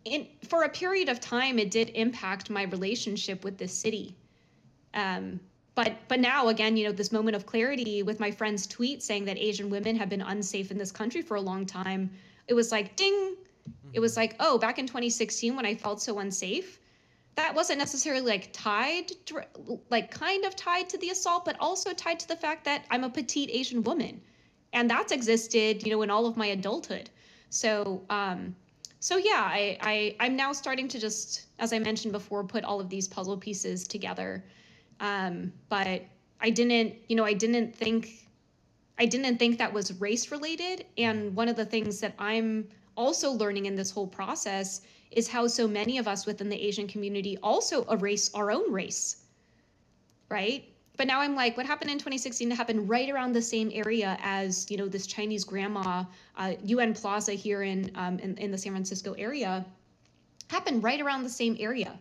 in, 0.05 0.27
for 0.47 0.63
a 0.63 0.69
period 0.69 1.09
of 1.09 1.19
time, 1.19 1.59
it 1.59 1.71
did 1.71 1.89
impact 1.89 2.49
my 2.49 2.63
relationship 2.63 3.43
with 3.43 3.57
the 3.57 3.67
city. 3.67 4.15
Um, 4.93 5.39
but 5.75 5.93
but 6.07 6.19
now 6.19 6.47
again, 6.47 6.77
you 6.77 6.85
know, 6.85 6.91
this 6.91 7.11
moment 7.11 7.35
of 7.35 7.45
clarity 7.45 8.03
with 8.03 8.19
my 8.19 8.31
friend's 8.31 8.67
tweet 8.67 9.01
saying 9.03 9.25
that 9.25 9.37
Asian 9.37 9.69
women 9.69 9.95
have 9.95 10.09
been 10.09 10.21
unsafe 10.21 10.71
in 10.71 10.77
this 10.77 10.91
country 10.91 11.21
for 11.21 11.35
a 11.35 11.41
long 11.41 11.65
time. 11.65 12.11
It 12.47 12.53
was 12.53 12.71
like 12.71 12.95
ding 12.95 13.35
it 13.93 13.99
was 13.99 14.17
like, 14.17 14.35
oh, 14.39 14.57
back 14.57 14.79
in 14.79 14.87
2016 14.87 15.55
when 15.55 15.65
I 15.65 15.75
felt 15.75 16.01
so 16.01 16.19
unsafe, 16.19 16.79
that 17.35 17.55
wasn't 17.55 17.79
necessarily 17.79 18.25
like 18.25 18.49
tied, 18.51 19.11
like 19.89 20.11
kind 20.11 20.45
of 20.45 20.55
tied 20.55 20.89
to 20.89 20.97
the 20.97 21.09
assault, 21.09 21.45
but 21.45 21.55
also 21.59 21.93
tied 21.93 22.19
to 22.19 22.27
the 22.27 22.35
fact 22.35 22.65
that 22.65 22.85
I'm 22.89 23.03
a 23.03 23.09
petite 23.09 23.49
Asian 23.51 23.83
woman, 23.83 24.21
and 24.73 24.89
that's 24.89 25.11
existed, 25.11 25.85
you 25.85 25.91
know, 25.91 26.01
in 26.01 26.09
all 26.09 26.25
of 26.25 26.37
my 26.37 26.47
adulthood. 26.47 27.09
So, 27.49 28.03
um, 28.09 28.55
so 28.99 29.17
yeah, 29.17 29.43
I, 29.45 29.77
I 29.81 30.15
I'm 30.19 30.35
now 30.35 30.53
starting 30.53 30.87
to 30.89 30.99
just, 30.99 31.45
as 31.59 31.73
I 31.73 31.79
mentioned 31.79 32.13
before, 32.13 32.43
put 32.43 32.63
all 32.63 32.79
of 32.79 32.89
these 32.89 33.07
puzzle 33.07 33.37
pieces 33.37 33.87
together. 33.87 34.43
Um, 35.03 35.51
but 35.67 36.01
I 36.39 36.49
didn't, 36.49 36.95
you 37.09 37.17
know, 37.17 37.25
I 37.25 37.33
didn't 37.33 37.75
think, 37.75 38.29
I 38.97 39.05
didn't 39.05 39.37
think 39.37 39.57
that 39.57 39.73
was 39.73 39.99
race 39.99 40.31
related. 40.31 40.85
And 40.97 41.35
one 41.35 41.49
of 41.49 41.57
the 41.57 41.65
things 41.65 41.99
that 41.99 42.15
I'm 42.17 42.69
also 42.95 43.31
learning 43.31 43.65
in 43.65 43.75
this 43.75 43.91
whole 43.91 44.07
process 44.07 44.81
is 45.11 45.27
how 45.27 45.45
so 45.45 45.67
many 45.67 45.97
of 45.97 46.07
us 46.07 46.25
within 46.25 46.47
the 46.47 46.55
Asian 46.55 46.87
community 46.87 47.37
also 47.43 47.83
erase 47.91 48.33
our 48.33 48.49
own 48.49 48.71
race, 48.71 49.25
right? 50.29 50.63
But 50.95 51.07
now 51.07 51.19
I'm 51.19 51.35
like, 51.35 51.57
what 51.57 51.65
happened 51.65 51.91
in 51.91 51.97
2016 51.97 52.49
happened 52.51 52.87
right 52.87 53.09
around 53.09 53.33
the 53.33 53.41
same 53.41 53.71
area 53.73 54.17
as, 54.21 54.71
you 54.71 54.77
know, 54.77 54.87
this 54.87 55.05
Chinese 55.05 55.43
grandma, 55.43 56.05
uh, 56.37 56.53
UN 56.63 56.93
Plaza 56.93 57.33
here 57.33 57.63
in, 57.63 57.91
um, 57.95 58.19
in, 58.19 58.37
in 58.37 58.51
the 58.51 58.57
San 58.57 58.71
Francisco 58.71 59.13
area, 59.13 59.65
happened 60.47 60.81
right 60.81 61.01
around 61.01 61.23
the 61.23 61.29
same 61.29 61.57
area. 61.59 61.99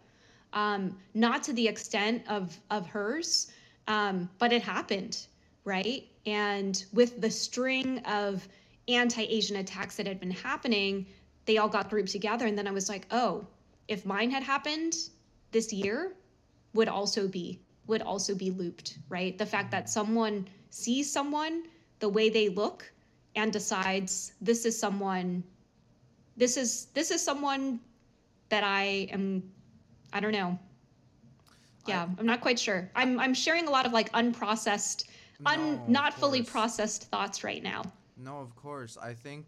Um, 0.53 0.99
not 1.15 1.43
to 1.45 1.53
the 1.53 1.67
extent 1.67 2.23
of, 2.29 2.59
of 2.71 2.87
hers, 2.87 3.51
um, 3.89 4.29
but 4.39 4.53
it 4.53 4.63
happened, 4.63 5.27
right? 5.65 6.07
And 6.27 6.85
with 6.93 7.21
the 7.21 7.31
string 7.31 7.99
of 8.01 8.47
anti-Asian 8.89 9.57
attacks 9.57 9.97
that 9.97 10.07
had 10.07 10.21
been 10.21 10.31
happening, 10.31 11.07
they 11.47 11.59
all 11.59 11.69
got 11.69 11.91
grouped 11.91 12.11
together. 12.11 12.47
And 12.47 12.57
then 12.57 12.67
I 12.67 12.71
was 12.71 12.89
like, 12.89 13.07
oh, 13.11 13.47
if 13.89 14.05
mine 14.05 14.31
had 14.31 14.43
happened 14.43 14.95
this 15.51 15.73
year, 15.73 16.13
would 16.75 16.89
also 16.89 17.29
be 17.29 17.61
would 17.87 18.03
also 18.03 18.35
be 18.35 18.51
looped, 18.51 18.99
right? 19.09 19.37
The 19.37 19.45
fact 19.47 19.71
that 19.73 19.91
someone 19.91 20.47
sees 20.71 21.13
someone 21.13 21.65
the 21.99 22.09
way 22.09 22.31
they 22.31 22.49
look 22.49 22.91
and 23.35 23.53
decides 23.53 24.33
this 24.41 24.65
is 24.65 24.79
someone 24.79 25.43
this 26.37 26.57
is 26.57 26.87
this 26.95 27.11
is 27.11 27.23
someone 27.23 27.81
that 28.49 28.65
I 28.65 29.09
am 29.11 29.43
I 30.13 30.21
don't 30.21 30.33
know. 30.33 30.59
Yeah, 31.87 32.07
I, 32.17 32.21
am 32.21 32.27
not 32.27 32.41
quite 32.41 32.59
sure. 32.59 32.91
I'm 32.95 33.19
I'm 33.19 33.35
sharing 33.35 33.67
a 33.67 33.71
lot 33.71 33.87
of 33.87 33.93
like 33.93 34.13
unprocessed, 34.13 35.05
no, 35.41 35.51
un 35.51 35.81
not 35.89 36.15
fully 36.15 36.43
processed 36.43 37.05
thoughts 37.11 37.43
right 37.43 37.63
now. 37.63 37.83
No, 38.17 38.39
of 38.39 38.55
course. 38.55 38.97
I 39.01 39.15
think 39.15 39.47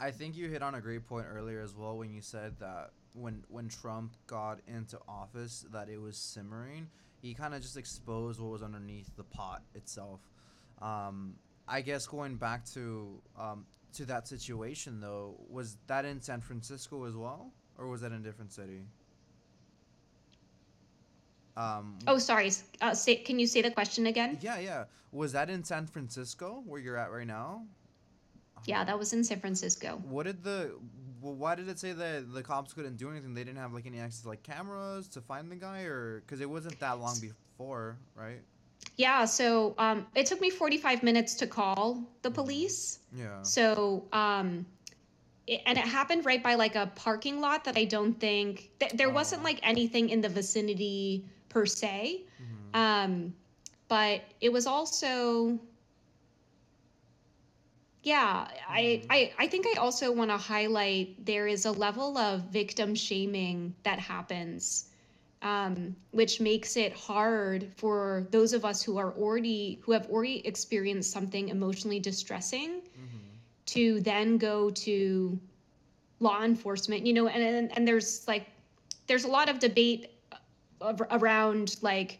I 0.00 0.10
think 0.10 0.36
you 0.36 0.48
hit 0.48 0.62
on 0.62 0.76
a 0.76 0.80
great 0.80 1.06
point 1.06 1.26
earlier 1.28 1.60
as 1.60 1.74
well 1.74 1.96
when 1.96 2.10
you 2.10 2.20
said 2.20 2.54
that 2.60 2.90
when 3.12 3.42
when 3.48 3.68
Trump 3.68 4.14
got 4.26 4.60
into 4.68 4.98
office 5.08 5.66
that 5.72 5.88
it 5.88 6.00
was 6.00 6.16
simmering. 6.16 6.88
He 7.20 7.32
kind 7.32 7.54
of 7.54 7.62
just 7.62 7.78
exposed 7.78 8.38
what 8.38 8.50
was 8.50 8.62
underneath 8.62 9.08
the 9.16 9.24
pot 9.24 9.62
itself. 9.74 10.20
Um, 10.82 11.36
I 11.66 11.80
guess 11.80 12.06
going 12.06 12.36
back 12.36 12.66
to 12.74 13.20
um, 13.38 13.64
to 13.94 14.04
that 14.06 14.28
situation 14.28 15.00
though, 15.00 15.34
was 15.48 15.78
that 15.86 16.04
in 16.04 16.20
San 16.20 16.40
Francisco 16.42 17.04
as 17.04 17.16
well? 17.16 17.50
or 17.78 17.88
was 17.88 18.00
that 18.02 18.12
in 18.12 18.18
a 18.18 18.20
different 18.20 18.52
city? 18.52 18.82
Um, 21.56 21.98
Oh, 22.06 22.18
sorry. 22.18 22.50
Uh, 22.80 22.94
say, 22.94 23.16
can 23.16 23.38
you 23.38 23.46
say 23.46 23.62
the 23.62 23.70
question 23.70 24.06
again? 24.06 24.38
yeah, 24.40 24.58
yeah. 24.58 24.84
Was 25.12 25.32
that 25.32 25.48
in 25.48 25.62
San 25.62 25.86
Francisco 25.86 26.62
where 26.66 26.80
you're 26.80 26.96
at 26.96 27.12
right 27.12 27.26
now? 27.26 27.62
Yeah, 28.66 28.82
that 28.84 28.98
was 28.98 29.12
in 29.12 29.22
San 29.22 29.40
Francisco. 29.40 30.02
What 30.08 30.24
did 30.26 30.42
the? 30.42 30.74
Well, 31.20 31.34
why 31.34 31.54
did 31.54 31.68
it 31.68 31.78
say 31.78 31.92
that 31.92 32.32
the 32.32 32.42
cops 32.42 32.72
couldn't 32.72 32.96
do 32.96 33.10
anything? 33.10 33.34
They 33.34 33.44
didn't 33.44 33.58
have 33.58 33.72
like 33.72 33.86
any 33.86 34.00
access 34.00 34.22
to 34.22 34.28
like 34.28 34.42
cameras 34.42 35.06
to 35.08 35.20
find 35.20 35.50
the 35.50 35.56
guy, 35.56 35.82
or 35.82 36.20
because 36.20 36.40
it 36.40 36.48
wasn't 36.50 36.80
that 36.80 36.98
long 36.98 37.16
before, 37.20 37.98
right? 38.16 38.40
Yeah, 38.96 39.24
so 39.24 39.74
um, 39.78 40.06
it 40.14 40.26
took 40.26 40.40
me 40.40 40.50
45 40.50 41.02
minutes 41.02 41.34
to 41.36 41.46
call 41.46 42.02
the 42.22 42.30
police. 42.30 42.98
Yeah. 43.16 43.42
So, 43.42 44.04
um, 44.12 44.66
it, 45.46 45.62
and 45.66 45.78
it 45.78 45.84
happened 45.84 46.24
right 46.26 46.42
by 46.42 46.54
like 46.54 46.74
a 46.74 46.90
parking 46.94 47.40
lot 47.40 47.64
that 47.64 47.76
I 47.78 47.84
don't 47.84 48.18
think 48.18 48.70
th- 48.80 48.92
there 48.92 49.10
wasn't 49.10 49.42
Oh. 49.42 49.44
like 49.44 49.60
anything 49.62 50.10
in 50.10 50.20
the 50.20 50.28
vicinity 50.28 51.24
per 51.54 51.66
se. 51.66 52.26
Mhm. 52.40 52.74
Um, 52.74 53.34
but 53.88 54.22
it 54.40 54.52
was 54.52 54.66
also, 54.66 55.60
yeah, 58.02 58.48
I, 58.68 59.02
Mhm. 59.02 59.06
I, 59.10 59.32
I 59.38 59.46
think 59.48 59.66
I 59.66 59.78
also 59.80 60.12
want 60.12 60.30
to 60.30 60.36
highlight 60.38 61.24
there 61.24 61.46
is 61.46 61.64
a 61.66 61.72
level 61.72 62.18
of 62.18 62.42
victim 62.50 62.94
shaming 62.94 63.74
that 63.84 63.98
happens, 63.98 64.90
um, 65.42 65.96
which 66.12 66.40
makes 66.40 66.76
it 66.76 66.92
hard 66.94 67.72
for 67.76 68.26
those 68.30 68.52
of 68.52 68.64
us 68.64 68.82
who 68.82 68.98
are 68.98 69.12
already, 69.12 69.80
who 69.84 69.92
have 69.92 70.08
already 70.10 70.46
experienced 70.46 71.12
something 71.12 71.48
emotionally 71.48 72.00
distressing 72.00 72.82
Mhm. 72.96 73.38
to 73.66 74.00
then 74.00 74.38
go 74.38 74.70
to 74.70 75.40
law 76.20 76.42
enforcement 76.44 77.06
you 77.06 77.12
know 77.12 77.28
and 77.28 77.42
and, 77.42 77.76
and 77.76 77.88
there's 77.88 78.26
like 78.28 78.46
there's 79.06 79.24
a 79.24 79.28
lot 79.28 79.48
of 79.50 79.58
debate 79.58 80.10
around 81.10 81.76
like 81.82 82.18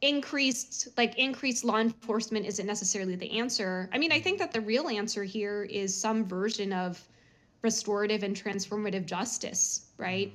increased 0.00 0.88
like 0.96 1.16
increased 1.16 1.64
law 1.64 1.78
enforcement 1.78 2.44
isn't 2.46 2.66
necessarily 2.66 3.14
the 3.14 3.38
answer. 3.38 3.88
I 3.92 3.98
mean 3.98 4.12
i 4.12 4.20
think 4.20 4.38
that 4.38 4.52
the 4.52 4.60
real 4.60 4.88
answer 4.88 5.24
here 5.24 5.62
is 5.64 5.94
some 5.94 6.24
version 6.24 6.72
of 6.72 7.00
restorative 7.62 8.22
and 8.22 8.36
transformative 8.36 9.06
justice 9.06 9.86
right? 9.98 10.32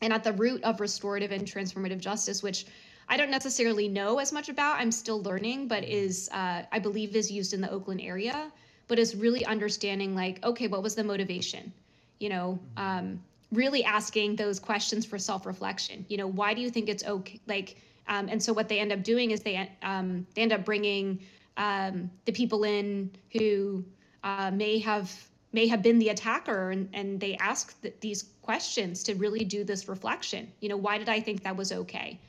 And 0.00 0.12
at 0.12 0.22
the 0.24 0.32
root 0.32 0.62
of 0.62 0.80
restorative 0.80 1.32
and 1.32 1.44
transformative 1.44 1.98
justice 1.98 2.42
which 2.42 2.66
i 3.08 3.16
don't 3.16 3.30
necessarily 3.30 3.88
know 3.88 4.18
as 4.18 4.32
much 4.32 4.48
about 4.48 4.78
i'm 4.80 4.92
still 4.92 5.20
learning 5.22 5.68
but 5.68 5.84
is 5.84 6.28
uh, 6.32 6.62
i 6.72 6.78
believe 6.78 7.14
is 7.16 7.30
used 7.30 7.52
in 7.52 7.60
the 7.60 7.70
oakland 7.70 8.00
area 8.00 8.50
but 8.88 8.98
is 8.98 9.14
really 9.14 9.44
understanding 9.44 10.14
like 10.14 10.44
okay 10.44 10.66
what 10.66 10.82
was 10.82 10.94
the 10.94 11.04
motivation? 11.04 11.72
You 12.18 12.30
know 12.30 12.58
um, 12.76 13.22
really 13.52 13.82
asking 13.84 14.36
those 14.36 14.58
questions 14.58 15.06
for 15.06 15.18
self-reflection. 15.18 16.04
You 16.08 16.18
know 16.18 16.26
why 16.26 16.54
do 16.54 16.60
you 16.60 16.70
think 16.70 16.88
it's 16.88 17.04
okay? 17.04 17.40
Like 17.46 17.76
um, 18.06 18.28
and 18.28 18.42
so 18.42 18.52
what 18.52 18.68
they 18.68 18.80
end 18.80 18.92
up 18.92 19.02
doing 19.02 19.30
is 19.30 19.40
they 19.40 19.70
um, 19.82 20.26
they 20.34 20.42
end 20.42 20.52
up 20.52 20.64
bringing 20.64 21.20
um, 21.56 22.10
the 22.24 22.32
people 22.32 22.64
in 22.64 23.10
who 23.32 23.84
uh, 24.24 24.50
may 24.50 24.78
have 24.78 25.28
may 25.52 25.66
have 25.66 25.82
been 25.82 25.98
the 25.98 26.10
attacker 26.10 26.70
and, 26.70 26.88
and 26.92 27.20
they 27.20 27.34
ask 27.36 27.80
th- 27.80 27.94
these 28.00 28.24
questions 28.42 29.02
to 29.02 29.14
really 29.14 29.44
do 29.44 29.64
this 29.64 29.88
reflection. 29.88 30.50
You 30.60 30.68
know 30.70 30.76
why 30.76 30.98
did 30.98 31.08
i 31.08 31.20
think 31.20 31.42
that 31.42 31.56
was 31.56 31.72
okay? 31.72 32.20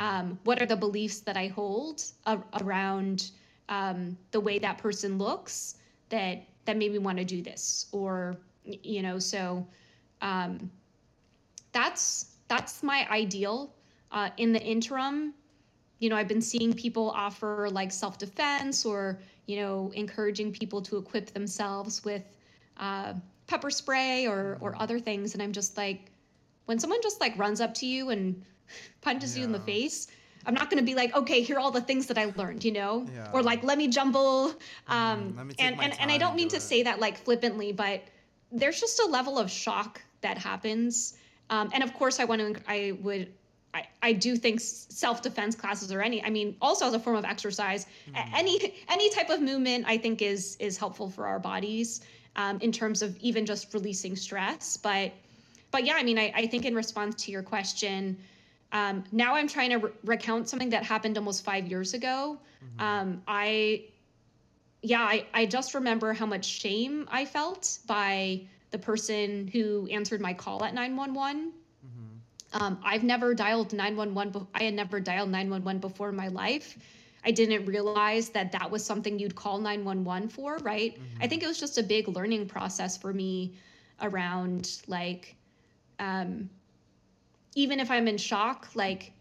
Um, 0.00 0.38
what 0.42 0.60
are 0.60 0.66
the 0.66 0.76
beliefs 0.76 1.20
that 1.20 1.36
i 1.36 1.46
hold 1.46 2.02
a- 2.26 2.42
around 2.60 3.30
um, 3.68 4.18
the 4.32 4.40
way 4.40 4.58
that 4.58 4.78
person 4.78 5.18
looks 5.18 5.76
that 6.08 6.42
that 6.64 6.76
made 6.76 6.92
me 6.92 6.98
want 6.98 7.18
to 7.18 7.24
do 7.24 7.42
this? 7.42 7.86
Or 7.92 8.36
you 8.64 9.02
know 9.02 9.18
so 9.18 9.66
um, 10.20 10.70
that's 11.72 12.36
that's 12.48 12.82
my 12.82 13.06
ideal 13.10 13.74
uh, 14.12 14.30
in 14.36 14.52
the 14.52 14.60
interim. 14.62 15.34
You 15.98 16.10
know 16.10 16.16
i've 16.16 16.28
been 16.28 16.40
seeing 16.42 16.72
people 16.74 17.10
offer 17.10 17.68
like 17.72 17.90
self-defense 17.92 18.84
or 18.84 19.20
you 19.46 19.56
know 19.56 19.90
encouraging 19.94 20.52
people 20.52 20.80
to 20.82 20.96
equip 20.96 21.32
themselves 21.32 22.04
with 22.04 22.22
uh, 22.78 23.14
pepper 23.46 23.70
spray 23.70 24.26
or 24.26 24.58
or 24.60 24.74
other 24.80 24.98
things. 24.98 25.34
And 25.34 25.42
i'm 25.42 25.52
just 25.52 25.76
like 25.76 26.10
when 26.66 26.78
someone 26.78 27.00
just 27.02 27.20
like 27.20 27.36
runs 27.38 27.60
up 27.60 27.74
to 27.74 27.86
you 27.86 28.10
and 28.10 28.42
punches 29.00 29.36
you 29.36 29.44
in 29.44 29.52
the 29.52 29.60
face 29.60 30.08
i'm 30.46 30.54
not 30.54 30.70
going 30.70 30.78
to 30.78 30.84
be 30.84 30.94
like 30.94 31.14
okay 31.16 31.42
here 31.42 31.56
are 31.56 31.60
all 31.60 31.70
the 31.70 31.80
things 31.80 32.06
that 32.06 32.18
i 32.18 32.26
learned 32.36 32.64
you 32.64 32.72
know? 32.72 33.06
Yeah. 33.14 33.30
or 33.32 33.42
like 33.42 33.62
let 33.64 33.78
me 33.78 33.88
jumble 33.88 34.54
um 34.88 35.32
Mhm, 35.32 35.36
let 35.36 35.46
me 35.46 35.54
and 35.58 35.80
and, 35.82 36.00
and 36.00 36.10
i 36.10 36.18
don't 36.18 36.36
mean 36.36 36.48
to 36.50 36.56
it. 36.56 36.62
say 36.62 36.82
that 36.84 37.00
like 37.00 37.16
flippantly 37.18 37.72
but 37.72 38.02
there's 38.52 38.80
just 38.80 39.00
a 39.00 39.06
level 39.06 39.38
of 39.38 39.50
shock 39.50 40.02
that 40.20 40.38
happens 40.38 41.14
um, 41.50 41.70
and 41.72 41.82
of 41.82 41.92
course 41.94 42.20
i 42.20 42.24
want 42.24 42.40
to 42.40 42.60
i 42.68 42.92
would 43.02 43.32
I, 43.74 43.86
I 44.02 44.12
do 44.14 44.34
think 44.36 44.60
self-defense 44.60 45.54
classes 45.56 45.92
or 45.92 46.00
any 46.00 46.24
i 46.24 46.30
mean 46.30 46.56
also 46.60 46.86
as 46.86 46.94
a 46.94 46.98
form 46.98 47.16
of 47.16 47.24
exercise 47.24 47.86
Mm-hmm. 48.10 48.34
any 48.34 48.74
any 48.88 49.10
type 49.10 49.30
of 49.30 49.40
movement 49.42 49.84
i 49.86 49.98
think 49.98 50.22
is 50.22 50.56
is 50.58 50.78
helpful 50.78 51.10
for 51.10 51.26
our 51.26 51.38
bodies 51.38 52.00
um, 52.36 52.58
in 52.60 52.72
terms 52.72 53.02
of 53.02 53.16
even 53.18 53.44
just 53.46 53.72
releasing 53.74 54.16
stress 54.16 54.76
but 54.78 55.12
but 55.70 55.84
yeah 55.84 55.94
i 55.96 56.02
mean 56.02 56.18
i, 56.18 56.32
I 56.34 56.46
think 56.46 56.64
in 56.64 56.74
response 56.74 57.24
to 57.24 57.30
your 57.32 57.42
question 57.42 58.16
um, 58.72 59.04
now 59.12 59.34
i'm 59.34 59.48
trying 59.48 59.70
to 59.70 59.76
re- 59.78 59.90
recount 60.04 60.48
something 60.48 60.70
that 60.70 60.82
happened 60.84 61.16
almost 61.18 61.44
five 61.44 61.66
years 61.68 61.94
ago 61.94 62.38
Mm-hmm. 62.64 62.84
um, 62.84 63.22
i 63.28 63.84
yeah 64.82 65.00
I, 65.02 65.26
I 65.34 65.46
just 65.46 65.74
remember 65.74 66.12
how 66.12 66.26
much 66.26 66.44
shame 66.44 67.06
i 67.10 67.24
felt 67.24 67.78
by 67.86 68.42
the 68.70 68.78
person 68.78 69.48
who 69.48 69.86
answered 69.90 70.20
my 70.20 70.34
call 70.34 70.64
at 70.64 70.74
911 70.74 71.52
Mhm. 71.84 72.60
um, 72.60 72.80
I've 72.82 73.04
never 73.04 73.34
dialed 73.34 73.72
911. 73.72 74.32
Be- 74.32 74.46
I 74.54 74.64
had 74.64 74.74
never 74.74 75.00
dialed 75.00 75.30
911 75.30 75.80
before 75.80 76.08
in 76.10 76.16
my 76.16 76.28
life. 76.28 76.78
I 77.24 77.30
didn't 77.30 77.66
realize 77.66 78.30
that 78.30 78.52
that 78.52 78.70
was 78.70 78.84
something 78.84 79.18
you'd 79.18 79.34
call 79.34 79.58
911 79.58 80.28
for, 80.28 80.56
right? 80.58 80.96
I 81.20 81.26
think 81.26 81.42
it 81.42 81.46
was 81.46 81.58
just 81.58 81.76
a 81.78 81.82
big 81.82 82.08
learning 82.08 82.46
process 82.48 82.96
for 82.96 83.12
me 83.12 83.54
around 84.00 84.80
like, 84.86 85.36
um, 85.98 86.48
even 87.54 87.80
if 87.80 87.90
I'm 87.90 88.06
in 88.08 88.16
shock, 88.18 88.68
like, 88.74 89.12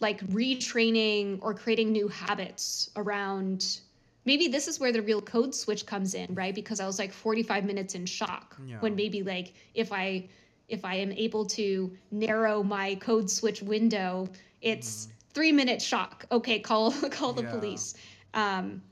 like 0.00 0.20
retraining 0.28 1.38
or 1.42 1.54
creating 1.54 1.90
new 1.92 2.08
habits 2.08 2.90
around. 2.96 3.80
Maybe 4.26 4.48
this 4.48 4.68
is 4.68 4.78
where 4.78 4.92
the 4.92 5.00
real 5.00 5.22
code 5.22 5.54
switch 5.54 5.86
comes 5.86 6.14
in, 6.14 6.34
right? 6.34 6.54
Because 6.54 6.80
I 6.80 6.86
was 6.86 6.98
like 6.98 7.12
45 7.12 7.64
minutes 7.64 7.94
in 7.94 8.04
shock 8.04 8.56
Yeah. 8.66 8.80
when 8.80 8.94
maybe 8.96 9.22
like 9.22 9.54
if 9.74 9.92
I 9.92 10.28
if 10.68 10.84
I 10.84 10.96
am 10.96 11.12
able 11.12 11.44
to 11.46 11.96
narrow 12.10 12.62
my 12.62 12.96
code 12.96 13.30
switch 13.30 13.62
window, 13.62 14.28
it's 14.60 15.08
three 15.32 15.52
minute 15.52 15.80
shock. 15.80 16.26
Okay, 16.32 16.58
call 16.58 16.90
call 17.10 17.32
the 17.32 17.42
Yeah. 17.44 17.50
police. 17.50 17.94
Um, 18.34 18.82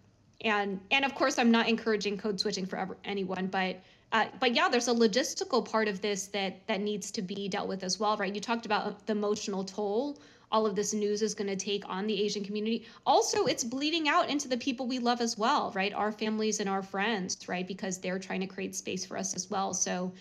and 0.43 0.81
and 0.93 1.05
of 1.05 1.15
course, 1.15 1.39
I'm 1.39 1.51
not 1.51 1.69
encouraging 1.69 2.17
code 2.17 2.39
switching 2.39 2.65
for 2.67 2.79
ever, 2.79 2.97
anyone, 3.05 3.49
but 3.49 3.81
uh, 4.13 4.27
but 4.39 4.55
yeah, 4.55 4.69
there's 4.69 4.87
a 4.87 4.95
logistical 4.95 5.69
part 5.69 5.89
of 5.89 6.01
this 6.01 6.29
that 6.29 6.65
that 6.69 6.81
needs 6.81 7.11
to 7.11 7.23
be 7.23 7.49
dealt 7.49 7.67
with 7.67 7.83
as 7.83 7.99
well, 7.99 8.17
right? 8.17 8.33
You 8.33 8.41
talked 8.41 8.67
about 8.67 9.05
the 9.07 9.13
emotional 9.13 9.65
toll 9.65 10.21
all 10.55 10.67
of 10.67 10.77
this 10.77 10.95
news 10.95 11.21
is 11.21 11.35
going 11.35 11.49
to 11.49 11.57
take 11.57 11.83
on 11.89 12.07
the 12.07 12.23
Asian 12.23 12.45
community. 12.45 12.87
Also, 13.05 13.47
it's 13.47 13.65
bleeding 13.65 14.09
out 14.09 14.29
into 14.29 14.47
the 14.47 14.57
people 14.57 14.87
we 14.87 15.01
love 15.01 15.21
as 15.21 15.37
well, 15.37 15.73
right? 15.75 15.93
Our 15.93 16.13
families 16.13 16.61
and 16.61 16.69
our 16.69 16.81
friends, 16.81 17.49
right? 17.49 17.67
Because 17.67 17.99
they're 17.99 18.21
trying 18.21 18.39
to 18.39 18.47
create 18.47 18.77
space 18.77 19.05
for 19.05 19.19
us 19.19 19.35
as 19.35 19.51
well. 19.51 19.75
So, 19.75 20.13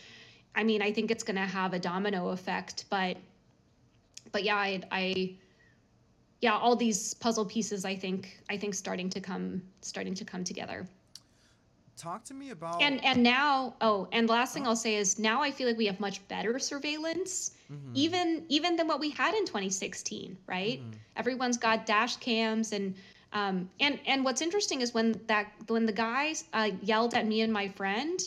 I 0.55 0.63
mean, 0.63 0.81
I 0.81 0.91
think 0.91 1.11
it's 1.11 1.23
going 1.23 1.35
to 1.35 1.45
have 1.45 1.73
a 1.73 1.79
domino 1.79 2.29
effect, 2.29 2.85
but 2.89 3.15
but 4.31 4.43
yeah, 4.43 4.55
I, 4.55 4.81
I 4.91 5.35
yeah, 6.41 6.57
all 6.57 6.75
these 6.75 7.13
puzzle 7.13 7.45
pieces, 7.45 7.85
I 7.85 7.95
think, 7.95 8.39
I 8.49 8.57
think 8.57 8.73
starting 8.73 9.11
to 9.11 9.21
come, 9.21 9.61
starting 9.81 10.15
to 10.15 10.25
come 10.25 10.43
together. 10.43 10.87
Talk 11.97 12.23
to 12.25 12.33
me 12.33 12.49
about. 12.49 12.81
And 12.81 13.03
and 13.05 13.23
now, 13.23 13.75
oh, 13.81 14.07
and 14.11 14.27
the 14.27 14.33
last 14.33 14.53
thing 14.53 14.65
I'll 14.65 14.75
say 14.75 14.95
is 14.95 15.19
now 15.19 15.41
I 15.41 15.51
feel 15.51 15.67
like 15.67 15.77
we 15.77 15.85
have 15.85 15.99
much 15.99 16.27
better 16.27 16.57
surveillance, 16.59 17.51
Mhm. 17.71 17.91
even 17.93 18.45
even 18.49 18.75
than 18.75 18.87
what 18.87 18.99
we 18.99 19.11
had 19.11 19.33
in 19.35 19.45
2016, 19.45 20.37
right? 20.47 20.79
Mhm. 20.81 20.93
Everyone's 21.15 21.57
got 21.57 21.85
dash 21.85 22.17
cams 22.17 22.71
and 22.71 22.95
um 23.31 23.69
and 23.79 23.99
and 24.05 24.23
what's 24.25 24.41
interesting 24.41 24.81
is 24.81 24.93
when 24.93 25.19
that 25.27 25.51
when 25.67 25.85
the 25.85 25.93
guys 25.93 26.45
uh, 26.53 26.71
yelled 26.81 27.13
at 27.13 27.27
me 27.27 27.41
and 27.41 27.53
my 27.53 27.67
friend, 27.69 28.19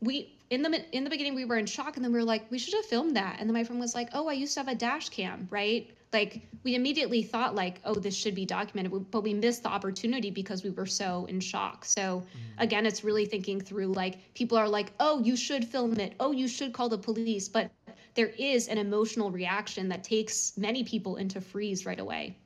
we 0.00 0.32
in 0.50 0.62
the 0.62 0.84
in 0.96 1.04
the 1.04 1.10
beginning 1.10 1.34
we 1.34 1.44
were 1.44 1.56
in 1.56 1.66
shock 1.66 1.96
and 1.96 2.04
then 2.04 2.12
we 2.12 2.18
were 2.18 2.24
like 2.24 2.50
we 2.50 2.58
should 2.58 2.74
have 2.74 2.84
filmed 2.84 3.16
that 3.16 3.36
and 3.40 3.48
then 3.48 3.54
my 3.54 3.64
friend 3.64 3.80
was 3.80 3.94
like 3.94 4.08
oh 4.12 4.28
I 4.28 4.32
used 4.32 4.54
to 4.54 4.60
have 4.60 4.68
a 4.68 4.74
dash 4.74 5.08
cam, 5.10 5.48
right? 5.50 5.90
Like 6.14 6.48
we 6.62 6.76
immediately 6.76 7.22
thought 7.22 7.54
like 7.54 7.80
oh 7.84 7.94
this 7.94 8.16
should 8.16 8.34
be 8.34 8.46
documented, 8.46 9.10
but 9.10 9.22
we 9.22 9.34
missed 9.34 9.64
the 9.64 9.68
opportunity 9.68 10.30
because 10.30 10.64
we 10.64 10.70
were 10.70 10.86
so 10.86 11.26
in 11.26 11.40
shock. 11.40 11.84
So 11.84 12.00
mm-hmm. 12.00 12.62
again 12.62 12.86
it's 12.86 13.04
really 13.04 13.26
thinking 13.26 13.60
through 13.60 13.88
like 13.88 14.32
people 14.34 14.56
are 14.56 14.68
like 14.68 14.92
oh 15.00 15.20
you 15.20 15.36
should 15.36 15.64
film 15.64 15.98
it. 16.00 16.14
Oh 16.20 16.32
you 16.32 16.48
should 16.48 16.72
call 16.72 16.88
the 16.88 16.96
police. 16.96 17.48
But 17.48 17.70
there 18.14 18.32
is 18.38 18.68
an 18.68 18.78
emotional 18.78 19.30
reaction 19.30 19.88
that 19.88 20.04
takes 20.04 20.56
many 20.56 20.84
people 20.84 21.16
into 21.16 21.40
freeze 21.40 21.84
right 21.84 21.98
away 21.98 22.38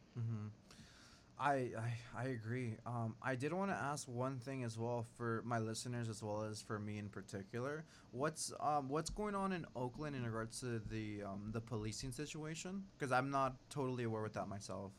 I, 1.41 1.53
I 1.53 1.93
I 2.17 2.25
agree. 2.29 2.75
Um, 2.85 3.15
I 3.23 3.35
did 3.35 3.53
want 3.53 3.71
to 3.71 3.77
ask 3.77 4.09
one 4.09 4.39
thing 4.39 4.65
as 4.65 4.77
well 4.77 5.07
for 5.17 5.43
my 5.45 5.59
listeners 5.59 6.09
as 6.09 6.23
well 6.23 6.43
as 6.43 6.61
for 6.63 6.79
me 6.79 6.99
in 6.99 7.09
particular. 7.09 7.85
What's 8.11 8.53
um 8.61 8.89
what's 8.89 9.11
going 9.11 9.35
on 9.35 9.53
in 9.53 9.65
Oakland 9.77 10.17
in 10.17 10.25
regards 10.25 10.61
to 10.61 10.81
the 10.91 11.23
um 11.25 11.51
the 11.53 11.61
policing 11.61 12.13
situation? 12.13 12.85
Because 12.99 13.13
I'm 13.13 13.31
not 13.31 13.55
totally 13.71 14.05
aware 14.05 14.23
with 14.23 14.35
that 14.35 14.49
myself. 14.49 14.93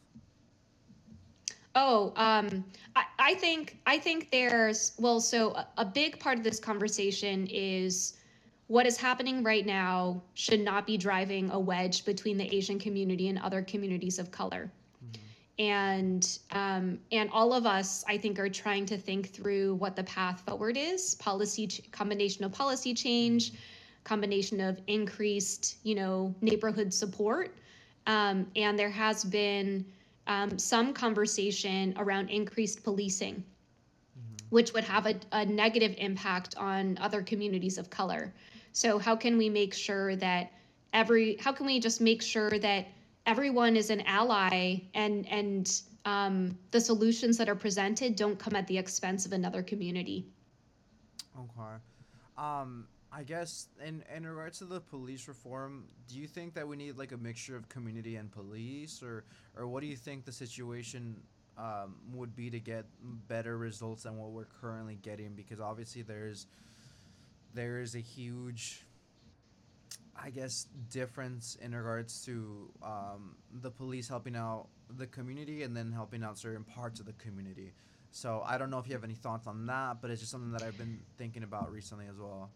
Oh, 1.75 2.13
um, 2.15 2.65
I, 2.95 3.03
I 3.19 3.33
think 3.35 3.77
I 3.85 3.97
think 3.99 4.31
there's 4.31 4.93
well, 4.97 5.19
so 5.19 5.51
a, 5.51 5.67
a 5.77 5.85
big 5.85 6.19
part 6.19 6.37
of 6.37 6.43
this 6.43 6.59
conversation 6.59 7.47
is 7.47 8.17
what 8.67 8.85
is 8.85 8.97
happening 8.97 9.43
right 9.43 9.65
now 9.65 10.21
should 10.35 10.59
not 10.59 10.85
be 10.85 10.97
driving 10.97 11.49
a 11.51 11.59
wedge 11.59 12.05
between 12.05 12.37
the 12.37 12.55
Asian 12.55 12.79
community 12.79 13.27
and 13.27 13.39
other 13.39 13.61
communities 13.61 14.19
of 14.19 14.31
color. 14.31 14.71
And 15.59 16.39
um, 16.51 16.99
and 17.11 17.29
all 17.31 17.53
of 17.53 17.65
us, 17.65 18.05
I 18.07 18.17
think, 18.17 18.39
are 18.39 18.49
trying 18.49 18.85
to 18.87 18.97
think 18.97 19.29
through 19.31 19.75
what 19.75 19.95
the 19.95 20.03
path 20.05 20.41
forward 20.47 20.77
is. 20.77 21.15
Policy 21.15 21.67
ch- 21.67 21.91
combination 21.91 22.45
of 22.45 22.53
policy 22.53 22.93
change, 22.93 23.51
combination 24.05 24.61
of 24.61 24.79
increased, 24.87 25.77
you 25.83 25.95
know, 25.95 26.33
neighborhood 26.39 26.93
support, 26.93 27.53
um, 28.07 28.47
and 28.55 28.79
there 28.79 28.89
has 28.89 29.25
been 29.25 29.85
um, 30.27 30.57
some 30.57 30.93
conversation 30.93 31.93
around 31.97 32.29
increased 32.29 32.83
policing, 32.83 33.43
which 34.49 34.73
would 34.73 34.83
have 34.85 35.07
a, 35.07 35.15
a 35.33 35.45
negative 35.45 35.93
impact 35.97 36.55
on 36.57 36.97
other 37.01 37.21
communities 37.21 37.77
of 37.77 37.89
color. 37.89 38.33
So, 38.71 38.97
how 38.97 39.15
can 39.15 39.37
we 39.37 39.49
make 39.49 39.73
sure 39.73 40.15
that 40.15 40.51
every, 40.93 41.35
how 41.37 41.51
can 41.51 41.65
we 41.65 41.79
just 41.79 41.99
make 41.99 42.21
sure 42.21 42.57
that 42.59 42.87
everyone 43.29 43.75
is 43.75 43.91
an 43.91 44.01
ally 44.01 44.79
and, 44.95 45.27
and 45.27 45.81
um, 46.05 46.57
the 46.71 46.81
solutions 46.81 47.37
that 47.37 47.47
are 47.47 47.55
presented 47.55 48.15
don't 48.15 48.39
come 48.39 48.55
at 48.55 48.65
the 48.65 48.75
expense 48.75 49.27
of 49.27 49.33
another 49.33 49.61
community? 49.61 50.25
Okay. 51.37 51.75
Um, 52.37 52.87
I 53.11 53.23
guess 53.23 53.67
in 53.85 54.03
in 54.15 54.25
regards 54.25 54.59
to 54.59 54.65
the 54.65 54.79
police 54.79 55.27
reform, 55.27 55.85
do 56.07 56.17
you 56.17 56.27
think 56.27 56.53
that 56.55 56.67
we 56.67 56.75
need 56.75 56.97
like 56.97 57.11
a 57.11 57.17
mixture 57.17 57.55
of 57.55 57.67
community 57.69 58.15
and 58.15 58.31
police, 58.31 59.01
or 59.03 59.23
or 59.55 59.67
what 59.67 59.81
do 59.81 59.87
you 59.87 59.95
think 59.95 60.25
the 60.25 60.31
situation 60.31 61.15
um, 61.57 61.95
would 62.13 62.35
be 62.35 62.49
to 62.49 62.59
get 62.59 62.85
better 63.27 63.57
results 63.57 64.03
than 64.03 64.17
what 64.17 64.29
we're 64.31 64.51
currently 64.61 64.97
getting? 65.01 65.33
Because 65.33 65.59
obviously 65.59 66.01
there's 66.03 66.47
there 67.53 67.81
is 67.81 67.95
a 67.95 67.99
huge 67.99 68.85
I 70.21 70.29
guess 70.29 70.67
difference 70.89 71.57
in 71.61 71.75
regards 71.75 72.23
to 72.25 72.71
um, 72.83 73.35
the 73.61 73.71
police 73.71 74.07
helping 74.07 74.35
out 74.35 74.67
the 74.97 75.07
community 75.07 75.63
and 75.63 75.75
then 75.75 75.91
helping 75.91 76.23
out 76.23 76.37
certain 76.37 76.63
parts 76.63 76.99
of 76.99 77.05
the 77.05 77.13
community. 77.13 77.73
So 78.11 78.43
I 78.45 78.57
don't 78.57 78.69
know 78.69 78.79
if 78.79 78.87
you 78.87 78.93
have 78.93 79.03
any 79.03 79.13
thoughts 79.15 79.47
on 79.47 79.65
that, 79.67 80.01
but 80.01 80.09
it's 80.11 80.19
just 80.19 80.31
something 80.31 80.51
that 80.51 80.63
I've 80.63 80.77
been 80.77 80.99
thinking 81.17 81.43
about 81.43 81.71
recently 81.71 82.07
as 82.07 82.17
well. 82.19 82.49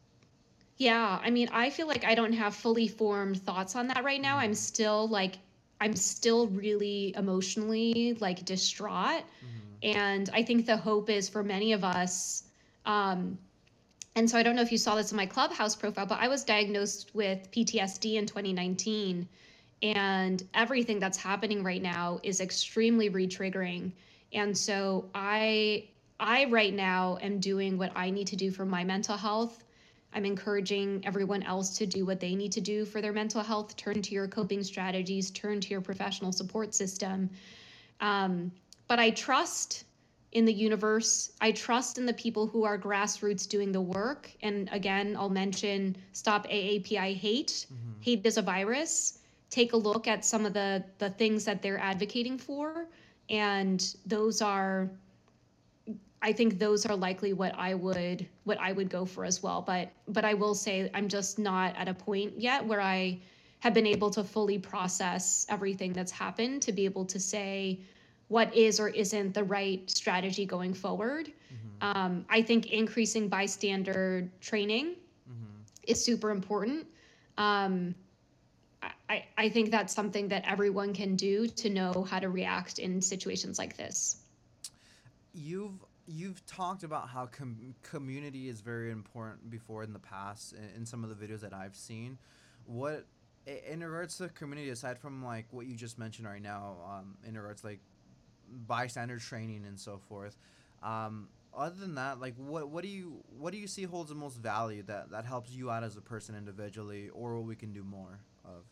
Yeah, 0.77 1.19
I 1.21 1.29
mean, 1.29 1.49
I 1.51 1.69
feel 1.69 1.87
like 1.87 2.03
I 2.03 2.15
don't 2.15 2.33
have 2.33 2.55
fully 2.55 2.87
formed 2.87 3.41
thoughts 3.43 3.75
on 3.75 3.87
that 3.87 4.03
right 4.03 4.21
now. 4.21 4.37
I'm 4.37 4.51
Mm-hmm. 4.51 4.53
still 4.53 5.07
like, 5.07 5.37
I'm 5.79 5.95
still 5.95 6.47
really 6.47 7.13
emotionally 7.15 8.17
like 8.19 8.43
distraught. 8.45 9.23
Mm-hmm. 9.43 9.97
And 9.97 10.29
I 10.33 10.43
think 10.43 10.65
the 10.65 10.77
hope 10.77 11.09
is 11.09 11.29
for 11.29 11.43
many 11.43 11.73
of 11.73 11.83
us. 11.83 12.43
Um, 12.85 13.37
and 14.15 14.29
so 14.29 14.37
I 14.37 14.43
don't 14.43 14.55
know 14.55 14.61
if 14.61 14.71
you 14.71 14.77
saw 14.77 14.95
this 14.95 15.11
in 15.11 15.17
my 15.17 15.25
Clubhouse 15.25 15.75
profile, 15.75 16.05
but 16.05 16.19
I 16.19 16.27
was 16.27 16.43
diagnosed 16.43 17.11
with 17.13 17.49
PTSD 17.51 18.15
in 18.15 18.25
2019. 18.25 19.27
And 19.81 20.43
everything 20.53 20.99
that's 20.99 21.17
happening 21.17 21.63
right 21.63 21.81
now 21.81 22.19
is 22.23 22.39
extremely 22.39 23.09
re-triggering. 23.09 23.91
And 24.31 24.57
so 24.57 25.09
I 25.13 25.89
I 26.19 26.45
right 26.45 26.73
now 26.73 27.17
am 27.21 27.39
doing 27.39 27.77
what 27.77 27.91
I 27.95 28.09
need 28.09 28.27
to 28.27 28.35
do 28.35 28.51
for 28.51 28.65
my 28.65 28.83
mental 28.83 29.17
health. 29.17 29.63
I'm 30.13 30.25
encouraging 30.25 31.03
everyone 31.05 31.43
else 31.43 31.75
to 31.79 31.85
do 31.85 32.05
what 32.05 32.19
they 32.19 32.35
need 32.35 32.51
to 32.53 32.61
do 32.61 32.85
for 32.85 33.01
their 33.01 33.11
mental 33.11 33.41
health. 33.41 33.75
Turn 33.75 34.01
to 34.01 34.13
your 34.13 34.27
coping 34.27 34.63
strategies, 34.63 35.31
turn 35.31 35.59
to 35.59 35.69
your 35.69 35.81
professional 35.81 36.31
support 36.31 36.73
system. 36.73 37.29
Um, 37.99 38.51
but 38.87 38.99
I 38.99 39.09
trust 39.09 39.85
in 40.33 40.45
the 40.45 40.53
universe. 40.53 41.31
I 41.39 41.51
trust 41.51 41.97
in 41.97 42.05
the 42.05 42.13
people 42.13 42.47
who 42.47 42.63
are 42.63 42.77
grassroots 42.77 43.47
doing 43.47 43.71
the 43.71 43.81
work. 43.81 44.29
And 44.41 44.67
again, 44.71 45.15
I'll 45.17 45.29
mention 45.29 45.95
Stop 46.11 46.47
AAPI 46.47 47.15
Hate. 47.15 47.67
Mm-hmm. 47.71 48.01
Hate 48.01 48.25
is 48.25 48.37
a 48.37 48.41
virus. 48.41 49.19
Take 49.49 49.73
a 49.73 49.77
look 49.77 50.07
at 50.07 50.25
some 50.25 50.45
of 50.45 50.53
the 50.53 50.83
the 50.97 51.11
things 51.11 51.45
that 51.45 51.61
they're 51.61 51.77
advocating 51.77 52.37
for, 52.39 52.87
and 53.29 53.95
those 54.05 54.41
are. 54.41 54.89
I 56.23 56.31
think 56.31 56.57
those 56.57 56.85
are 56.85 56.95
likely 56.95 57.33
what 57.33 57.53
I 57.55 57.75
would 57.75 58.25
what 58.45 58.57
I 58.59 58.71
would 58.71 58.89
go 58.89 59.05
for 59.05 59.25
as 59.25 59.43
well. 59.43 59.61
But 59.61 59.91
but 60.07 60.25
I 60.25 60.33
will 60.33 60.55
say 60.55 60.89
I'm 60.93 61.07
just 61.07 61.37
not 61.37 61.75
at 61.75 61.87
a 61.87 61.93
point 61.93 62.39
yet 62.39 62.65
where 62.65 62.81
I 62.81 63.19
have 63.59 63.73
been 63.73 63.85
able 63.85 64.09
to 64.09 64.23
fully 64.23 64.57
process 64.57 65.45
everything 65.49 65.93
that's 65.93 66.11
happened 66.11 66.63
to 66.63 66.71
be 66.71 66.85
able 66.85 67.05
to 67.05 67.19
say 67.19 67.79
what 68.27 68.53
is 68.55 68.79
or 68.79 68.89
isn't 68.89 69.33
the 69.33 69.43
right 69.43 69.89
strategy 69.89 70.45
going 70.45 70.73
forward. 70.73 71.31
Um, 71.83 72.25
I 72.29 72.41
think 72.41 72.71
increasing 72.71 73.27
bystander 73.27 74.29
training 74.39 74.95
is 75.85 76.03
super 76.03 76.31
important. 76.31 76.87
Um, 77.37 77.93
I- 79.09 79.25
I, 79.37 79.49
think 79.49 79.69
that's 79.69 79.93
something 79.93 80.29
that 80.29 80.43
everyone 80.45 80.93
can 80.93 81.15
do 81.15 81.47
to 81.47 81.69
know 81.69 82.05
how 82.09 82.19
to 82.19 82.29
react 82.29 82.79
in 82.79 83.01
situations 83.01 83.59
like 83.59 83.75
this. 83.75 84.17
You've 85.33 85.73
you've 86.07 86.45
talked 86.45 86.83
about 86.83 87.09
how 87.09 87.27
com- 87.27 87.75
community 87.81 88.49
is 88.49 88.61
very 88.61 88.91
important 88.91 89.49
before 89.49 89.83
in 89.83 89.93
the 89.93 89.99
past 89.99 90.53
in, 90.53 90.81
in 90.81 90.85
some 90.85 91.03
of 91.03 91.09
the 91.09 91.15
videos 91.15 91.41
that 91.41 91.53
I've 91.53 91.75
seen. 91.75 92.17
What 92.65 93.05
in 93.45 93.83
regards 93.83 94.17
to 94.17 94.29
community, 94.29 94.69
aside 94.69 94.97
from 94.99 95.23
like 95.23 95.45
what 95.51 95.65
you 95.65 95.75
just 95.75 95.99
mentioned 95.99 96.27
right 96.27 96.41
now, 96.41 96.77
um, 96.87 97.15
in 97.27 97.35
regards 97.37 97.61
to, 97.61 97.67
like 97.67 97.79
bystander 98.67 99.17
training 99.19 99.65
and 99.65 99.79
so 99.79 99.97
forth. 100.09 100.37
Um, 100.81 101.29
other 101.55 101.75
than 101.75 101.95
that, 101.95 102.19
like 102.19 102.35
what 102.37 102.69
what 102.69 102.83
do 102.83 102.89
you 102.89 103.23
what 103.37 103.51
do 103.53 103.59
you 103.59 103.67
see 103.67 103.83
holds 103.83 104.09
the 104.09 104.15
most 104.15 104.37
value 104.37 104.83
that 104.83 105.11
that 105.11 105.25
helps 105.25 105.51
you 105.51 105.69
out 105.69 105.83
as 105.83 105.95
a 105.97 106.01
person 106.01 106.35
individually, 106.35 107.09
or 107.09 107.35
what 107.35 107.45
we 107.45 107.55
can 107.55 107.73
do 107.73 107.83
more 107.83 108.19
of? 108.43 108.63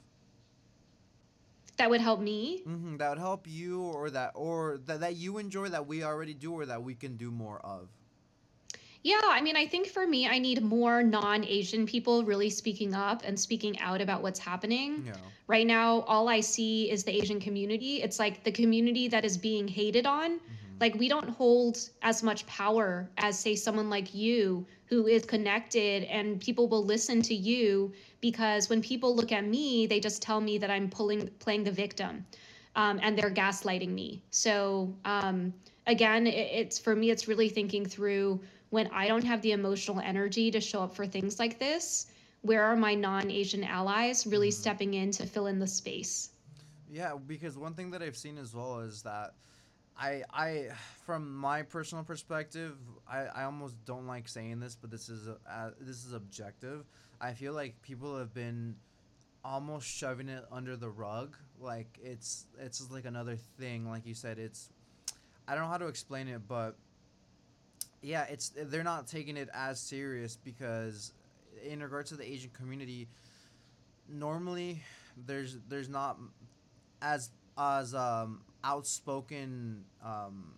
That 1.78 1.90
would 1.90 2.02
help 2.02 2.20
me. 2.20 2.62
hmm 2.64 2.98
that 2.98 3.10
would 3.10 3.18
help 3.18 3.48
you, 3.48 3.82
or 3.82 4.10
that 4.12 4.32
or 4.36 4.80
that 4.86 5.00
that 5.00 5.16
you 5.16 5.38
enjoy 5.38 5.70
that 5.70 5.88
we 5.88 6.04
already 6.04 6.34
do, 6.34 6.54
or 6.54 6.66
that 6.66 6.84
we 6.84 6.96
can 6.96 7.18
do 7.18 7.32
more 7.32 7.60
of. 7.60 7.88
Yeah, 9.04 9.22
I 9.24 9.42
mean, 9.42 9.56
I 9.56 9.66
think 9.66 9.88
for 9.88 10.06
me, 10.06 10.28
I 10.28 10.38
need 10.38 10.62
more 10.62 11.02
non 11.02 11.44
Asian 11.46 11.86
people 11.86 12.24
really 12.24 12.50
speaking 12.50 12.94
up 12.94 13.24
and 13.26 13.40
speaking 13.40 13.80
out 13.80 14.02
about 14.02 14.22
what's 14.22 14.40
happening. 14.40 15.04
Yeah. 15.06 15.14
Right 15.48 15.66
now, 15.66 16.02
all 16.02 16.30
I 16.30 16.40
see 16.40 16.92
is 16.92 17.04
the 17.04 17.12
Asian 17.12 17.40
community. 17.40 18.02
It's 18.04 18.20
like 18.20 18.44
the 18.44 18.52
community 18.52 19.08
that 19.08 19.26
is 19.26 19.38
being 19.38 19.68
hated 19.68 20.06
on. 20.06 20.40
Like, 20.80 20.96
we 20.96 21.08
don't 21.08 21.30
hold 21.30 21.78
as 22.02 22.24
much 22.24 22.46
power 22.48 23.08
as, 23.18 23.38
say, 23.38 23.56
someone 23.56 23.90
like 23.90 24.16
you 24.16 24.66
who 24.86 25.08
is 25.08 25.26
connected, 25.26 26.04
and 26.06 26.42
people 26.42 26.68
will 26.68 26.84
listen 26.84 27.22
to 27.24 27.36
you 27.36 27.92
because 28.20 28.70
when 28.70 28.82
people 28.82 29.16
look 29.16 29.32
at 29.32 29.46
me, 29.46 29.86
they 29.86 30.00
just 30.00 30.22
tell 30.22 30.42
me 30.42 30.58
that 30.58 30.72
I'm 30.72 30.90
pulling, 30.90 31.28
playing 31.40 31.64
the 31.64 31.72
victim. 31.72 32.26
Um, 32.76 33.00
and 33.04 33.18
they're 33.18 33.32
gaslighting 33.32 33.90
me. 33.90 34.24
So 34.32 34.94
um, 35.06 35.54
again, 35.88 36.26
it, 36.26 36.50
it's 36.52 36.80
for 36.80 36.96
me, 36.96 37.12
it's 37.12 37.28
really 37.28 37.50
thinking 37.50 37.86
through 37.86 38.40
when 38.72 38.88
I 38.88 39.08
don't 39.08 39.24
have 39.24 39.42
the 39.42 39.52
emotional 39.52 40.00
energy 40.00 40.50
to 40.50 40.60
show 40.60 40.82
up 40.82 40.96
for 40.96 41.06
things 41.06 41.38
like 41.38 41.60
this. 41.60 42.08
Where 42.42 42.64
are 42.64 42.76
my 42.76 42.96
non-Asian 42.96 43.64
allies 43.64 44.26
really 44.26 44.50
stepping 44.50 44.96
in 44.96 45.12
to 45.12 45.28
fill 45.28 45.46
in 45.46 45.60
the 45.60 45.68
space? 45.68 46.32
Yeah, 46.90 47.16
because 47.28 47.58
one 47.58 47.76
thing 47.76 47.92
that 47.92 48.02
I've 48.02 48.18
seen 48.18 48.38
as 48.38 48.56
well 48.56 48.80
is 48.80 49.04
that 49.04 49.36
I 49.98 50.24
I 50.34 50.70
from 51.06 51.36
my 51.36 51.62
personal 51.62 52.04
perspective, 52.04 52.78
I, 53.08 53.26
I 53.26 53.44
almost 53.44 53.76
don't 53.86 54.08
like 54.08 54.28
saying 54.28 54.60
this, 54.60 54.76
but 54.76 54.90
this 54.90 55.10
is 55.10 55.28
uh, 55.28 55.70
this 55.80 56.06
is 56.06 56.14
objective. 56.14 56.86
I 57.20 57.34
feel 57.34 57.54
like 57.54 57.80
people 57.82 58.18
have 58.18 58.34
been 58.34 58.76
almost 59.44 59.88
shoving 59.88 60.30
it 60.30 60.46
under 60.52 60.76
the 60.76 60.90
rug, 60.90 61.38
like 61.60 62.00
it's 62.02 62.46
it's 62.60 62.90
like 62.90 63.06
another 63.06 63.36
thing. 63.36 63.88
Like 63.88 64.06
you 64.06 64.16
said, 64.16 64.40
it's 64.40 64.70
I 65.48 65.56
don't 65.56 65.66
know 65.66 65.70
how 65.70 65.78
to 65.78 65.88
explain 65.88 66.28
it, 66.28 66.48
but 66.48 66.78
yeah, 68.02 68.26
it's 68.30 68.52
they're 68.56 68.84
not 68.84 69.08
taking 69.08 69.38
it 69.38 69.50
as 69.54 69.80
serious 69.80 70.36
because 70.36 71.14
in 71.64 71.82
regards 71.82 72.10
to 72.10 72.16
the 72.16 72.30
Asian 72.30 72.50
community, 72.52 73.08
normally 74.10 74.82
there's 75.26 75.58
there's 75.70 75.90
not 75.90 76.18
as 77.02 77.30
as 77.58 77.94
um 77.94 78.42
outspoken 78.64 79.84
um 80.04 80.54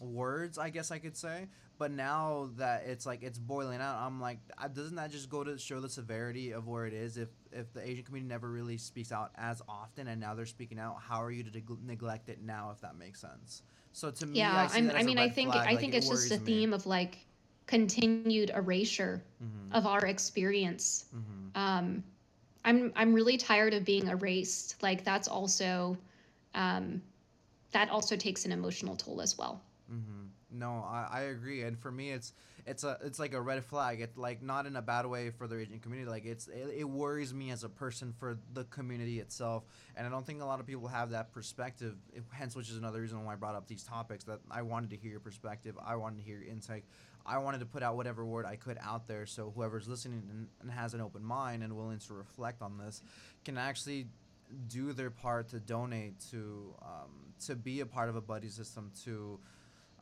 words 0.00 0.58
i 0.58 0.70
guess 0.70 0.90
i 0.90 0.98
could 0.98 1.16
say. 1.16 1.48
But 1.78 1.92
now 1.92 2.50
that 2.58 2.84
it's 2.86 3.06
like 3.06 3.22
it's 3.22 3.38
boiling 3.38 3.80
out 3.80 3.96
i'm 4.00 4.20
like 4.20 4.38
doesn't 4.74 4.96
that 4.96 5.10
just 5.10 5.30
go 5.30 5.42
to 5.42 5.58
show 5.58 5.80
the 5.80 5.88
severity 5.88 6.52
of 6.52 6.66
where 6.68 6.86
it 6.86 6.92
is 6.92 7.16
if 7.16 7.28
if 7.52 7.72
the 7.72 7.86
asian 7.86 8.04
community 8.04 8.28
never 8.28 8.50
really 8.50 8.76
speaks 8.76 9.12
out 9.12 9.30
as 9.36 9.62
often 9.68 10.08
and 10.08 10.20
now 10.20 10.34
they're 10.34 10.46
speaking 10.46 10.78
out 10.78 10.96
how 11.08 11.22
are 11.22 11.30
you 11.30 11.42
to 11.42 11.50
neg- 11.50 11.84
neglect 11.84 12.28
it 12.28 12.40
now 12.42 12.70
if 12.72 12.80
that 12.80 12.96
makes 12.96 13.20
sense 13.20 13.62
So 13.92 14.10
to 14.10 14.26
me, 14.26 14.54
Yeah, 14.54 14.56
I, 14.56 14.68
see 14.68 14.84
I'm, 14.84 14.90
that 14.90 14.96
I 14.96 15.02
mean, 15.02 15.18
I 15.18 15.28
think 15.28 15.54
flag, 15.54 15.66
I 15.66 15.74
like, 15.74 15.88
think 15.88 15.94
it 15.94 15.94
it's 15.94 16.08
just 16.08 16.30
a 16.30 16.36
worries 16.36 16.40
me. 16.40 16.56
theme 16.56 16.72
of 16.72 16.86
like 16.86 17.18
continued 17.66 18.40
erasure 18.44 19.22
Mhm, 19.40 19.72
of 19.72 19.86
our 19.86 20.04
experience. 20.06 21.04
mhm. 21.14 21.52
Um, 21.54 22.02
I'm 22.64 22.92
I'm 22.96 23.12
really 23.14 23.36
tired 23.36 23.74
of 23.74 23.84
being 23.84 24.06
erased. 24.06 24.82
Like 24.82 25.04
that's 25.04 25.28
also, 25.28 25.96
um, 26.54 27.02
that 27.72 27.90
also 27.90 28.16
takes 28.16 28.44
an 28.44 28.52
emotional 28.52 28.96
toll 28.96 29.20
as 29.20 29.36
well. 29.38 29.60
hmm 29.88 30.26
No, 30.50 30.84
I, 30.86 31.08
I 31.10 31.20
agree, 31.22 31.62
and 31.62 31.78
for 31.78 31.90
me, 31.90 32.10
it's 32.10 32.32
it's 32.66 32.84
a 32.84 32.98
it's 33.04 33.18
like 33.18 33.34
a 33.34 33.40
red 33.40 33.64
flag. 33.64 34.00
It's 34.00 34.16
like 34.16 34.42
not 34.42 34.66
in 34.66 34.76
a 34.76 34.82
bad 34.82 35.06
way 35.06 35.30
for 35.30 35.46
the 35.46 35.58
Asian 35.58 35.78
community. 35.78 36.10
Like 36.10 36.24
it's 36.24 36.48
it, 36.48 36.74
it 36.78 36.84
worries 36.88 37.32
me 37.32 37.50
as 37.50 37.64
a 37.64 37.68
person 37.68 38.14
for 38.18 38.38
the 38.52 38.64
community 38.64 39.20
itself, 39.20 39.64
and 39.96 40.06
I 40.06 40.10
don't 40.10 40.26
think 40.26 40.42
a 40.42 40.44
lot 40.44 40.60
of 40.60 40.66
people 40.66 40.88
have 40.88 41.10
that 41.10 41.32
perspective. 41.32 41.96
Hence, 42.30 42.54
which 42.54 42.70
is 42.70 42.76
another 42.76 43.00
reason 43.00 43.24
why 43.24 43.32
I 43.32 43.36
brought 43.36 43.54
up 43.54 43.66
these 43.66 43.84
topics. 43.84 44.24
That 44.24 44.40
I 44.50 44.62
wanted 44.62 44.90
to 44.90 44.96
hear 44.96 45.10
your 45.10 45.20
perspective. 45.20 45.76
I 45.84 45.96
wanted 45.96 46.18
to 46.18 46.22
hear 46.22 46.38
your 46.38 46.50
insight. 46.50 46.84
I 47.26 47.38
wanted 47.38 47.60
to 47.60 47.66
put 47.66 47.82
out 47.82 47.96
whatever 47.96 48.24
word 48.24 48.46
I 48.46 48.56
could 48.56 48.78
out 48.82 49.06
there, 49.06 49.26
so 49.26 49.52
whoever's 49.54 49.86
listening 49.86 50.22
and, 50.30 50.48
and 50.62 50.70
has 50.70 50.94
an 50.94 51.00
open 51.00 51.22
mind 51.22 51.62
and 51.62 51.76
willing 51.76 51.98
to 51.98 52.14
reflect 52.14 52.62
on 52.62 52.78
this 52.78 53.02
can 53.44 53.58
actually 53.58 54.06
do 54.68 54.92
their 54.92 55.10
part 55.10 55.48
to 55.48 55.60
donate 55.60 56.18
to 56.30 56.74
um, 56.82 57.32
to 57.46 57.54
be 57.54 57.80
a 57.80 57.86
part 57.86 58.08
of 58.08 58.16
a 58.16 58.20
buddy 58.20 58.48
system 58.48 58.90
to 59.04 59.38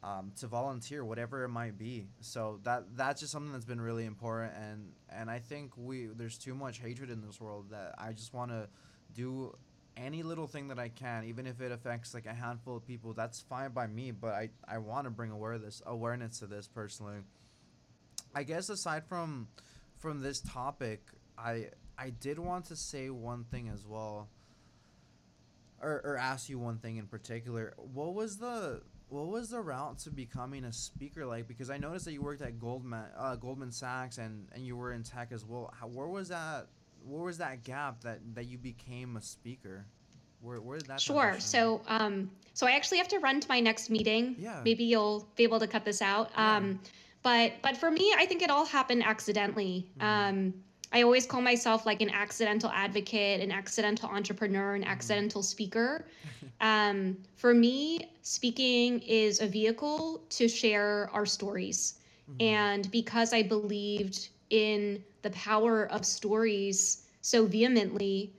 um, 0.02 0.32
to 0.38 0.46
volunteer 0.46 1.04
whatever 1.04 1.44
it 1.44 1.48
might 1.48 1.78
be 1.78 2.06
so 2.20 2.60
that 2.62 2.84
that's 2.96 3.20
just 3.20 3.32
something 3.32 3.52
that's 3.52 3.64
been 3.64 3.80
really 3.80 4.04
important 4.04 4.52
and 4.56 4.92
and 5.10 5.30
i 5.30 5.38
think 5.38 5.72
we 5.76 6.06
there's 6.06 6.38
too 6.38 6.54
much 6.54 6.78
hatred 6.78 7.10
in 7.10 7.20
this 7.20 7.40
world 7.40 7.66
that 7.70 7.94
i 7.98 8.12
just 8.12 8.32
want 8.32 8.50
to 8.50 8.68
do 9.14 9.54
any 9.96 10.22
little 10.22 10.46
thing 10.46 10.68
that 10.68 10.78
i 10.78 10.88
can 10.88 11.24
even 11.24 11.46
if 11.46 11.60
it 11.60 11.72
affects 11.72 12.14
like 12.14 12.26
a 12.26 12.34
handful 12.34 12.76
of 12.76 12.86
people 12.86 13.12
that's 13.12 13.40
fine 13.42 13.70
by 13.72 13.86
me 13.86 14.10
but 14.10 14.32
i 14.34 14.48
i 14.68 14.78
want 14.78 15.04
to 15.04 15.10
bring 15.10 15.30
awareness 15.30 15.82
awareness 15.86 16.38
to 16.38 16.46
this 16.46 16.68
personally 16.68 17.18
i 18.34 18.42
guess 18.42 18.68
aside 18.68 19.02
from 19.08 19.48
from 19.98 20.22
this 20.22 20.40
topic 20.40 21.02
i 21.36 21.66
i 21.98 22.10
did 22.10 22.38
want 22.38 22.66
to 22.66 22.76
say 22.76 23.10
one 23.10 23.44
thing 23.44 23.68
as 23.68 23.84
well 23.84 24.28
or, 25.80 26.00
or 26.04 26.16
ask 26.16 26.48
you 26.48 26.58
one 26.58 26.78
thing 26.78 26.96
in 26.96 27.06
particular. 27.06 27.74
What 27.76 28.14
was 28.14 28.36
the 28.36 28.82
what 29.08 29.28
was 29.28 29.50
the 29.50 29.60
route 29.60 29.98
to 30.00 30.10
becoming 30.10 30.64
a 30.64 30.72
speaker 30.72 31.24
like? 31.24 31.48
Because 31.48 31.70
I 31.70 31.78
noticed 31.78 32.04
that 32.04 32.12
you 32.12 32.22
worked 32.22 32.42
at 32.42 32.58
Goldman 32.58 33.04
uh, 33.16 33.36
Goldman 33.36 33.72
Sachs 33.72 34.18
and, 34.18 34.46
and 34.52 34.64
you 34.64 34.76
were 34.76 34.92
in 34.92 35.02
tech 35.02 35.32
as 35.32 35.44
well. 35.44 35.72
How, 35.78 35.86
where 35.86 36.08
was 36.08 36.28
that? 36.28 36.66
Where 37.04 37.22
was 37.22 37.38
that 37.38 37.64
gap 37.64 38.00
that, 38.02 38.20
that 38.34 38.46
you 38.46 38.58
became 38.58 39.16
a 39.16 39.22
speaker? 39.22 39.86
Where 40.40 40.60
where 40.60 40.78
did 40.78 40.88
that? 40.88 41.00
Sure. 41.00 41.36
So, 41.38 41.80
um, 41.88 42.30
so 42.54 42.66
I 42.66 42.72
actually 42.72 42.98
have 42.98 43.08
to 43.08 43.18
run 43.18 43.40
to 43.40 43.48
my 43.48 43.60
next 43.60 43.90
meeting. 43.90 44.36
Yeah. 44.38 44.60
Maybe 44.64 44.84
you'll 44.84 45.26
be 45.36 45.44
able 45.44 45.60
to 45.60 45.66
cut 45.66 45.84
this 45.84 46.02
out. 46.02 46.30
Yeah. 46.34 46.56
Um, 46.56 46.80
but 47.22 47.52
but 47.62 47.76
for 47.76 47.90
me, 47.90 48.14
I 48.16 48.26
think 48.26 48.42
it 48.42 48.50
all 48.50 48.64
happened 48.64 49.02
accidentally. 49.04 49.90
Mhm. 49.98 50.04
Um, 50.04 50.54
I 50.92 51.02
always 51.02 51.26
call 51.26 51.40
myself 51.40 51.86
like 51.86 52.00
an 52.00 52.10
accidental 52.10 52.70
advocate, 52.70 53.40
an 53.40 53.50
accidental 53.52 54.08
entrepreneur, 54.08 54.74
Mm-hmm. 54.74 54.82
an 54.82 54.84
accidental 54.84 55.42
speaker. 55.42 56.06
um, 56.60 57.16
for 57.36 57.54
me, 57.54 58.10
speaking 58.22 59.00
is 59.00 59.40
a 59.40 59.46
vehicle 59.46 60.22
to 60.30 60.48
share 60.48 61.10
our 61.12 61.26
stories. 61.26 61.98
Mhm. 62.30 62.42
And 62.42 62.90
because 62.90 63.32
I 63.32 63.42
believed 63.42 64.28
in 64.50 65.02
the 65.22 65.30
power 65.30 65.86
of 65.90 66.04
stories 66.04 67.04
so 67.20 67.46
vehemently, 67.46 68.32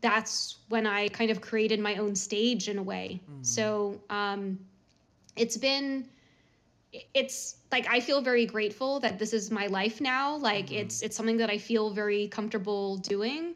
that's 0.00 0.58
when 0.68 0.86
I 0.86 1.08
kind 1.08 1.30
of 1.30 1.40
created 1.40 1.80
my 1.80 1.96
own 1.96 2.14
stage 2.14 2.68
in 2.68 2.78
a 2.78 2.82
way. 2.82 3.20
Mhm. 3.28 3.44
So 3.44 4.00
um, 4.10 4.58
it's 5.36 5.56
been, 5.56 6.08
it's 6.92 7.56
like 7.70 7.86
I 7.88 8.00
feel 8.00 8.20
very 8.20 8.46
grateful 8.46 9.00
that 9.00 9.18
this 9.18 9.32
is 9.32 9.50
my 9.50 9.66
life 9.66 10.00
now. 10.00 10.36
Like 10.36 10.68
Mhm. 10.68 10.78
it's 10.80 11.02
it's 11.02 11.16
something 11.16 11.36
that 11.38 11.50
I 11.50 11.58
feel 11.58 11.90
very 11.90 12.28
comfortable 12.28 12.96
doing. 12.98 13.54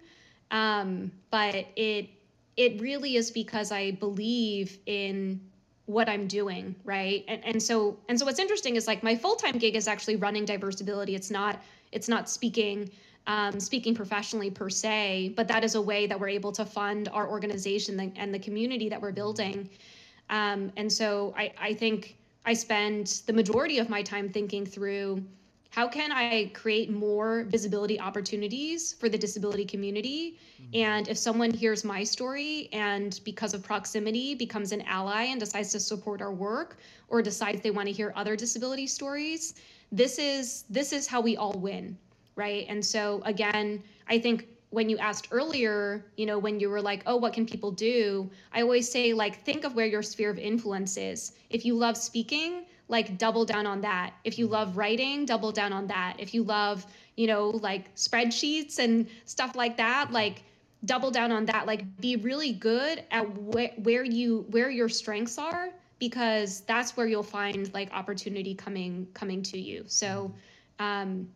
Um, 0.50 1.10
but 1.30 1.54
it 1.76 2.10
it 2.56 2.80
really 2.80 3.16
is 3.16 3.30
because 3.30 3.72
I 3.72 3.92
believe 3.92 4.78
in 4.86 5.40
what 5.86 6.08
I'm 6.08 6.26
doing, 6.26 6.76
right? 6.84 7.24
And 7.28 7.44
and 7.44 7.62
so 7.62 7.98
and 8.08 8.18
so 8.18 8.26
what's 8.26 8.38
interesting 8.38 8.76
is 8.76 8.86
like 8.86 9.02
my 9.02 9.16
full-time 9.16 9.58
gig 9.58 9.76
is 9.76 9.88
actually 9.88 10.16
running 10.16 10.44
Diversability. 10.46 11.14
It's 11.14 11.30
not 11.30 11.62
it's 11.92 12.08
not 12.08 12.28
speaking 12.28 12.90
um, 13.28 13.60
speaking 13.60 13.94
professionally 13.94 14.50
per 14.50 14.68
se, 14.68 15.32
but 15.36 15.46
that 15.48 15.62
is 15.62 15.76
a 15.76 15.80
way 15.80 16.06
that 16.08 16.18
we're 16.18 16.28
able 16.28 16.50
to 16.52 16.64
fund 16.64 17.08
our 17.12 17.28
organization 17.30 17.98
and- 18.00 18.18
and 18.18 18.34
the 18.34 18.38
community 18.38 18.88
that 18.88 19.00
we're 19.00 19.12
building. 19.12 19.70
Um, 20.28 20.72
and 20.76 20.92
so 20.92 21.32
I, 21.36 21.52
I 21.56 21.74
think 21.74 22.16
I 22.44 22.54
spend 22.54 23.22
the 23.26 23.32
majority 23.32 23.78
of 23.78 23.88
my 23.88 24.02
time 24.02 24.28
thinking 24.28 24.66
through 24.66 25.24
how 25.72 25.88
can 25.88 26.12
I 26.12 26.50
create 26.52 26.90
more 26.90 27.44
visibility 27.44 27.98
opportunities 27.98 28.92
for 28.92 29.08
the 29.08 29.16
disability 29.16 29.64
community? 29.64 30.38
Mm-hmm. 30.60 30.76
And 30.76 31.08
if 31.08 31.16
someone 31.16 31.50
hears 31.50 31.82
my 31.82 32.04
story 32.04 32.68
and 32.72 33.18
because 33.24 33.54
of 33.54 33.62
proximity 33.62 34.34
becomes 34.34 34.72
an 34.72 34.82
ally 34.82 35.24
and 35.24 35.40
decides 35.40 35.72
to 35.72 35.80
support 35.80 36.20
our 36.20 36.32
work 36.32 36.76
or 37.08 37.22
decides 37.22 37.62
they 37.62 37.70
want 37.70 37.88
to 37.88 37.92
hear 37.92 38.12
other 38.16 38.36
disability 38.36 38.86
stories, 38.86 39.54
this 39.90 40.18
is 40.18 40.64
this 40.68 40.92
is 40.92 41.06
how 41.06 41.22
we 41.22 41.38
all 41.38 41.54
win, 41.54 41.96
right? 42.36 42.66
And 42.68 42.84
so 42.84 43.22
again, 43.24 43.82
I 44.08 44.18
think 44.18 44.48
when 44.72 44.88
you 44.88 44.98
asked 44.98 45.28
earlier, 45.30 46.04
you 46.16 46.26
know, 46.26 46.38
when 46.38 46.58
you 46.60 46.70
were 46.70 46.82
like, 46.82 47.02
"Oh, 47.06 47.16
what 47.16 47.32
can 47.34 47.46
people 47.46 47.70
do?" 47.72 48.30
I 48.52 48.62
always 48.62 48.90
say 48.90 49.12
like 49.12 49.44
think 49.44 49.64
of 49.64 49.74
where 49.74 49.86
your 49.86 50.02
sphere 50.02 50.30
of 50.30 50.38
influence 50.38 50.96
is. 50.96 51.32
If 51.50 51.64
you 51.64 51.74
love 51.74 51.96
speaking, 51.96 52.64
like 52.88 53.18
double 53.18 53.44
down 53.44 53.66
on 53.66 53.80
that. 53.82 54.14
If 54.24 54.38
you 54.38 54.46
love 54.46 54.76
writing, 54.76 55.26
double 55.26 55.52
down 55.52 55.72
on 55.72 55.86
that. 55.88 56.16
If 56.18 56.34
you 56.34 56.42
love, 56.42 56.86
you 57.16 57.26
know, 57.26 57.50
like 57.50 57.94
spreadsheets 57.96 58.78
and 58.78 59.06
stuff 59.26 59.54
like 59.56 59.76
that, 59.78 60.10
like 60.12 60.44
double 60.84 61.10
down 61.10 61.32
on 61.32 61.46
that. 61.46 61.66
Like 61.66 61.84
be 62.00 62.16
really 62.16 62.52
good 62.52 63.04
at 63.10 63.24
wh- 63.26 63.78
where 63.84 64.04
you 64.04 64.46
where 64.50 64.70
your 64.70 64.88
strengths 64.88 65.38
are 65.38 65.70
because 65.98 66.62
that's 66.62 66.96
where 66.96 67.06
you'll 67.06 67.22
find 67.22 67.72
like 67.74 67.92
opportunity 67.92 68.54
coming 68.54 69.06
coming 69.14 69.42
to 69.44 69.58
you. 69.58 69.84
So 69.86 70.32
um 70.78 71.28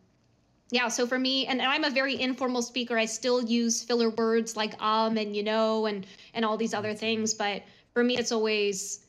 yeah, 0.70 0.88
so 0.88 1.06
for 1.06 1.18
me, 1.18 1.46
and, 1.46 1.62
I'm 1.62 1.84
a 1.84 1.90
very 1.90 2.20
informal 2.20 2.62
speaker. 2.62 2.98
I 2.98 3.04
still 3.04 3.42
use 3.44 3.82
filler 3.82 4.10
words 4.10 4.56
like 4.56 4.80
um 4.82 5.16
and 5.16 5.34
you 5.36 5.42
know 5.42 5.86
and 5.86 6.06
and 6.34 6.44
all 6.44 6.56
these 6.56 6.74
other 6.74 6.94
things, 6.94 7.34
but 7.34 7.62
for 7.94 8.02
me, 8.02 8.16
it's 8.16 8.32
always 8.32 9.06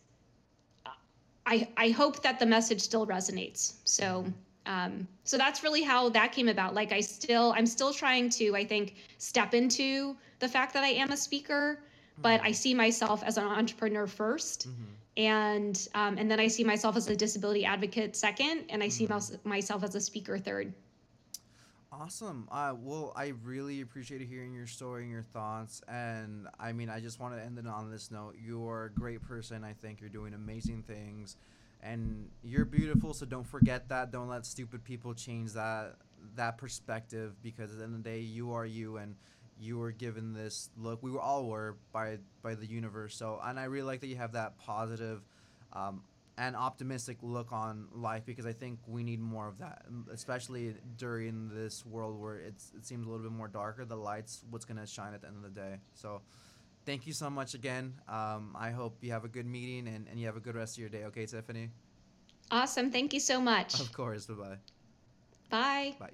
I 1.46 1.68
I 1.78 1.90
hope 1.90 2.22
that 2.24 2.40
the 2.40 2.46
message 2.46 2.82
still 2.82 3.08
resonates. 3.08 3.74
So 3.86 4.26
um, 4.66 5.08
so 5.24 5.38
that's 5.38 5.64
really 5.64 5.82
how 5.82 6.10
that 6.10 6.32
came 6.34 6.50
about. 6.50 6.74
Like 6.74 6.92
I 6.92 7.00
still 7.02 7.54
I'm 7.58 7.66
still 7.66 7.94
trying 7.94 8.30
to 8.32 8.56
I 8.56 8.66
think 8.66 8.96
step 9.18 9.54
into 9.54 10.16
the 10.40 10.48
fact 10.48 10.74
that 10.74 10.84
I 10.84 10.90
am 10.90 11.12
a 11.12 11.18
speaker, 11.18 11.80
but 12.22 12.42
I 12.42 12.52
see 12.52 12.74
myself 12.74 13.24
as 13.24 13.38
an 13.38 13.46
entrepreneur 13.46 14.06
first, 14.08 14.68
Mhm. 14.68 14.74
and 15.18 15.88
um, 15.96 16.18
and 16.18 16.30
then 16.30 16.40
I 16.40 16.48
see 16.48 16.64
myself 16.64 16.96
as 16.98 17.10
a 17.10 17.16
disability 17.16 17.66
advocate 17.66 18.16
second, 18.16 18.66
and 18.70 18.84
I 18.84 18.90
see 18.90 19.08
mys- 19.08 19.38
myself 19.44 19.84
as 19.84 19.96
a 19.96 20.02
speaker 20.02 20.38
third. 20.38 20.74
Awesome. 21.92 22.50
Uh, 22.52 22.74
well, 22.78 23.14
I 23.16 23.34
really 23.44 23.80
appreciated 23.80 24.28
hearing 24.28 24.54
your 24.54 24.68
story 24.68 25.04
and 25.04 25.12
your 25.12 25.24
thoughts. 25.24 25.82
And 25.88 26.48
I 26.60 26.74
mean, 26.74 26.90
I 26.90 27.00
just 27.00 27.20
want 27.20 27.36
to 27.36 27.42
end 27.42 27.58
it 27.58 27.66
on 27.66 27.90
this 27.90 28.12
note. 28.12 28.36
You're 28.44 28.86
a 28.86 29.00
great 29.00 29.22
person. 29.22 29.64
I 29.64 29.72
think 29.74 30.02
you're 30.02 30.10
doing 30.10 30.34
amazing 30.34 30.84
things, 30.84 31.38
and 31.82 32.28
you're 32.44 32.66
beautiful. 32.66 33.14
So 33.14 33.26
don't 33.26 33.48
forget 33.48 33.88
that. 33.88 34.12
Don't 34.12 34.28
let 34.28 34.46
stupid 34.46 34.84
people 34.84 35.14
change 35.14 35.54
that 35.54 35.96
that 36.36 36.58
perspective. 36.58 37.42
Because 37.42 37.72
at 37.72 37.78
the 37.78 37.84
end 37.86 37.96
of 37.96 38.04
the 38.04 38.10
day, 38.10 38.20
you 38.20 38.52
are 38.52 38.66
you, 38.66 38.98
and 38.98 39.16
you 39.58 39.78
were 39.78 39.92
given 39.92 40.34
this 40.34 40.70
look. 40.78 41.02
We 41.02 41.10
were 41.10 41.22
all 41.22 41.46
were 41.46 41.78
by 41.94 42.18
by 42.42 42.56
the 42.56 42.66
universe. 42.66 43.16
So, 43.16 43.40
and 43.42 43.58
I 43.58 43.64
really 43.64 43.88
like 43.88 44.02
that 44.02 44.08
you 44.08 44.18
have 44.18 44.34
that 44.34 44.58
positive. 44.58 45.22
Um, 45.72 46.02
and 46.38 46.56
optimistic 46.56 47.18
look 47.22 47.52
on 47.52 47.88
life 47.92 48.24
because 48.26 48.46
I 48.46 48.54
think 48.54 48.80
we 48.86 49.04
need 49.04 49.20
more 49.20 49.48
of 49.48 49.58
that, 49.58 49.86
especially 50.12 50.76
during 50.98 51.50
this 51.50 51.86
world 51.86 52.20
where 52.20 52.38
it's 52.38 52.72
it 52.76 52.86
seems 52.86 53.08
a 53.08 53.10
little 53.10 53.24
bit 53.24 53.36
more 53.36 53.48
darker. 53.48 53.86
The 53.86 53.96
light's 53.96 54.44
what's 54.50 54.66
gonna 54.66 54.86
shine 54.86 55.14
at 55.14 55.22
the 55.22 55.28
end 55.28 55.38
of 55.38 55.44
the 55.44 55.50
day. 55.50 55.80
So, 55.94 56.22
thank 56.86 57.08
you 57.08 57.14
so 57.14 57.30
much 57.30 57.56
again. 57.56 57.94
Um, 58.08 58.56
I 58.58 58.70
hope 58.70 58.98
you 59.02 59.12
have 59.12 59.26
a 59.26 59.28
good 59.28 59.48
meeting 59.48 59.88
and, 59.88 60.08
and 60.08 60.20
you 60.20 60.28
have 60.28 60.38
a 60.38 60.40
good 60.40 60.56
rest 60.56 60.78
of 60.78 60.80
your 60.80 60.90
day. 60.90 61.06
Okay, 61.06 61.26
Tiffany. 61.26 61.70
Awesome. 62.52 62.92
Thank 62.92 63.14
you 63.14 63.20
so 63.20 63.42
much. 63.42 63.80
Of 63.80 63.92
course. 63.92 64.26
Bye 64.28 64.34
bye. 64.36 64.58
Bye. 65.50 65.96
Bye. 66.00 66.10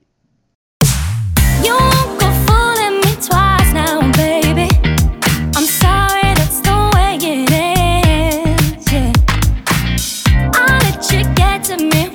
You 1.63 1.73
won't 1.77 2.19
go 2.19 2.31
fooling 2.47 3.01
me 3.01 3.15
twice 3.21 3.73
now, 3.73 4.11
baby. 4.13 4.82
To 11.77 11.85
me 11.85 12.12